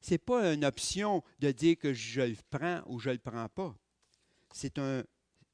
Ce 0.00 0.12
n'est 0.12 0.18
pas 0.18 0.52
une 0.54 0.64
option 0.64 1.22
de 1.38 1.50
dire 1.50 1.76
que 1.78 1.92
je 1.92 2.20
le 2.22 2.36
prends 2.50 2.82
ou 2.86 2.98
je 2.98 3.10
ne 3.10 3.14
le 3.14 3.20
prends 3.20 3.48
pas. 3.48 3.76
C'est 4.52 4.78
un, 4.78 5.04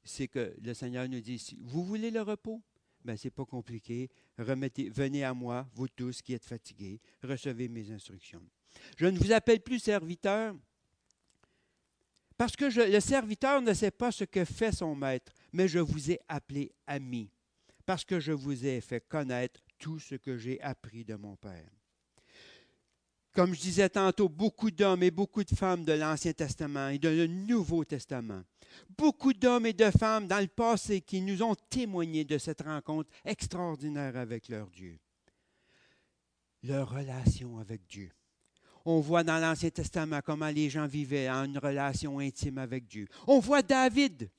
c'est 0.05 0.27
que 0.27 0.55
le 0.61 0.73
Seigneur 0.73 1.09
nous 1.09 1.19
dit, 1.19 1.57
vous 1.61 1.83
voulez 1.83 2.11
le 2.11 2.21
repos? 2.21 2.61
Ben, 3.03 3.17
ce 3.17 3.27
n'est 3.27 3.31
pas 3.31 3.45
compliqué. 3.45 4.09
Remettez, 4.37 4.89
venez 4.89 5.23
à 5.23 5.33
moi, 5.33 5.67
vous 5.73 5.87
tous 5.87 6.21
qui 6.21 6.33
êtes 6.33 6.45
fatigués, 6.45 6.99
recevez 7.21 7.67
mes 7.67 7.91
instructions. 7.91 8.41
Je 8.97 9.05
ne 9.07 9.17
vous 9.17 9.31
appelle 9.31 9.61
plus 9.61 9.79
serviteur, 9.79 10.55
Parce 12.37 12.55
que 12.55 12.65
le 12.65 12.99
serviteur 12.99 13.61
ne 13.61 13.73
sait 13.73 13.91
pas 13.91 14.11
ce 14.11 14.25
que 14.25 14.43
fait 14.43 14.71
son 14.71 14.95
maître, 14.95 15.31
mais 15.53 15.67
je 15.67 15.79
vous 15.79 16.11
ai 16.11 16.19
appelé 16.27 16.73
ami, 16.85 17.29
parce 17.85 18.03
que 18.03 18.19
je 18.19 18.33
vous 18.33 18.65
ai 18.65 18.81
fait 18.81 18.99
connaître 19.07 19.61
tout 19.79 19.99
ce 19.99 20.15
que 20.15 20.37
j'ai 20.37 20.59
appris 20.61 21.05
de 21.05 21.15
mon 21.15 21.35
Père. 21.37 21.74
Comme 23.35 23.53
je 23.53 23.59
disais 23.59 23.89
tantôt, 23.89 24.29
beaucoup 24.29 24.71
d'hommes 24.71 25.03
et 25.03 25.11
beaucoup 25.11 25.43
de 25.43 25.53
femmes 25.53 25.83
de 25.83 25.91
l'Ancien 25.91 26.31
Testament 26.31 26.87
et 26.87 26.99
de 26.99 27.27
Nouveau 27.27 27.83
Testament, 27.83 28.41
beaucoup 28.97 29.33
d'hommes 29.33 29.65
et 29.65 29.73
de 29.73 29.91
femmes 29.91 30.25
dans 30.25 30.39
le 30.39 30.47
passé 30.47 31.01
qui 31.01 31.19
nous 31.21 31.43
ont 31.43 31.55
témoigné 31.69 32.23
de 32.23 32.37
cette 32.37 32.61
rencontre 32.61 33.09
extraordinaire 33.25 34.15
avec 34.15 34.47
leur 34.47 34.69
Dieu, 34.69 34.97
leur 36.63 36.89
relation 36.89 37.57
avec 37.57 37.85
Dieu. 37.87 38.09
On 38.85 39.01
voit 39.01 39.25
dans 39.25 39.39
l'Ancien 39.39 39.69
Testament 39.69 40.21
comment 40.23 40.47
les 40.47 40.69
gens 40.69 40.87
vivaient 40.87 41.29
en 41.29 41.43
une 41.43 41.57
relation 41.57 42.19
intime 42.19 42.57
avec 42.57 42.87
Dieu. 42.87 43.05
On 43.27 43.39
voit 43.39 43.63
David 43.63 44.29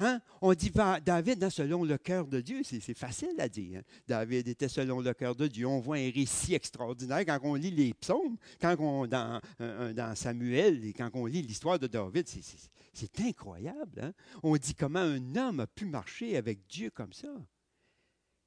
Hein? 0.00 0.20
On 0.40 0.54
dit 0.54 0.70
David 1.04 1.42
hein, 1.42 1.50
selon 1.50 1.82
le 1.82 1.98
cœur 1.98 2.28
de 2.28 2.40
Dieu, 2.40 2.62
c'est 2.62 2.94
facile 2.94 3.34
à 3.38 3.48
dire. 3.48 3.80
Hein. 3.80 3.82
David 4.06 4.46
était 4.46 4.68
selon 4.68 5.00
le 5.00 5.12
cœur 5.12 5.34
de 5.34 5.48
Dieu. 5.48 5.66
On 5.66 5.80
voit 5.80 5.96
un 5.96 6.10
récit 6.10 6.54
extraordinaire 6.54 7.24
quand 7.26 7.40
on 7.42 7.54
lit 7.54 7.72
les 7.72 7.94
psaumes, 7.94 8.36
quand 8.60 8.76
on 8.78 9.08
dans, 9.08 10.14
Samuel 10.14 10.84
et 10.84 10.92
quand 10.92 11.10
on 11.14 11.26
lit 11.26 11.42
l'histoire 11.42 11.80
de 11.80 11.88
David, 11.88 12.28
c'est 12.28 13.20
incroyable. 13.20 14.14
On 14.44 14.56
dit 14.56 14.74
comment 14.74 15.00
un 15.00 15.34
homme 15.34 15.60
a 15.60 15.66
pu 15.66 15.84
marcher 15.86 16.36
avec 16.36 16.60
Dieu 16.68 16.90
comme 16.90 17.12
ça. 17.12 17.34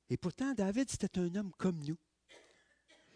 Et 0.09 0.15
pourtant, 0.15 0.53
David, 0.53 0.89
c'était 0.89 1.19
un 1.19 1.35
homme 1.35 1.51
comme 1.57 1.79
nous. 1.85 1.97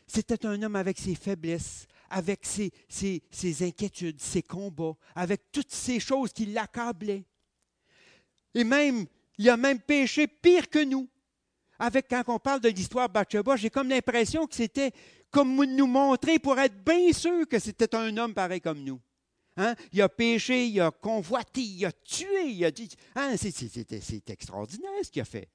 C'était 0.08 0.46
un 0.46 0.62
homme 0.62 0.76
avec 0.76 1.00
ses 1.00 1.16
faiblesses, 1.16 1.88
avec 2.10 2.46
ses 2.46 3.64
inquiétudes, 3.64 4.20
ses 4.20 4.44
combats, 4.44 4.96
avec 5.16 5.52
toutes 5.54 5.72
ces 5.72 6.02
choses 6.02 6.34
qui 6.34 6.48
l'accablaient. 6.48 7.24
Et 8.56 8.64
même, 8.64 9.06
il 9.38 9.50
a 9.50 9.58
même 9.58 9.80
péché 9.80 10.28
pire 10.28 10.70
que 10.70 10.84
nous. 10.84 11.08
Avec, 11.78 12.08
quand 12.10 12.24
on 12.28 12.40
parle 12.40 12.62
de 12.62 12.70
l'histoire 12.70 13.10
Bathsheba, 13.10 13.58
j'ai 13.58 13.70
comme 13.70 13.90
l'impression 13.90 14.48
que 14.48 14.56
c'était 14.56 14.92
comme 15.30 15.64
nous 15.66 15.88
montrer 15.88 16.40
pour 16.40 16.58
être 16.58 16.82
bien 16.84 17.12
sûr 17.12 17.46
que 17.48 17.60
c'était 17.60 17.94
un 17.94 18.16
homme 18.16 18.34
pareil 18.34 18.62
comme 18.62 18.82
nous. 18.82 19.00
Hein? 19.58 19.76
Il 19.92 20.02
a 20.02 20.08
péché, 20.08 20.68
il 20.68 20.80
a 20.80 20.92
convoité, 20.92 21.62
il 21.62 21.86
a 21.86 21.92
tué, 21.92 22.48
il 22.48 22.64
a 22.64 22.72
dit. 22.72 22.90
Hein? 23.16 23.36
C'est 23.38 24.30
extraordinaire 24.30 24.92
ce 25.04 25.12
qu'il 25.12 25.22
a 25.22 25.26
fait. 25.26 25.50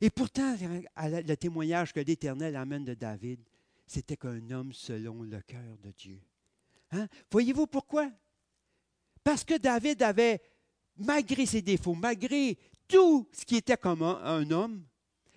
Et 0.00 0.08
pourtant, 0.08 0.56
le 0.96 1.34
témoignage 1.34 1.92
que 1.92 2.00
l'Éternel 2.00 2.56
amène 2.56 2.84
de 2.84 2.94
David, 2.94 3.40
c'était 3.86 4.16
qu'un 4.16 4.50
homme 4.50 4.72
selon 4.72 5.22
le 5.22 5.40
cœur 5.42 5.76
de 5.82 5.90
Dieu. 5.90 6.20
Hein? 6.92 7.06
Voyez-vous 7.30 7.66
pourquoi? 7.66 8.10
Parce 9.22 9.44
que 9.44 9.58
David 9.58 10.02
avait 10.02 10.40
malgré 10.98 11.46
ses 11.46 11.62
défauts, 11.62 11.94
malgré 11.94 12.56
tout 12.88 13.28
ce 13.32 13.44
qui 13.44 13.56
était 13.56 13.76
comme 13.76 14.02
un, 14.02 14.50
homme, 14.50 14.84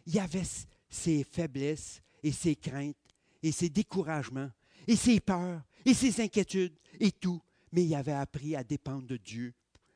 il 0.05 0.19
avait 0.19 0.43
ses 0.89 1.23
faiblesses 1.23 2.01
et 2.23 2.31
ses 2.31 2.55
craintes 2.55 2.95
et 3.41 3.51
ses 3.51 3.69
découragements 3.69 4.51
et 4.87 4.95
ses 4.95 5.19
peurs 5.19 5.61
et 5.85 5.93
ses 5.93 6.21
inquiétudes 6.21 6.77
et 6.99 7.11
tout. 7.11 7.41
Mais 7.71 7.83
il 7.85 7.95
avait 7.95 8.13
appris 8.13 8.55
à 8.55 8.63
dépendre 8.63 9.05
de 9.07 9.17
Dieu, 9.17 9.53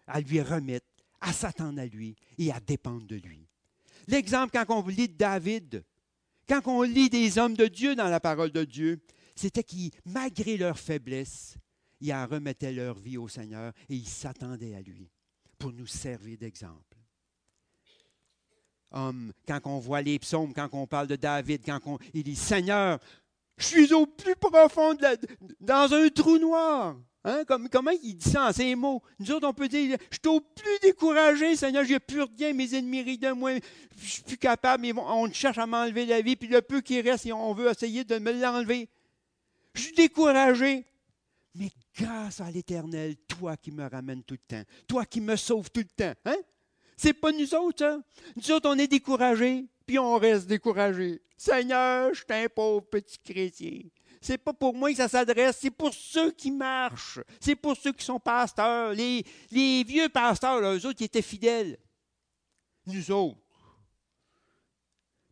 à 0.07 0.21
lui 0.21 0.41
remettre, 0.41 0.85
à 1.21 1.33
s'attendre 1.33 1.79
à 1.79 1.85
lui 1.85 2.15
et 2.37 2.51
à 2.51 2.59
dépendre 2.59 3.07
de 3.07 3.15
lui. 3.15 3.47
L'exemple 4.07 4.51
quand 4.53 4.65
on 4.69 4.87
lit 4.87 5.09
David, 5.09 5.83
quand 6.47 6.61
on 6.67 6.81
lit 6.83 7.09
des 7.09 7.37
hommes 7.37 7.55
de 7.55 7.67
Dieu 7.67 7.95
dans 7.95 8.09
la 8.09 8.19
parole 8.19 8.51
de 8.51 8.65
Dieu, 8.65 9.01
c'était 9.35 9.63
qu'ils, 9.63 9.91
malgré 10.05 10.57
leurs 10.57 10.77
faiblesses, 10.77 11.57
ils 12.01 12.13
en 12.13 12.27
remettaient 12.27 12.73
leur 12.73 12.99
vie 12.99 13.17
au 13.17 13.27
Seigneur 13.27 13.73
et 13.89 13.95
ils 13.95 14.07
s'attendaient 14.07 14.75
à 14.75 14.81
lui 14.81 15.09
pour 15.63 15.71
nous 15.71 15.87
servir 15.87 16.37
d'exemple. 16.37 16.97
Homme, 18.91 19.31
quand 19.47 19.61
on 19.63 19.79
voit 19.79 20.01
les 20.01 20.19
psaumes, 20.19 20.53
quand 20.53 20.67
on 20.73 20.85
parle 20.85 21.07
de 21.07 21.15
David, 21.15 21.61
quand 21.65 21.79
on, 21.85 21.97
il 22.13 22.23
dit 22.23 22.35
Seigneur, 22.35 22.99
je 23.55 23.65
suis 23.67 23.93
au 23.93 24.05
plus 24.05 24.35
profond, 24.35 24.93
de 24.93 25.17
dans 25.61 25.93
un 25.93 26.09
trou 26.09 26.37
noir. 26.37 26.97
Hein? 27.23 27.45
Comme, 27.47 27.69
comment 27.69 27.91
il 28.03 28.17
dit 28.17 28.29
ça 28.29 28.49
en 28.49 28.51
ces 28.51 28.75
mots? 28.75 29.01
Nous 29.19 29.31
autres, 29.31 29.47
on 29.47 29.53
peut 29.53 29.69
dire, 29.69 29.97
je 30.11 30.17
suis 30.21 30.27
au 30.27 30.41
plus 30.41 30.79
découragé, 30.81 31.55
Seigneur, 31.55 31.85
j'ai 31.85 32.01
plus 32.01 32.23
rien, 32.23 32.51
mes 32.51 32.75
ennemis 32.75 33.01
rient 33.01 33.17
de 33.17 33.31
moi, 33.31 33.53
je 33.95 34.05
suis 34.05 34.23
plus 34.23 34.37
capable, 34.37 34.85
on 34.97 35.31
cherche 35.31 35.59
à 35.59 35.65
m'enlever 35.65 36.05
la 36.05 36.19
vie, 36.19 36.35
puis 36.35 36.49
le 36.49 36.61
peu 36.61 36.81
qui 36.81 36.99
reste, 36.99 37.25
on 37.31 37.53
veut 37.53 37.71
essayer 37.71 38.03
de 38.03 38.19
me 38.19 38.33
l'enlever. 38.33 38.89
Je 39.75 39.81
suis 39.83 39.93
découragé. 39.93 40.85
Mais 41.55 41.69
grâce 41.95 42.41
à 42.41 42.49
l'Éternel, 42.49 43.15
toi 43.27 43.57
qui 43.57 43.71
me 43.71 43.87
ramènes 43.87 44.23
tout 44.23 44.35
le 44.35 44.57
temps, 44.57 44.63
toi 44.87 45.05
qui 45.05 45.21
me 45.21 45.35
sauves 45.35 45.69
tout 45.71 45.81
le 45.81 45.85
temps. 45.85 46.19
Hein? 46.25 46.37
C'est 46.95 47.13
pas 47.13 47.31
nous 47.31 47.53
autres, 47.55 47.79
ça. 47.79 47.99
Nous 48.35 48.51
autres, 48.51 48.69
on 48.69 48.77
est 48.77 48.87
découragés, 48.87 49.65
puis 49.85 49.99
on 49.99 50.17
reste 50.17 50.47
découragés. 50.47 51.21
Seigneur, 51.37 52.13
je 52.13 52.23
suis 52.23 52.25
un 52.29 52.47
pauvre 52.47 52.85
petit 52.85 53.17
chrétien. 53.19 53.81
C'est 54.21 54.37
pas 54.37 54.53
pour 54.53 54.73
moi 54.73 54.89
que 54.89 54.95
ça 54.95 55.09
s'adresse, 55.09 55.57
c'est 55.59 55.69
pour 55.69 55.93
ceux 55.93 56.31
qui 56.31 56.49
marchent. 56.49 57.19
C'est 57.41 57.55
pour 57.55 57.75
ceux 57.75 57.91
qui 57.91 58.05
sont 58.05 58.19
pasteurs. 58.19 58.93
Les, 58.93 59.25
vieux 59.51 60.07
pasteurs, 60.07 60.61
eux 60.61 60.85
autres, 60.85 60.97
qui 60.97 61.03
étaient 61.03 61.21
fidèles. 61.21 61.77
Nous 62.85 63.11
autres. 63.11 63.37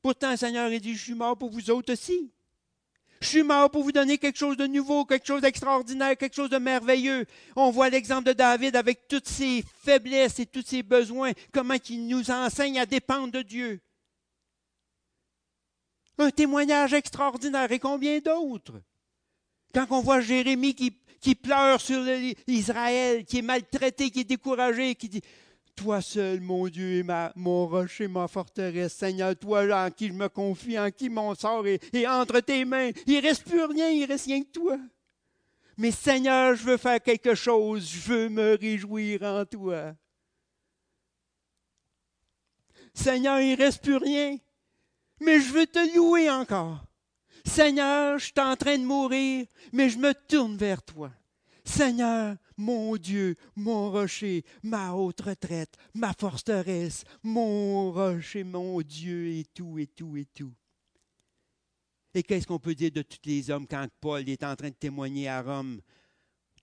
Pourtant, 0.01 0.35
Seigneur 0.35 0.69
a 0.69 0.79
dit, 0.79 0.93
je 0.93 1.03
suis 1.03 1.13
mort 1.13 1.37
pour 1.37 1.49
vous 1.49 1.69
autres 1.69 1.93
aussi. 1.93 2.33
Je 3.21 3.27
suis 3.27 3.43
mort 3.43 3.69
pour 3.69 3.83
vous 3.83 3.91
donner 3.91 4.17
quelque 4.17 4.39
chose 4.39 4.57
de 4.57 4.65
nouveau, 4.65 5.05
quelque 5.05 5.27
chose 5.27 5.41
d'extraordinaire, 5.41 6.17
quelque 6.17 6.35
chose 6.35 6.49
de 6.49 6.57
merveilleux. 6.57 7.25
On 7.55 7.69
voit 7.69 7.89
l'exemple 7.89 8.23
de 8.23 8.33
David 8.33 8.75
avec 8.75 9.07
toutes 9.07 9.27
ses 9.27 9.63
faiblesses 9.83 10.39
et 10.39 10.47
tous 10.47 10.63
ses 10.65 10.81
besoins, 10.81 11.31
comment 11.53 11.75
il 11.87 12.07
nous 12.07 12.31
enseigne 12.31 12.79
à 12.79 12.87
dépendre 12.87 13.31
de 13.31 13.43
Dieu. 13.43 13.79
Un 16.17 16.31
témoignage 16.31 16.93
extraordinaire 16.93 17.71
et 17.71 17.79
combien 17.79 18.19
d'autres? 18.19 18.81
Quand 19.73 19.85
on 19.91 20.01
voit 20.01 20.21
Jérémie 20.21 20.73
qui, 20.73 20.97
qui 21.21 21.35
pleure 21.35 21.79
sur 21.79 22.03
Israël, 22.47 23.23
qui 23.23 23.37
est 23.37 23.43
maltraité, 23.43 24.09
qui 24.09 24.21
est 24.21 24.23
découragé, 24.25 24.95
qui 24.95 25.09
dit 25.09 25.21
toi 25.75 26.01
seul, 26.01 26.41
mon 26.41 26.67
Dieu, 26.67 26.99
est 26.99 27.03
ma, 27.03 27.31
mon 27.35 27.67
rocher, 27.67 28.07
ma 28.07 28.27
forteresse. 28.27 28.93
Seigneur, 28.93 29.35
toi 29.35 29.63
en 29.85 29.91
qui 29.91 30.07
je 30.07 30.13
me 30.13 30.29
confie, 30.29 30.77
en 30.79 30.91
qui 30.91 31.09
mon 31.09 31.33
sort 31.35 31.65
est, 31.67 32.07
entre 32.07 32.39
tes 32.39 32.65
mains. 32.65 32.91
Il 33.07 33.15
ne 33.15 33.21
reste 33.21 33.43
plus 33.45 33.63
rien, 33.63 33.89
il 33.89 34.01
ne 34.01 34.07
reste 34.07 34.25
rien 34.25 34.41
que 34.43 34.51
toi. 34.51 34.77
Mais 35.77 35.91
Seigneur, 35.91 36.55
je 36.55 36.63
veux 36.63 36.77
faire 36.77 37.01
quelque 37.01 37.35
chose, 37.35 37.89
je 37.89 37.99
veux 38.11 38.29
me 38.29 38.55
réjouir 38.55 39.23
en 39.23 39.45
toi. 39.45 39.93
Seigneur, 42.93 43.39
il 43.39 43.51
ne 43.51 43.57
reste 43.57 43.81
plus 43.81 43.97
rien, 43.97 44.37
mais 45.19 45.39
je 45.39 45.51
veux 45.51 45.67
te 45.67 45.95
louer 45.95 46.29
encore. 46.29 46.85
Seigneur, 47.45 48.19
je 48.19 48.25
suis 48.25 48.33
en 48.39 48.55
train 48.55 48.77
de 48.77 48.83
mourir, 48.83 49.45
mais 49.71 49.89
je 49.89 49.97
me 49.97 50.13
tourne 50.13 50.57
vers 50.57 50.83
toi. 50.83 51.11
Seigneur, 51.63 52.35
mon 52.61 52.95
Dieu, 52.95 53.35
mon 53.55 53.91
rocher, 53.91 54.45
ma 54.63 54.93
haute 54.93 55.21
retraite, 55.21 55.75
ma 55.93 56.13
forteresse, 56.13 57.03
mon 57.23 57.91
rocher, 57.91 58.43
mon 58.43 58.81
Dieu, 58.81 59.27
et 59.33 59.45
tout, 59.53 59.79
et 59.79 59.87
tout, 59.87 60.15
et 60.15 60.25
tout. 60.25 60.53
Et 62.13 62.23
qu'est-ce 62.23 62.45
qu'on 62.45 62.59
peut 62.59 62.75
dire 62.75 62.91
de 62.91 63.01
tous 63.01 63.19
les 63.25 63.49
hommes 63.49 63.67
quand 63.67 63.87
Paul 63.99 64.27
est 64.29 64.43
en 64.43 64.55
train 64.55 64.69
de 64.69 64.75
témoigner 64.75 65.27
à 65.27 65.41
Rome? 65.41 65.81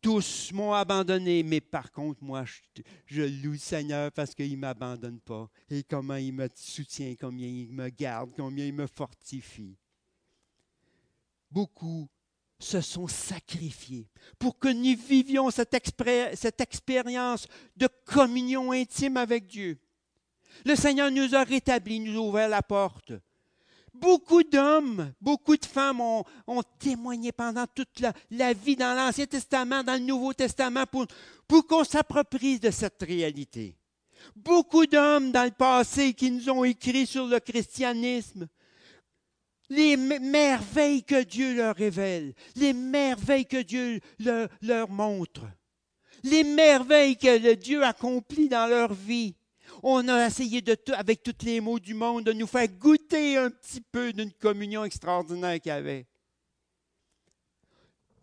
Tous 0.01 0.53
m'ont 0.53 0.73
abandonné, 0.73 1.43
mais 1.43 1.61
par 1.61 1.91
contre, 1.91 2.23
moi, 2.23 2.45
je, 2.45 2.83
je 3.07 3.23
loue 3.23 3.53
le 3.53 3.59
Seigneur 3.59 4.13
parce 4.13 4.35
qu'il 4.35 4.53
ne 4.53 4.57
m'abandonne 4.57 5.19
pas. 5.19 5.51
Et 5.69 5.83
comment 5.83 6.17
il 6.17 6.33
me 6.33 6.49
soutient, 6.55 7.15
combien 7.19 7.49
il 7.49 7.73
me 7.73 7.89
garde, 7.89 8.31
combien 8.37 8.67
il 8.67 8.75
me 8.75 8.87
fortifie. 8.87 9.77
Beaucoup 11.51 12.09
se 12.59 12.81
sont 12.81 13.07
sacrifiés 13.07 14.09
pour 14.39 14.59
que 14.59 14.69
nous 14.69 14.97
vivions 14.97 15.51
cette, 15.51 15.75
expérience 15.75 17.47
de 17.77 17.89
communion 18.05 18.73
intime 18.73 19.17
avec 19.17 19.47
Dieu. 19.47 19.79
Le 20.65 20.75
Seigneur 20.75 21.11
nous 21.11 21.35
a 21.35 21.45
rétablis, 21.45 22.01
nous 22.01 22.21
a 22.21 22.29
ouvert 22.29 22.49
la 22.49 22.63
porte. 22.63 23.13
Beaucoup 23.95 24.43
d'hommes, 24.43 25.13
beaucoup 25.21 25.57
de 25.57 25.65
femmes 25.65 26.01
ont, 26.01 26.25
témoigné 26.79 27.33
pendant 27.33 27.67
toute 27.67 28.01
la, 28.31 28.53
vie 28.53 28.77
dans 28.77 28.95
l'Ancien 28.97 29.27
Testament, 29.27 29.83
dans 29.83 29.95
le 29.95 30.07
Nouveau 30.07 30.33
Testament, 30.33 30.85
pour, 30.87 31.07
pour 31.47 31.67
qu'on 31.67 31.85
s'approprie 31.85 32.59
de 32.59 32.71
cette 32.71 33.03
réalité. 33.03 33.77
Beaucoup 34.35 34.87
d'hommes 34.87 35.33
dans 35.33 35.45
le 35.45 35.51
passé 35.51 36.13
qui 36.13 36.31
nous 36.31 36.49
ont 36.51 36.65
écrit 36.65 37.07
sur 37.07 37.27
le 37.27 37.41
christianisme, 37.41 38.49
les 39.71 39.97
merveilles 39.97 41.03
que 41.03 41.23
Dieu 41.23 41.55
leur 41.55 41.77
révèle, 41.77 42.35
les 42.57 42.73
merveilles 42.73 43.47
que 43.47 43.63
Dieu 43.63 44.01
leur, 44.19 44.89
montre, 44.89 45.43
les 46.23 46.45
merveilles 46.45 47.17
que 47.17 47.55
Dieu 47.55 47.85
accomplit 47.85 48.49
dans 48.49 48.67
leur 48.67 48.95
vie. 48.95 49.35
On 49.83 50.09
a 50.09 50.27
essayé 50.27 50.63
de 50.63 50.77
avec 50.95 51.23
tous 51.23 51.45
les 51.45 51.61
mots 51.61 51.79
du 51.79 51.95
monde 51.95 52.25
de 52.25 52.33
nous 52.33 52.47
faire 52.47 52.69
goûter 52.69 53.37
un 53.37 53.51
petit 53.51 53.81
peu 53.81 54.13
d'une 54.13 54.33
communion 54.33 54.85
extraordinaire 54.85 55.61
qu'il 55.61 55.71
y 55.71 55.73
avait. 55.73 56.07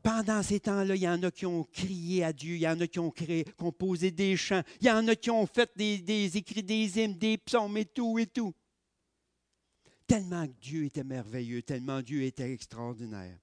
pendant 0.01 0.43
ces 0.43 0.59
temps-là, 0.59 0.95
il 0.95 1.01
y 1.01 1.09
en 1.09 1.21
a 1.23 1.31
qui 1.31 1.45
ont 1.45 1.63
crié 1.63 2.23
à 2.23 2.33
Dieu, 2.33 2.55
il 2.55 2.61
y 2.61 2.67
en 2.67 2.79
a 2.79 2.87
qui 2.87 2.99
ont 2.99 3.13
composé 3.57 4.11
des 4.11 4.37
chants, 4.37 4.61
il 4.81 4.87
y 4.87 4.91
en 4.91 5.07
a 5.07 5.15
qui 5.15 5.31
ont 5.31 5.47
fait 5.47 5.71
des 5.75 6.37
écrits 6.37 6.61
des 6.61 6.99
hymnes, 6.99 7.17
des 7.17 7.37
psaumes 7.37 7.77
et 7.77 7.85
tout 7.85 8.19
et 8.19 8.27
tout. 8.27 8.53
Tellement 10.07 10.45
Dieu 10.61 10.85
était 10.85 11.03
merveilleux, 11.03 11.63
tellement 11.63 12.01
Dieu 12.01 12.23
était 12.23 12.51
extraordinaire. 12.51 13.37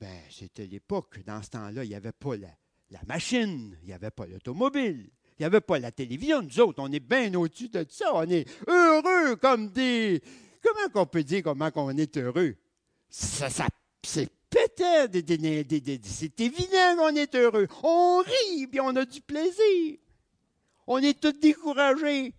Ben, 0.00 0.20
c'était 0.30 0.66
l'époque. 0.66 1.18
Dans 1.26 1.42
ce 1.42 1.50
temps-là, 1.50 1.84
il 1.84 1.88
n'y 1.88 1.94
avait 1.94 2.12
pas 2.12 2.36
la, 2.36 3.00
machine, 3.06 3.76
il 3.82 3.88
n'y 3.88 3.92
avait 3.92 4.10
pas 4.10 4.26
l'automobile, 4.26 5.10
il 5.38 5.42
n'y 5.42 5.46
avait 5.46 5.60
pas 5.60 5.78
la 5.78 5.90
télévision. 5.90 6.42
Nous 6.42 6.60
autres, 6.60 6.82
on 6.82 6.90
est 6.92 7.00
bien 7.00 7.34
au-dessus 7.34 7.68
de 7.68 7.84
ça. 7.88 8.14
On 8.14 8.28
est 8.28 8.48
heureux 8.66 9.36
comme 9.36 9.70
des. 9.70 10.22
Comment 10.62 10.88
qu'on 10.92 11.06
peut 11.06 11.22
dire 11.22 11.42
comment 11.42 11.70
on 11.74 11.96
est 11.96 12.16
heureux? 12.16 12.56
Ça, 13.10 13.50
ça 13.50 13.66
c'est 14.02 14.30
peut-être. 14.48 15.12
C'est 16.04 16.40
évident 16.40 16.96
qu'on 16.96 17.14
est 17.14 17.34
heureux. 17.34 17.66
On 17.82 18.22
rit, 18.24 18.66
puis 18.68 18.80
on 18.80 18.94
a 18.96 19.04
du 19.04 19.20
plaisir. 19.20 19.98
On 20.86 20.98
est 20.98 21.20
tous 21.20 21.38
découragés. 21.38 22.32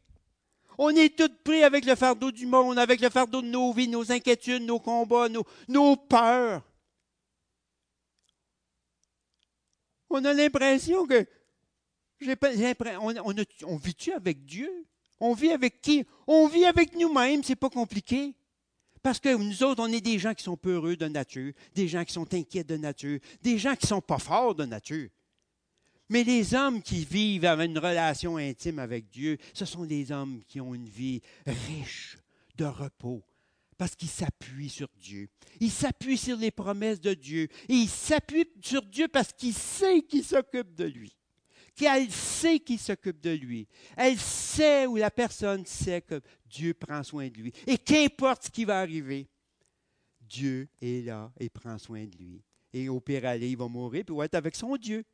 On 0.81 0.91
est 0.91 1.13
tous 1.13 1.27
pris 1.43 1.61
avec 1.61 1.83
le 1.83 1.93
fardeau 1.93 2.31
du 2.31 2.45
monde, 2.45 2.79
avec 2.79 3.01
le 3.01 3.09
fardeau 3.09 3.41
de 3.41 3.47
nos 3.47 3.73
vies, 3.73 3.89
nos 3.89 4.13
inquiétudes, 4.13 4.63
nos 4.63 4.79
combats, 4.79 5.27
nos, 5.67 5.97
peurs. 5.97 6.63
On 10.09 10.23
a 10.23 10.33
l'impression 10.33 11.05
que. 11.05 11.25
On, 13.01 13.13
on, 13.17 13.35
on 13.65 13.75
vit-tu 13.75 14.13
avec 14.13 14.45
Dieu? 14.45 14.69
On 15.19 15.33
vit 15.33 15.51
avec 15.51 15.81
qui? 15.81 16.05
On 16.25 16.47
vit 16.47 16.63
avec 16.63 16.95
nous-mêmes, 16.95 17.43
c'est 17.43 17.57
pas 17.57 17.69
compliqué. 17.69 18.33
Parce 19.03 19.19
que 19.19 19.35
nous 19.35 19.63
autres, 19.63 19.83
on 19.83 19.91
est 19.91 19.99
des 19.99 20.17
gens 20.17 20.33
qui 20.33 20.43
sont 20.45 20.55
peureux 20.55 20.95
de 20.95 21.09
nature, 21.09 21.51
des 21.75 21.89
gens 21.89 22.05
qui 22.05 22.13
sont 22.13 22.33
inquiets 22.33 22.63
de 22.63 22.77
nature, 22.77 23.19
des 23.41 23.57
gens 23.57 23.75
qui 23.75 23.85
sont 23.85 24.01
pas 24.01 24.17
forts 24.17 24.55
de 24.55 24.63
nature. 24.63 25.09
Mais 26.09 26.23
les 26.23 26.55
hommes 26.55 26.81
qui 26.81 27.05
vivent 27.05 27.45
avec 27.45 27.69
une 27.69 27.77
relation 27.77 28.37
intime 28.37 28.79
avec 28.79 29.09
Dieu, 29.09 29.37
ce 29.53 29.65
sont 29.65 29.85
des 29.85 30.11
hommes 30.11 30.41
qui 30.47 30.59
ont 30.59 30.73
une 30.73 30.89
vie 30.89 31.21
riche 31.45 32.17
de 32.57 32.65
repos, 32.65 33.23
parce 33.77 33.95
qu'ils 33.95 34.09
s'appuient 34.09 34.69
sur 34.69 34.89
Dieu. 34.99 35.29
Ils 35.59 35.71
s'appuient 35.71 36.17
sur 36.17 36.35
les 36.37 36.51
promesses 36.51 36.99
de 36.99 37.13
Dieu. 37.13 37.47
Et 37.69 37.73
ils 37.73 37.89
s'appuient 37.89 38.49
sur 38.61 38.81
Dieu 38.81 39.07
parce 39.07 39.31
qu'ils 39.31 39.53
savent 39.53 40.01
qu'il 40.01 40.23
s'occupe 40.23 40.75
de 40.75 40.85
lui. 40.85 41.15
Qu'elle 41.75 42.11
sait 42.11 42.59
qu'il 42.59 42.79
s'occupe 42.79 43.21
de 43.21 43.29
lui. 43.29 43.67
Elle 43.95 44.19
sait 44.19 44.85
ou 44.85 44.97
la 44.97 45.09
personne 45.09 45.65
sait 45.65 46.01
que 46.01 46.19
Dieu 46.45 46.73
prend 46.73 47.03
soin 47.03 47.29
de 47.29 47.37
lui. 47.37 47.53
Et 47.67 47.77
qu'importe 47.77 48.45
ce 48.45 48.49
qui 48.49 48.65
va 48.65 48.79
arriver, 48.79 49.29
Dieu 50.19 50.67
est 50.81 51.05
là 51.05 51.31
et 51.39 51.49
prend 51.49 51.77
soin 51.77 52.05
de 52.05 52.17
lui. 52.17 52.43
Et 52.73 52.89
au 52.89 52.99
pire 52.99 53.25
aller, 53.25 53.49
il 53.49 53.57
va 53.57 53.67
mourir, 53.67 54.03
puis 54.03 54.13
il 54.13 54.17
va 54.17 54.25
être 54.25 54.35
avec 54.35 54.55
son 54.55 54.75
Dieu. 54.75 55.05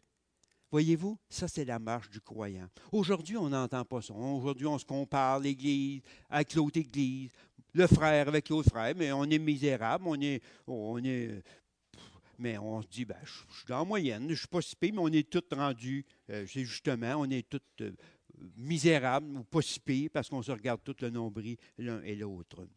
Voyez-vous, 0.72 1.18
ça 1.30 1.48
c'est 1.48 1.66
la 1.66 1.80
marche 1.80 2.10
du 2.10 2.20
croyant. 2.20 2.68
Aujourd'hui, 2.92 3.38
on 3.38 3.50
n'entend 3.50 3.86
pas 3.86 4.02
ça. 4.02 4.14
Aujourd'hui, 4.14 4.68
on 4.68 4.78
se 4.78 4.86
compare 4.86 5.40
l'Église 5.40 6.02
avec 6.30 6.54
l'autre 6.56 6.80
Église, 6.80 7.30
le 7.74 7.88
frère 7.88 8.28
avec 8.28 8.50
l'autre 8.50 8.70
frère, 8.70 8.94
mais 8.96 9.12
on 9.12 9.26
est 9.26 9.40
misérable, 9.40 10.06
on 10.08 10.20
est, 10.20 10.42
on 10.68 11.00
mais 12.38 12.58
on 12.58 12.82
se 12.82 12.88
dit, 12.88 13.06
ben, 13.06 13.18
je, 13.24 13.32
suis 13.32 13.66
dans 13.68 13.80
la 13.80 13.86
moyenne, 13.86 14.24
je 14.24 14.32
ne 14.32 14.36
suis 14.36 14.48
pas 14.48 14.62
si 14.62 14.76
mais 14.82 14.92
on 14.98 15.08
est 15.08 15.30
tous 15.30 15.56
rendus, 15.56 16.06
euh, 16.30 16.46
c'est 16.48 16.66
justement, 16.66 17.16
on 17.18 17.30
est 17.30 17.48
tous 17.48 17.62
euh, 17.82 17.92
misérables 18.58 19.38
ou 19.38 19.44
pas 19.44 19.62
si 19.62 20.10
parce 20.10 20.30
qu'on 20.30 20.42
se 20.42 20.52
regarde 20.52 20.82
tout 20.84 20.96
le 21.02 21.10
nombril 21.10 21.58
l'un 21.78 22.02
et 22.04 22.16
l'autre. 22.16 22.68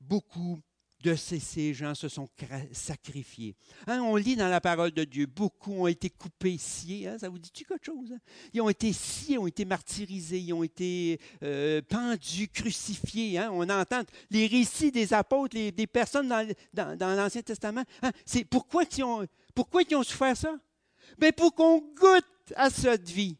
Beaucoup 0.00 0.60
de 1.06 1.14
ces, 1.14 1.72
gens 1.72 1.94
se 1.94 2.08
sont 2.08 2.28
sacrifiés. 2.72 3.54
Hein, 3.86 4.00
on 4.00 4.16
lit 4.16 4.34
dans 4.34 4.48
la 4.48 4.60
parole 4.60 4.90
de 4.90 5.04
Dieu, 5.04 5.26
beaucoup 5.26 5.82
ont 5.82 5.86
été 5.86 6.10
coupés, 6.10 6.58
sciés. 6.58 7.06
Hein, 7.06 7.16
ça 7.20 7.28
vous 7.28 7.38
dit-tu 7.38 7.64
quelque 7.64 7.86
chose? 7.86 8.12
Hein? 8.12 8.18
Ils 8.52 8.60
ont 8.60 8.68
été 8.68 8.92
sciés, 8.92 9.38
ont 9.38 9.46
été 9.46 9.64
martyrisés, 9.64 10.40
ils 10.40 10.52
ont 10.52 10.64
été 10.64 11.20
euh, 11.44 11.80
pendus, 11.88 12.48
crucifiés. 12.48 13.40
On 13.52 13.68
entend 13.68 14.02
les 14.30 14.48
récits 14.48 14.90
des 14.90 15.14
apôtres, 15.14 15.54
des 15.54 15.86
personnes 15.86 16.28
dans, 16.74 16.96
l'Ancien 16.98 17.42
Testament. 17.42 17.84
C'est 18.24 18.44
pourquoi 18.44 18.82
ils 18.96 19.04
ont, 19.04 19.24
pourquoi 19.54 19.82
ils 19.88 19.94
ont 19.94 20.02
souffert 20.02 20.36
ça? 20.36 20.56
Ben 21.18 21.32
pour 21.32 21.54
qu'on 21.54 21.78
goûte 21.78 22.52
à 22.56 22.68
cette 22.68 23.08
vie, 23.08 23.36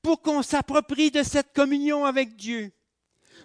pour 0.00 0.22
qu'on 0.22 0.42
s'approprie 0.42 1.10
de 1.10 1.22
cette 1.22 1.52
communion 1.52 2.06
avec 2.06 2.34
Dieu 2.34 2.72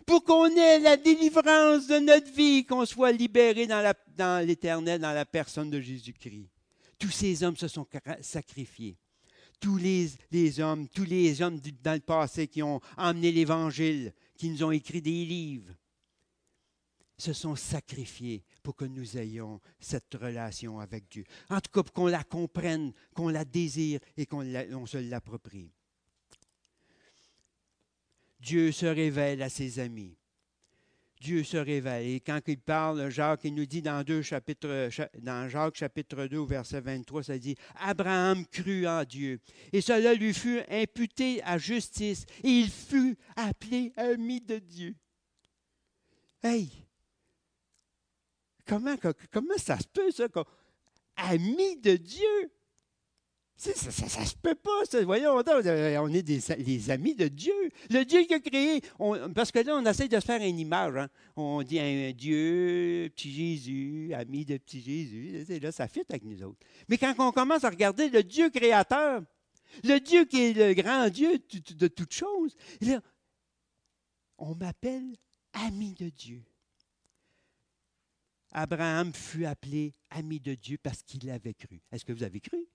pour 0.05 0.23
qu'on 0.23 0.47
ait 0.47 0.79
la 0.79 0.97
délivrance 0.97 1.87
de 1.87 1.99
notre 1.99 2.31
vie, 2.31 2.65
qu'on 2.65 2.85
soit 2.85 3.11
libéré 3.11 3.67
dans 3.67 4.45
l'éternel, 4.45 4.99
dans, 4.99 5.13
la 5.13 5.25
personne 5.25 5.69
de 5.69 5.79
Jésus-Christ. 5.79 6.49
Tous 6.99 7.11
ces 7.11 7.43
hommes 7.43 7.57
se 7.57 7.67
sont 7.67 7.87
sacrifiés. 8.21 8.97
Tous 9.59 9.77
les, 9.77 10.59
hommes, 10.59 10.87
tous 10.89 11.05
les 11.05 11.41
hommes 11.41 11.59
dans 11.81 11.93
le 11.93 11.99
passé 12.01 12.47
qui 12.47 12.61
ont 12.61 12.81
emmené 12.97 13.31
l'Évangile, 13.31 14.13
qui 14.37 14.49
nous 14.49 14.63
ont 14.63 14.71
écrit 14.71 15.01
des 15.01 15.25
livres, 15.25 15.73
se 17.17 17.31
sont 17.31 17.55
sacrifiés 17.55 18.43
pour 18.61 18.75
que 18.75 18.85
nous 18.85 19.17
ayons 19.17 19.61
cette 19.79 20.13
relation 20.15 20.79
avec 20.79 21.09
Dieu. 21.09 21.23
En 21.49 21.61
tout 21.61 21.71
cas, 21.71 21.83
pour 21.83 21.93
qu'on 21.93 22.07
la 22.07 22.23
comprenne, 22.23 22.91
qu'on 23.13 23.29
la 23.29 23.45
désire 23.45 23.99
et 24.17 24.25
qu'on 24.25 24.85
se 24.85 24.97
l'approprie. 24.97 25.71
Dieu 28.43 28.73
se 28.73 28.85
révèle 28.85 29.41
à 29.41 29.47
ses 29.47 29.79
amis. 29.79 30.17
Dieu 31.21 31.45
se 31.45 31.55
révèle. 31.55 32.07
Et 32.07 32.19
quand 32.19 32.41
il 32.47 32.59
parle, 32.59 33.09
Jacques, 33.09 33.45
il 33.45 33.55
nous 33.55 33.65
dit 33.65 33.81
dans, 33.81 34.03
Jacques 34.05 35.75
chapitre 35.75 36.25
2, 36.27 36.45
verset 36.45 36.81
23, 36.81 37.23
ça 37.23 37.37
dit, 37.37 37.55
Abraham 37.75 38.45
crut 38.47 38.85
en 38.85 39.05
Dieu, 39.05 39.39
et 39.71 39.79
cela 39.79 40.13
lui 40.13 40.33
fut 40.33 40.59
imputé 40.69 41.41
à 41.43 41.57
justice, 41.57 42.25
et 42.43 42.49
il 42.49 42.69
fut 42.69 43.15
appelé 43.37 43.93
ami 43.95 44.41
de 44.41 44.59
Dieu. 44.59 44.93
Hey! 46.43 46.69
Comment, 48.67 48.97
comment 49.31 49.57
ça 49.57 49.77
se 49.79 49.87
peut, 49.87 50.11
ça? 50.11 50.27
Ami 51.15 51.77
de 51.77 51.95
Dieu? 51.95 52.51
Ça, 53.55 53.71
ça, 53.75 53.91
ça, 53.91 54.25
se 54.25 54.35
peut 54.35 54.55
pas. 54.55 54.85
Ça. 54.89 55.03
Voyons, 55.03 55.35
on 55.35 56.13
est 56.13 56.23
des, 56.23 56.39
les 56.57 56.89
amis 56.89 57.15
de 57.15 57.27
Dieu. 57.27 57.53
Le 57.89 58.03
Dieu 58.03 58.23
qui 58.23 58.33
a 58.33 58.39
créé. 58.39 58.81
parce 59.35 59.51
que 59.51 59.59
là, 59.59 59.75
on 59.75 59.85
essaie 59.85 60.07
de 60.07 60.19
se 60.19 60.25
faire 60.25 60.41
une 60.41 60.59
image. 60.59 60.97
Hein. 60.97 61.07
On 61.35 61.61
dit 61.61 61.79
un 61.79 62.11
Dieu, 62.11 63.09
petit 63.15 63.31
Jésus, 63.31 64.13
ami 64.13 64.43
de 64.43 64.57
petit 64.57 64.81
Jésus. 64.81 65.59
Là, 65.59 65.71
ça 65.71 65.87
fit 65.87 66.03
avec 66.09 66.23
nous 66.23 66.43
autres. 66.43 66.59
Mais 66.89 66.97
quand 66.97 67.13
on 67.19 67.31
commence 67.31 67.63
à 67.63 67.69
regarder 67.69 68.09
le 68.09 68.23
Dieu 68.23 68.49
créateur, 68.49 69.21
le 69.83 69.99
Dieu 69.99 70.25
qui 70.25 70.41
est 70.41 70.53
le 70.53 70.73
grand 70.73 71.09
Dieu 71.09 71.39
de, 71.75 71.87
toutes 71.87 72.13
choses, 72.13 72.55
on 74.37 74.55
m'appelle 74.55 75.15
ami 75.53 75.93
de 75.93 76.09
Dieu. 76.09 76.43
Abraham 78.51 79.13
fut 79.13 79.45
appelé 79.45 79.95
ami 80.11 80.39
de 80.39 80.53
Dieu 80.53 80.77
parce 80.81 81.01
qu'il 81.01 81.29
avait 81.29 81.55
cru. 81.55 81.81
Est-ce 81.91 82.05
que 82.05 82.13
vous 82.13 82.23
avez 82.23 82.39
cru? 82.39 82.67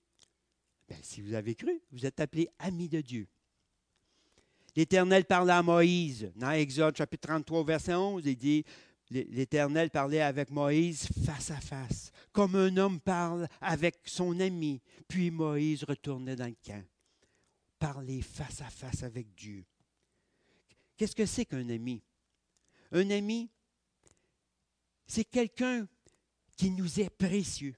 Ben, 0.89 0.99
si 1.03 1.21
vous 1.21 1.35
avez 1.35 1.55
cru, 1.55 1.81
vous 1.93 2.07
êtes 2.07 2.19
appelé 2.21 2.49
ami 2.59 2.89
de 2.89 3.01
Dieu. 3.01 3.29
L'Éternel 4.75 5.25
parla 5.25 5.59
à 5.59 5.63
Moïse. 5.63 6.33
Dans 6.37 6.53
Exode 6.53 6.97
chapitre 6.97 7.29
33, 7.29 7.65
verset 7.65 7.95
11, 7.95 8.23
il 8.25 8.37
dit, 8.37 8.65
l'Éternel 9.11 9.91
parlait 9.91 10.21
avec 10.21 10.51
Moïse 10.51 11.09
face 11.25 11.51
à 11.51 11.61
face, 11.61 12.11
comme 12.33 12.55
un 12.55 12.77
homme 12.77 13.01
parle 13.01 13.49
avec 13.61 13.97
son 14.05 14.39
ami. 14.41 14.81
Puis 15.07 15.31
Moïse 15.31 15.85
retournait 15.85 16.37
dans 16.37 16.47
le 16.47 16.57
camp. 16.65 16.85
Parler 17.79 18.23
face 18.23 18.61
à 18.61 18.71
face 18.71 19.03
avec 19.03 19.35
Dieu. 19.35 19.65
Qu'est-ce 20.97 21.15
que 21.15 21.27
c'est 21.27 21.45
qu'un 21.45 21.69
ami? 21.69 22.03
Un 22.93 23.11
ami, 23.11 23.51
c'est 25.07 25.25
quelqu'un 25.25 25.87
qui 26.57 26.71
nous 26.71 27.01
est 27.01 27.11
précieux. 27.11 27.75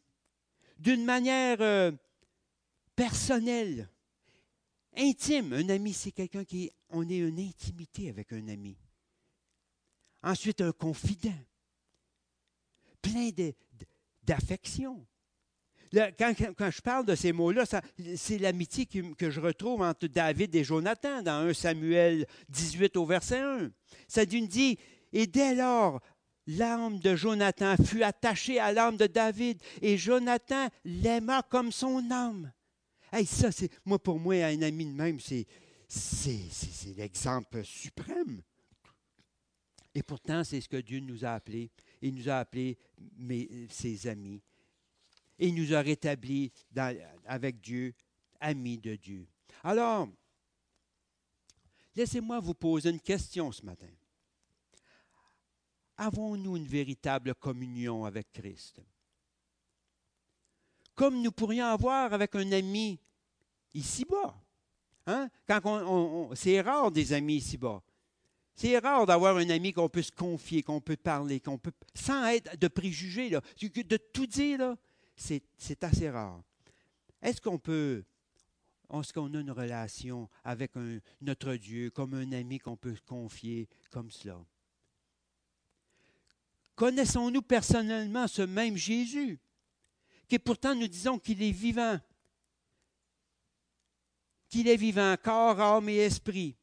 D'une 0.79 1.05
manière 1.05 1.59
euh, 1.61 1.93
personnel, 3.01 3.89
intime. 4.95 5.55
Un 5.55 5.71
ami, 5.71 5.95
c'est 5.95 6.11
quelqu'un 6.11 6.45
qui, 6.45 6.71
on 6.91 7.09
est 7.09 7.17
une 7.17 7.41
intimité 7.41 8.11
avec 8.11 8.31
un 8.35 8.47
ami. 8.49 8.77
Ensuite, 10.23 10.61
un 10.61 10.73
confident, 10.73 11.41
plein 13.01 13.31
d'affection. 14.23 15.07
Quand, 15.95 16.35
quand, 16.59 16.71
je 16.71 16.83
parle 16.83 17.07
de 17.07 17.15
ces 17.15 17.33
mots-là, 17.33 17.65
c'est 18.17 18.37
l'amitié 18.37 18.85
que 18.85 19.31
je 19.31 19.41
retrouve 19.41 19.81
entre 19.81 20.07
David 20.07 20.55
et 20.55 20.63
Jonathan 20.63 21.23
dans 21.23 21.49
1 21.49 21.55
Samuel 21.55 22.27
18 22.51 22.99
au 22.99 23.07
verset 23.07 23.41
1. 23.41 23.71
Ça 24.09 24.27
dit, 24.27 24.79
et 25.15 25.27
dès 25.27 25.55
lors, 25.55 26.03
l'âme 26.47 26.99
de 26.99 27.17
Jonathan 27.17 27.77
fut 27.83 28.03
attachée 28.03 28.61
à 28.61 28.75
l'âme 28.75 28.99
de 28.99 29.07
David, 29.07 29.59
et 29.81 29.97
Jonathan 29.97 30.69
l'aima 30.85 31.43
comme 31.43 31.73
son 31.73 32.11
âme. 32.11 32.53
Hey, 33.13 33.27
ça, 33.27 33.51
c'est, 33.51 33.71
moi, 33.85 33.99
pour 33.99 34.19
moi, 34.19 34.35
un 34.35 34.63
ami 34.63 34.87
de 34.87 34.93
même, 34.93 35.19
c'est, 35.19 35.47
c'est, 35.89 36.95
l'exemple 36.97 37.65
suprême. 37.65 38.43
Et 39.95 40.03
pourtant, 40.03 40.45
c'est 40.45 40.61
ce 40.61 40.69
que 40.69 40.77
Dieu 40.77 41.01
nous 41.01 41.25
a 41.25 41.31
appelés. 41.31 41.71
Il 42.01 42.15
nous 42.15 42.29
a 42.29 42.39
appelés 42.39 42.79
ses 43.69 44.07
amis. 44.07 44.41
Il 45.39 45.55
nous 45.55 45.75
a 45.75 45.81
rétablis 45.81 46.53
avec 47.25 47.61
Dieu, 47.61 47.95
amis 48.39 48.79
de 48.79 48.95
Dieu. 48.95 49.27
Alors, 49.65 50.09
laissez-moi 51.97 52.39
vous 52.39 52.55
poser 52.55 52.91
une 52.91 53.01
question 53.01 53.51
ce 53.51 53.65
matin. 53.65 53.91
Avons-nous 55.97 56.57
une 56.57 56.67
véritable 56.67 57.35
communion 57.35 58.05
avec 58.05 58.31
Christ? 58.33 58.81
Comme 61.01 61.23
nous 61.23 61.33
pourrions 61.33 61.65
avoir 61.65 62.13
avec 62.13 62.35
un 62.35 62.53
ami 62.53 63.01
ici-bas. 63.73 64.39
Hein? 65.07 65.31
C'est 66.35 66.61
rare 66.61 66.91
des 66.91 67.15
amis 67.15 67.37
ici-bas. 67.37 67.83
C'est 68.55 68.77
rare 68.77 69.07
d'avoir 69.07 69.39
un 69.39 69.49
ami 69.49 69.73
qu'on 69.73 69.89
peut 69.89 70.03
se 70.03 70.13
confier, 70.13 70.63
qu'on 70.63 70.83
peut 70.83 70.99
parler, 70.99 71.41
qu'on 71.41 71.57
peut, 71.57 71.73
sans 71.95 72.27
être 72.27 72.55
de 72.55 72.69
préjugés, 72.69 73.31
de 73.31 73.97
tout 74.13 74.27
dire, 74.27 74.77
c'est 75.17 75.83
assez 75.83 76.11
rare. 76.11 76.43
Est-ce 77.23 77.41
qu'on 77.41 77.59
peut, 77.59 78.05
est-ce 78.93 79.15
qu'on 79.15 79.33
a 79.33 79.41
une 79.41 79.53
relation 79.53 80.29
avec 80.45 80.73
notre 81.23 81.55
Dieu 81.55 81.89
comme 81.89 82.13
un 82.13 82.31
ami 82.33 82.59
qu'on 82.59 82.77
peut 82.77 82.97
confier 83.07 83.71
comme 83.91 84.11
cela? 84.11 84.39
Connaissons-nous 86.75 87.41
personnellement 87.41 88.29
ce 88.29 88.43
même 88.43 88.77
Jésus, 88.77 89.41
qui 90.31 90.39
pourtant 90.39 90.77
nous 90.77 90.87
disons 90.87 91.19
qu'il 91.19 91.43
est 91.43 91.51
vivant, 91.51 91.99
qu'il 94.49 94.69
est 94.69 94.77
vivant, 94.77 95.17
corps, 95.21 95.61
âme 95.61 95.89
et 95.89 95.97
esprit, 95.97 96.57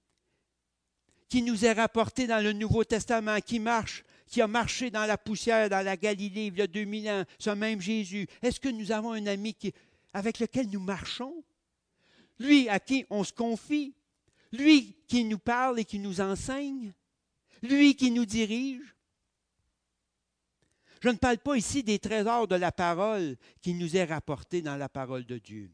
qui 1.27 1.41
nous 1.41 1.65
est 1.65 1.73
rapporté 1.73 2.27
dans 2.27 2.41
le 2.41 2.53
Nouveau 2.53 2.85
Testament, 2.85 3.41
qui 3.41 3.59
marche, 3.59 4.05
qui 4.25 4.41
a 4.41 4.47
marché 4.47 4.89
dans 4.89 5.05
la 5.05 5.17
poussière, 5.17 5.69
dans 5.69 5.83
la 5.83 5.97
Galilée 5.97 6.45
il 6.45 6.57
y 6.57 6.61
a 6.61 6.67
2000 6.67 7.09
ans, 7.09 7.23
ce 7.37 7.49
même 7.49 7.81
Jésus. 7.81 8.25
Est-ce 8.41 8.61
que 8.61 8.69
nous 8.69 8.93
avons 8.93 9.11
un 9.11 9.27
ami 9.27 9.53
avec 10.13 10.39
lequel 10.39 10.69
nous 10.69 10.79
marchons? 10.79 11.43
Lui 12.39 12.69
à 12.69 12.79
qui 12.79 13.05
on 13.09 13.25
se 13.25 13.33
confie? 13.33 13.93
Lui 14.53 14.95
qui 15.09 15.25
nous 15.25 15.39
parle 15.39 15.81
et 15.81 15.85
qui 15.85 15.99
nous 15.99 16.21
enseigne? 16.21 16.93
Lui 17.61 17.97
qui 17.97 18.11
nous 18.11 18.25
dirige? 18.25 18.95
Je 21.01 21.09
ne 21.09 21.17
parle 21.17 21.37
pas 21.37 21.55
ici 21.55 21.83
des 21.83 21.99
trésors 21.99 22.47
de 22.47 22.55
la 22.55 22.71
parole 22.71 23.37
qui 23.61 23.73
nous 23.73 23.95
est 23.95 24.05
rapporté 24.05 24.61
dans 24.61 24.77
la 24.77 24.89
parole 24.89 25.25
de 25.25 25.37
Dieu, 25.37 25.71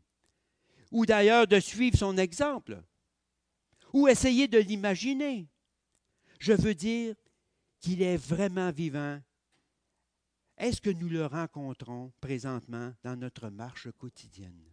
ou 0.92 1.06
d'ailleurs 1.06 1.48
de 1.48 1.60
suivre 1.60 1.98
son 1.98 2.18
exemple 2.18 2.84
ou 3.94 4.08
essayer 4.08 4.48
de 4.48 4.58
l'imaginer. 4.58 5.48
Je 6.40 6.54
veux 6.54 6.76
dire 6.76 7.16
qu'il 7.80 8.02
est 8.02 8.18
vraiment 8.18 8.72
vivant. 8.72 9.22
Est-ce 10.58 10.82
que 10.82 10.90
nous 10.90 11.10
le 11.10 11.26
rencontrons 11.26 12.12
présentement 12.20 12.94
dans 13.04 13.16
notre 13.16 13.50
marche 13.50 13.88
quotidienne? 13.98 14.64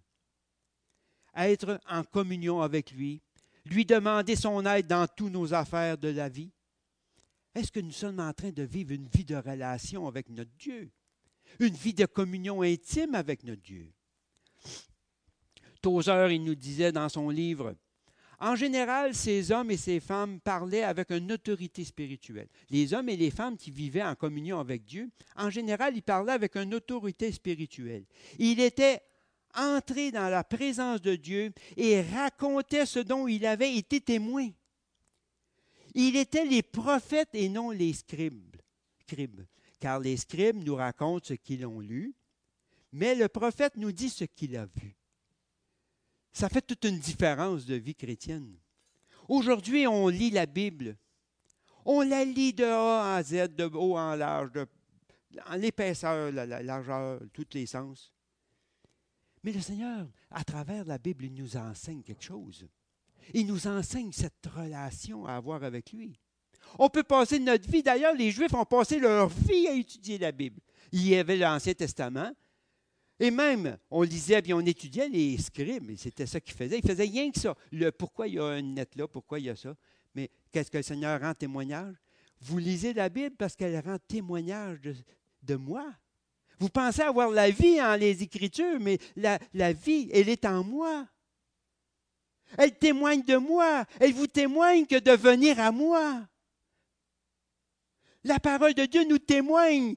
Être 1.35 1.81
en 1.89 2.03
communion 2.03 2.61
avec 2.61 2.91
lui, 2.91 3.23
lui 3.65 3.85
demander 3.85 4.37
son 4.37 4.65
aide 4.67 4.87
dans 4.87 5.07
toutes 5.07 5.33
nos 5.33 5.55
affaires 5.55 5.97
de 5.97 6.09
la 6.09 6.29
vie. 6.29 6.51
Est-ce 7.55 7.73
que 7.73 7.81
nous 7.81 7.93
sommes 7.93 8.21
en 8.21 8.33
train 8.33 8.51
de 8.51 8.63
vivre 8.63 8.93
une 8.93 9.07
vie 9.07 9.25
de 9.25 9.37
relation 9.37 10.07
avec 10.07 10.29
notre 10.29 10.53
Dieu? 10.59 10.91
Une 11.59 11.75
vie 11.75 11.95
de 11.95 12.07
communion 12.07 12.63
intime 12.63 13.15
avec 13.15 13.43
notre 13.43 13.63
Dieu? 13.63 13.93
Tozer, 15.83 16.31
il 16.31 16.45
nous 16.45 16.55
disait 16.55 16.93
dans 16.93 17.09
son 17.09 17.31
livre, 17.31 17.75
en 18.43 18.57
général, 18.57 19.15
ces 19.15 19.53
hommes 19.53 19.71
et 19.71 19.77
ces 19.77 20.01
femmes 20.01 20.41
parlaient 20.41 20.83
avec 20.83 21.11
une 21.11 21.31
autorité 21.33 21.85
spirituelle. 21.85 22.49
Les 22.71 22.95
hommes 22.95 23.11
et 23.11 23.17
les 23.17 23.31
femmes 23.31 23.59
qui 23.59 23.71
vivaient 23.71 24.03
en 24.03 24.15
communion 24.15 24.59
avec 24.59 24.85
Dieu, 24.85 25.11
en 25.37 25.51
général, 25.51 25.95
ils 25.95 26.03
parlaient 26.03 26.33
avec 26.33 26.57
une 26.57 26.75
autorité 26.75 27.31
spirituelle. 27.33 28.05
Il 28.39 28.61
était 28.61 29.03
entré 29.55 30.11
dans 30.11 30.31
la 30.31 30.43
présence 30.43 31.03
de 31.03 31.17
Dieu 31.17 31.53
et 31.77 32.01
racontait 32.01 32.87
ce 32.87 33.01
dont 33.01 33.29
il 33.29 33.45
avait 33.45 33.75
été 33.75 34.01
témoin. 34.01 34.49
Il 35.95 36.17
était 36.17 36.45
les 36.45 36.63
prophètes 36.63 37.31
et 37.35 37.49
non 37.49 37.71
les 37.71 37.93
scribes, 37.93 38.57
car 39.79 39.99
les 39.99 40.17
scribes 40.17 40.63
nous 40.65 40.77
racontent 40.77 41.27
ce 41.27 41.35
qu'ils 41.35 41.67
ont 41.67 41.81
lu, 41.81 42.15
mais 42.93 43.15
le 43.15 43.29
prophète 43.29 43.77
nous 43.77 43.93
dit 43.93 44.11
ce 44.11 44.25
qu'il 44.25 44.57
a 44.57 44.67
vu. 44.67 44.97
Ça 46.33 46.49
fait 46.49 46.63
toute 46.63 46.85
une 46.85 46.99
différence 46.99 47.67
de 47.67 47.75
vie 47.75 47.95
chrétienne. 47.95 48.57
Aujourd'hui, 49.29 49.87
on 49.87 50.09
lit 50.09 50.31
la 50.31 50.47
Bible. 50.47 50.97
On 51.85 52.03
la 52.03 52.25
lit 52.25 52.53
de 52.53 52.65
A 52.65 53.17
à 53.17 53.23
Z, 53.23 53.55
de 53.55 53.65
haut 53.65 53.97
en 53.97 54.15
large, 54.15 54.67
en 55.47 55.57
l'épaisseur, 55.57 56.31
la, 56.31 56.47
la 56.47 56.63
largeur, 56.63 57.21
tous 57.33 57.47
les 57.55 57.67
sens. 57.67 58.13
Mais 59.43 59.53
le 59.53 59.61
Seigneur, 59.61 60.09
à 60.31 60.45
travers 60.45 60.85
la 60.85 60.99
Bible, 60.99 61.25
il 61.25 61.35
nous 61.35 61.57
enseigne 61.57 62.03
quelque 62.03 62.23
chose. 62.23 62.69
Il 63.35 63.47
nous 63.47 63.67
enseigne 63.67 64.13
cette 64.13 64.47
relation 64.47 65.27
à 65.27 65.35
avoir 65.35 65.65
avec 65.65 65.93
lui. 65.93 66.19
On 66.79 66.89
peut 66.89 67.03
passer 67.03 67.39
notre 67.39 67.69
vie, 67.69 67.83
d'ailleurs, 67.83 68.15
les 68.15 68.31
Juifs 68.31 68.55
ont 68.55 68.65
passé 68.65 68.99
leur 68.99 69.29
vie 69.29 69.67
à 69.67 69.75
étudier 69.75 70.19
la 70.19 70.33
Bible. 70.33 70.61
Il 70.93 71.07
y 71.07 71.17
avait 71.17 71.37
l'Ancien 71.37 71.75
Testament, 71.75 72.33
et 73.23 73.31
même, 73.31 73.77
on 73.91 74.03
lisait 74.03 74.41
puis 74.41 74.55
on 74.55 74.61
étudiait 74.61 75.09
les 75.09 75.37
scribes, 75.37 75.95
c'était 75.97 76.27
ça 76.27 76.41
qu'ils 76.41 76.55
faisaient. 76.57 76.79
Ils 76.79 76.89
faisaient 76.89 77.03
rien 77.03 77.31
que 77.31 77.39
ça. 77.39 77.55
Le 77.71 77.93
pourquoi 77.93 78.27
il 78.27 78.35
y 78.35 78.41
a 78.41 78.59
une 78.59 78.75
net 78.75 78.97
là, 78.97 79.07
pourquoi 79.07 79.39
il 79.39 79.45
y 79.45 79.51
a 79.51 79.57
ça? 79.57 79.77
Mais 80.15 80.31
qu'est-ce 80.51 80.71
que 80.71 80.79
le 80.79 80.83
Seigneur 80.83 81.21
rend 81.21 81.35
témoignage? 81.35 81.95
Vous 82.41 82.57
lisez 82.57 82.95
la 82.95 83.11
Bible 83.11 83.37
parce 83.37 83.55
qu'elle 83.55 83.79
rend 83.85 83.99
témoignage 84.09 84.81
de, 85.43 85.57
moi. 85.57 85.85
Vous 86.59 86.71
pensez 86.71 87.03
avoir 87.03 87.31
la 87.31 87.51
vie 87.51 87.81
en 87.83 87.95
les 87.95 88.23
Écritures, 88.23 88.81
mais 88.81 88.99
la 89.17 89.73
vie, 89.75 90.09
elle 90.15 90.31
est 90.31 90.47
en 90.47 90.65
moi. 90.65 91.07
Elle 92.59 92.77
témoigne 92.79 93.23
de 93.23 93.37
moi. 93.37 93.85
Elle 94.01 94.13
vous 94.13 94.27
témoigne 94.27 94.87
que 94.87 94.99
de 94.99 95.13
venir 95.13 95.59
à 95.61 95.71
moi. 95.71 96.27
La 98.25 98.39
parole 98.39 98.75
de 98.75 98.85
Dieu 98.85 99.05
nous 99.05 99.19
témoigne 99.19 99.95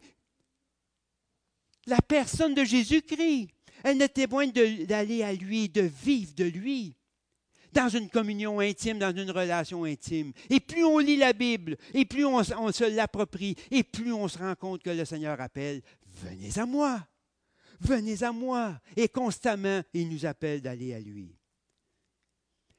la 1.88 2.02
personne 2.02 2.54
de 2.54 2.64
Jésus-Christ. 2.64 3.50
Elle 3.84 3.98
ne 3.98 4.08
témoigne 4.08 4.52
d'aller 4.52 5.24
à 5.24 5.34
lui, 5.34 5.68
de 5.68 5.82
vivre 5.82 6.34
de 6.36 6.46
lui, 6.46 6.96
dans 7.74 7.90
une 7.90 8.10
communion 8.10 8.60
intime, 8.62 8.98
dans 8.98 9.14
une 9.14 9.32
relation 9.32 9.84
intime. 9.84 10.32
Et 10.50 10.62
plus 10.62 10.86
on 10.86 11.00
lit 11.00 11.18
la 11.18 11.34
Bible, 11.34 11.76
et 11.94 12.06
plus 12.06 12.24
on 12.24 12.42
se 12.44 12.96
l'approprie, 12.96 13.56
et 13.72 13.84
plus 13.84 14.14
on 14.14 14.30
se 14.30 14.38
rend 14.38 14.56
compte 14.56 14.84
que 14.84 14.92
le 14.92 15.04
Seigneur 15.04 15.42
appelle, 15.42 15.82
venez 16.06 16.58
à 16.58 16.66
moi, 16.66 17.06
venez 17.82 18.24
à 18.24 18.32
moi. 18.32 18.80
Et 18.96 19.10
constamment, 19.10 19.82
il 19.94 20.08
nous 20.08 20.26
appelle 20.26 20.62
d'aller 20.62 20.94
à 20.94 21.00
lui. 21.00 21.36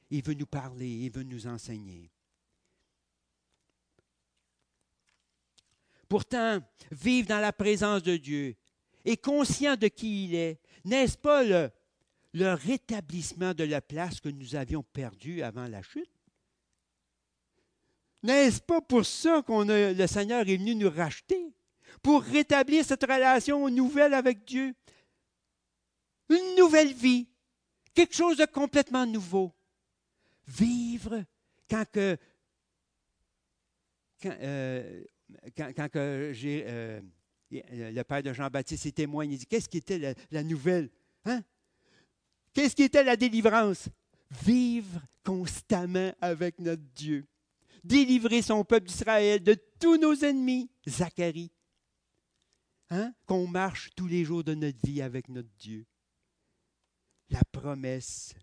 Il 0.09 0.23
veut 0.23 0.33
nous 0.33 0.45
parler, 0.45 0.87
il 0.87 1.11
veut 1.11 1.23
nous 1.23 1.47
enseigner. 1.47 2.11
Pourtant, 6.07 6.59
vivre 6.91 7.27
dans 7.27 7.39
la 7.39 7.51
présence 7.51 8.03
de 8.03 8.17
Dieu, 8.17 8.55
et 9.05 9.17
conscient 9.17 9.75
de 9.75 9.87
qui 9.87 10.25
il 10.25 10.35
est, 10.35 10.59
n'est-ce 10.83 11.17
pas 11.17 11.43
le, 11.43 11.71
rétablissement 12.33 13.53
de 13.53 13.63
la 13.63 13.81
place 13.81 14.19
que 14.19 14.29
nous 14.29 14.55
avions 14.55 14.83
perdue 14.83 15.41
avant 15.41 15.67
la 15.67 15.81
chute? 15.81 16.09
N'est-ce 18.23 18.59
pas 18.59 18.81
pour 18.81 19.05
ça 19.05 19.43
que 19.43 19.93
le 19.93 20.07
Seigneur 20.07 20.41
est 20.41 20.57
venu 20.57 20.75
nous 20.75 20.89
racheter? 20.89 21.53
Pour 22.01 22.23
rétablir 22.23 22.83
cette 22.83 23.03
relation 23.03 23.69
nouvelle 23.69 24.13
avec 24.13 24.43
Dieu? 24.43 24.73
Une 26.29 26.55
nouvelle 26.57 26.93
vie, 26.93 27.27
quelque 27.93 28.15
chose 28.15 28.37
de 28.37 28.45
complètement 28.45 29.05
nouveau. 29.05 29.54
Vivre 30.47 31.23
quand 31.69 31.85
que, 31.91 32.17
quand, 34.21 34.35
euh, 34.41 35.03
euh, 35.95 37.01
le 37.53 38.03
père 38.03 38.23
de 38.23 38.33
Jean-Baptiste, 38.33 38.85
il 38.85 38.93
témoigne, 38.93 39.31
il 39.31 39.37
dit, 39.37 39.45
qu'est-ce 39.45 39.69
qui 39.69 39.77
était 39.77 40.15
la, 40.31 40.43
nouvelle? 40.43 40.89
Hein? 41.25 41.43
Qu'est-ce 42.53 42.75
qui 42.75 42.83
était 42.83 43.03
la 43.03 43.15
délivrance? 43.15 43.89
Vivre 44.43 45.01
constamment 45.23 46.13
avec 46.21 46.59
notre 46.59 46.83
Dieu. 46.95 47.25
Délivrer 47.83 48.41
son 48.41 48.63
peuple 48.63 48.87
d'Israël 48.87 49.43
de 49.43 49.55
tous 49.79 49.97
nos 49.97 50.15
ennemis. 50.15 50.69
Zacharie. 50.87 51.51
Hein? 52.89 53.13
Qu'on 53.25 53.47
marche 53.47 53.89
tous 53.95 54.07
les 54.07 54.23
jours 54.23 54.43
de 54.43 54.53
notre 54.53 54.79
vie 54.85 55.01
avec 55.01 55.29
notre 55.29 55.49
Dieu. 55.59 55.85
La 57.29 57.41
promesse 57.51 58.33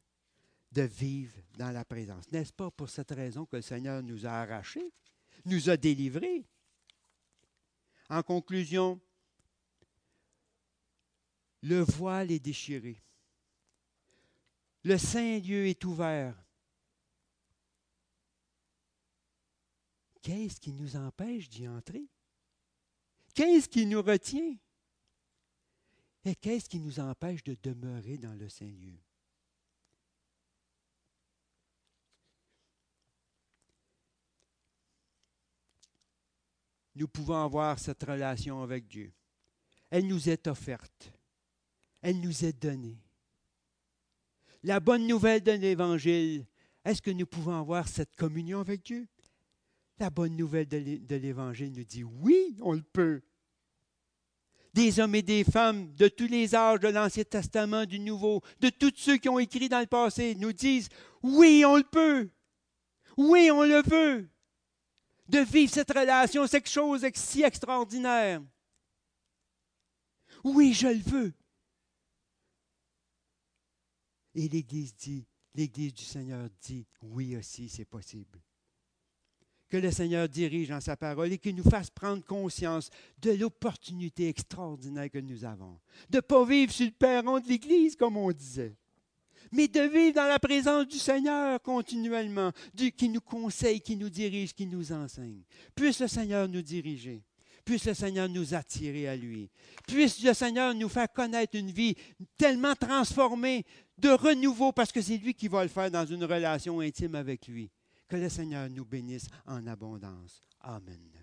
de 0.73 0.83
vivre 0.83 1.37
dans 1.59 1.70
la 1.70 1.85
présence. 1.85 2.31
N'est-ce 2.33 2.53
pas 2.53 2.70
pour 2.70 2.89
cette 2.89 3.11
raison 3.11 3.47
que 3.47 3.57
le 3.57 3.62
Seigneur 3.62 4.03
nous 4.03 4.27
a 4.27 4.31
arrachés, 4.31 4.93
nous 5.45 5.70
a 5.70 5.77
délivrés? 5.77 6.45
En 8.09 8.23
conclusion, 8.23 9.01
le 11.62 11.81
voile 11.81 12.31
est 12.31 12.41
déchiré. 12.41 13.01
Le 14.85 14.99
Saint-Lieu 14.99 15.66
est 15.66 15.85
ouvert. 15.85 16.43
qu'est-ce 20.23 20.61
qui 20.61 20.73
nous 20.73 20.97
empêche 20.97 21.49
d'y 21.49 21.68
entrer? 21.68 22.09
Qu'est-ce 23.35 23.68
qui 23.68 23.85
nous 23.85 24.01
retient? 24.01 24.57
Et 26.25 26.37
qu'est-ce 26.37 26.68
qui 26.68 26.79
nous 26.79 27.01
empêche 27.01 27.43
de 27.43 27.57
demeurer 27.61 28.16
dans 28.16 28.35
le 28.35 28.49
Saint-Lieu? 28.49 28.99
Nous 36.95 37.09
pouvons 37.09 37.43
avoir 37.43 37.78
cette 37.78 38.03
relation 38.03 38.62
avec 38.62 38.86
Dieu. 38.86 39.12
Elle 39.90 40.07
nous 40.07 40.28
est 40.28 40.47
offerte. 40.47 41.12
Elle 42.01 42.20
nous 42.20 42.45
est 42.45 42.53
donnée. 42.53 42.99
La 44.62 44.80
bonne 44.80 45.07
nouvelle 45.07 45.43
de 45.43 45.53
l'Évangile, 45.53 46.47
est-ce 46.84 47.03
que 47.03 47.11
nous 47.11 47.26
pouvons 47.26 47.59
avoir 47.59 47.88
cette 47.88 48.14
communion 48.16 48.61
avec 48.61 48.84
Dieu? 48.84 49.07
La 49.99 50.11
bonne 50.11 50.36
nouvelle 50.36 50.68
de 50.68 51.16
l'Évangile 51.16 51.72
nous 51.72 51.84
dit 51.84 52.05
oui, 52.05 52.57
on 52.61 52.72
le 52.72 52.82
peut 52.82 53.22
des 54.72 55.01
hommes 55.01 55.14
et 55.14 55.22
des 55.22 55.45
femmes 55.45 55.95
de 55.95 56.09
tous 56.09 56.26
les 56.26 56.55
âges 56.55 56.80
de 56.80 56.88
l'Ancien 56.88 57.24
Testament, 57.24 57.84
du 57.84 57.99
Nouveau, 57.99 58.40
de 58.61 58.70
tous 58.70 58.93
ceux 58.97 59.16
qui 59.18 59.28
ont 59.28 59.38
écrit 59.38 59.68
dans 59.68 59.80
le 59.80 59.86
passé, 59.86 60.34
nous 60.34 60.53
disent, 60.53 60.88
oui, 61.22 61.64
on 61.66 61.76
le 61.76 61.84
peut. 61.84 62.30
Oui, 63.16 63.51
on 63.53 63.62
le 63.62 63.82
veut. 63.82 64.28
De 65.33 65.39
vivre 65.39 65.72
cette 65.72 65.91
relation, 65.91 66.47
quelque 66.47 66.68
chose 66.68 67.07
si 67.14 67.43
extraordinaire. 67.43 68.43
Oui, 70.45 70.74
je 70.74 70.89
le 70.89 71.03
veux. 71.03 71.33
Et 74.35 74.49
l'Église 74.49 74.95
dit, 74.95 75.26
l'Église 75.55 75.95
du 75.95 76.05
Seigneur 76.05 76.49
dit, 76.61 76.87
oui 77.01 77.37
aussi, 77.37 77.68
c'est 77.68 77.87
possible 77.87 78.41
que 79.72 79.78
le 79.78 79.91
Seigneur 79.91 80.28
dirige 80.28 80.68
dans 80.68 80.83
sa 80.83 80.99
parole 80.99 81.33
et 81.33 81.39
qu'il 81.39 81.57
nous 81.57 81.62
fasse 81.62 81.89
prendre 81.89 82.22
conscience 82.26 82.91
de 83.16 83.30
l'opportunité 83.30 84.28
extraordinaire 84.28 85.11
que 85.11 85.18
nous 85.18 85.47
avons. 85.47 85.80
De 86.11 86.18
ne 86.18 86.20
pas 86.20 86.45
vivre 86.45 86.70
sur 86.70 86.85
le 86.85 86.93
perron 86.93 87.41
de 87.41 87.49
l'Église, 87.49 87.97
comme 87.97 88.18
on 88.18 88.30
disait, 88.33 88.76
mais 89.53 89.68
de 89.68 89.80
vivre 89.80 90.14
dans 90.14 90.26
la 90.26 90.38
présence 90.38 90.88
du 90.88 90.98
Seigneur 90.98 91.61
continuellement, 91.62 92.50
qui 92.96 93.09
nous 93.09 93.20
conseille, 93.20 93.80
qui 93.80 93.96
nous 93.96 94.11
dirige, 94.11 94.55
qui 94.55 94.66
nous 94.66 94.92
enseigne. 94.92 95.42
Puisse 95.74 96.00
le 96.00 96.09
Seigneur 96.09 96.48
nous 96.48 96.62
diriger. 96.62 97.22
Puisse 97.64 97.86
le 97.86 97.94
Seigneur 97.94 98.28
nous 98.28 98.55
attirer 98.55 99.09
à 99.09 99.14
lui. 99.14 99.48
Puisse 99.86 100.22
le 100.22 100.34
Seigneur 100.34 100.74
nous 100.74 100.88
faire 100.88 101.12
connaître 101.12 101.57
une 101.57 101.70
vie 101.70 101.94
tellement 102.36 102.74
transformée, 102.74 103.64
de 103.98 104.09
renouveau, 104.09 104.72
parce 104.72 104.90
que 104.90 105.00
c'est 105.00 105.18
lui 105.18 105.34
qui 105.34 105.46
va 105.46 105.62
le 105.62 105.68
faire 105.68 105.90
dans 105.90 106.07
une 106.07 106.24
relation 106.24 106.80
intime 106.80 107.14
avec 107.14 107.46
lui. 107.46 107.70
Que 108.09 108.16
le 108.16 108.28
Seigneur 108.28 108.68
nous 108.68 108.84
bénisse 108.84 109.26
en 109.46 109.66
abondance. 109.66 110.42
Amen. 110.61 111.22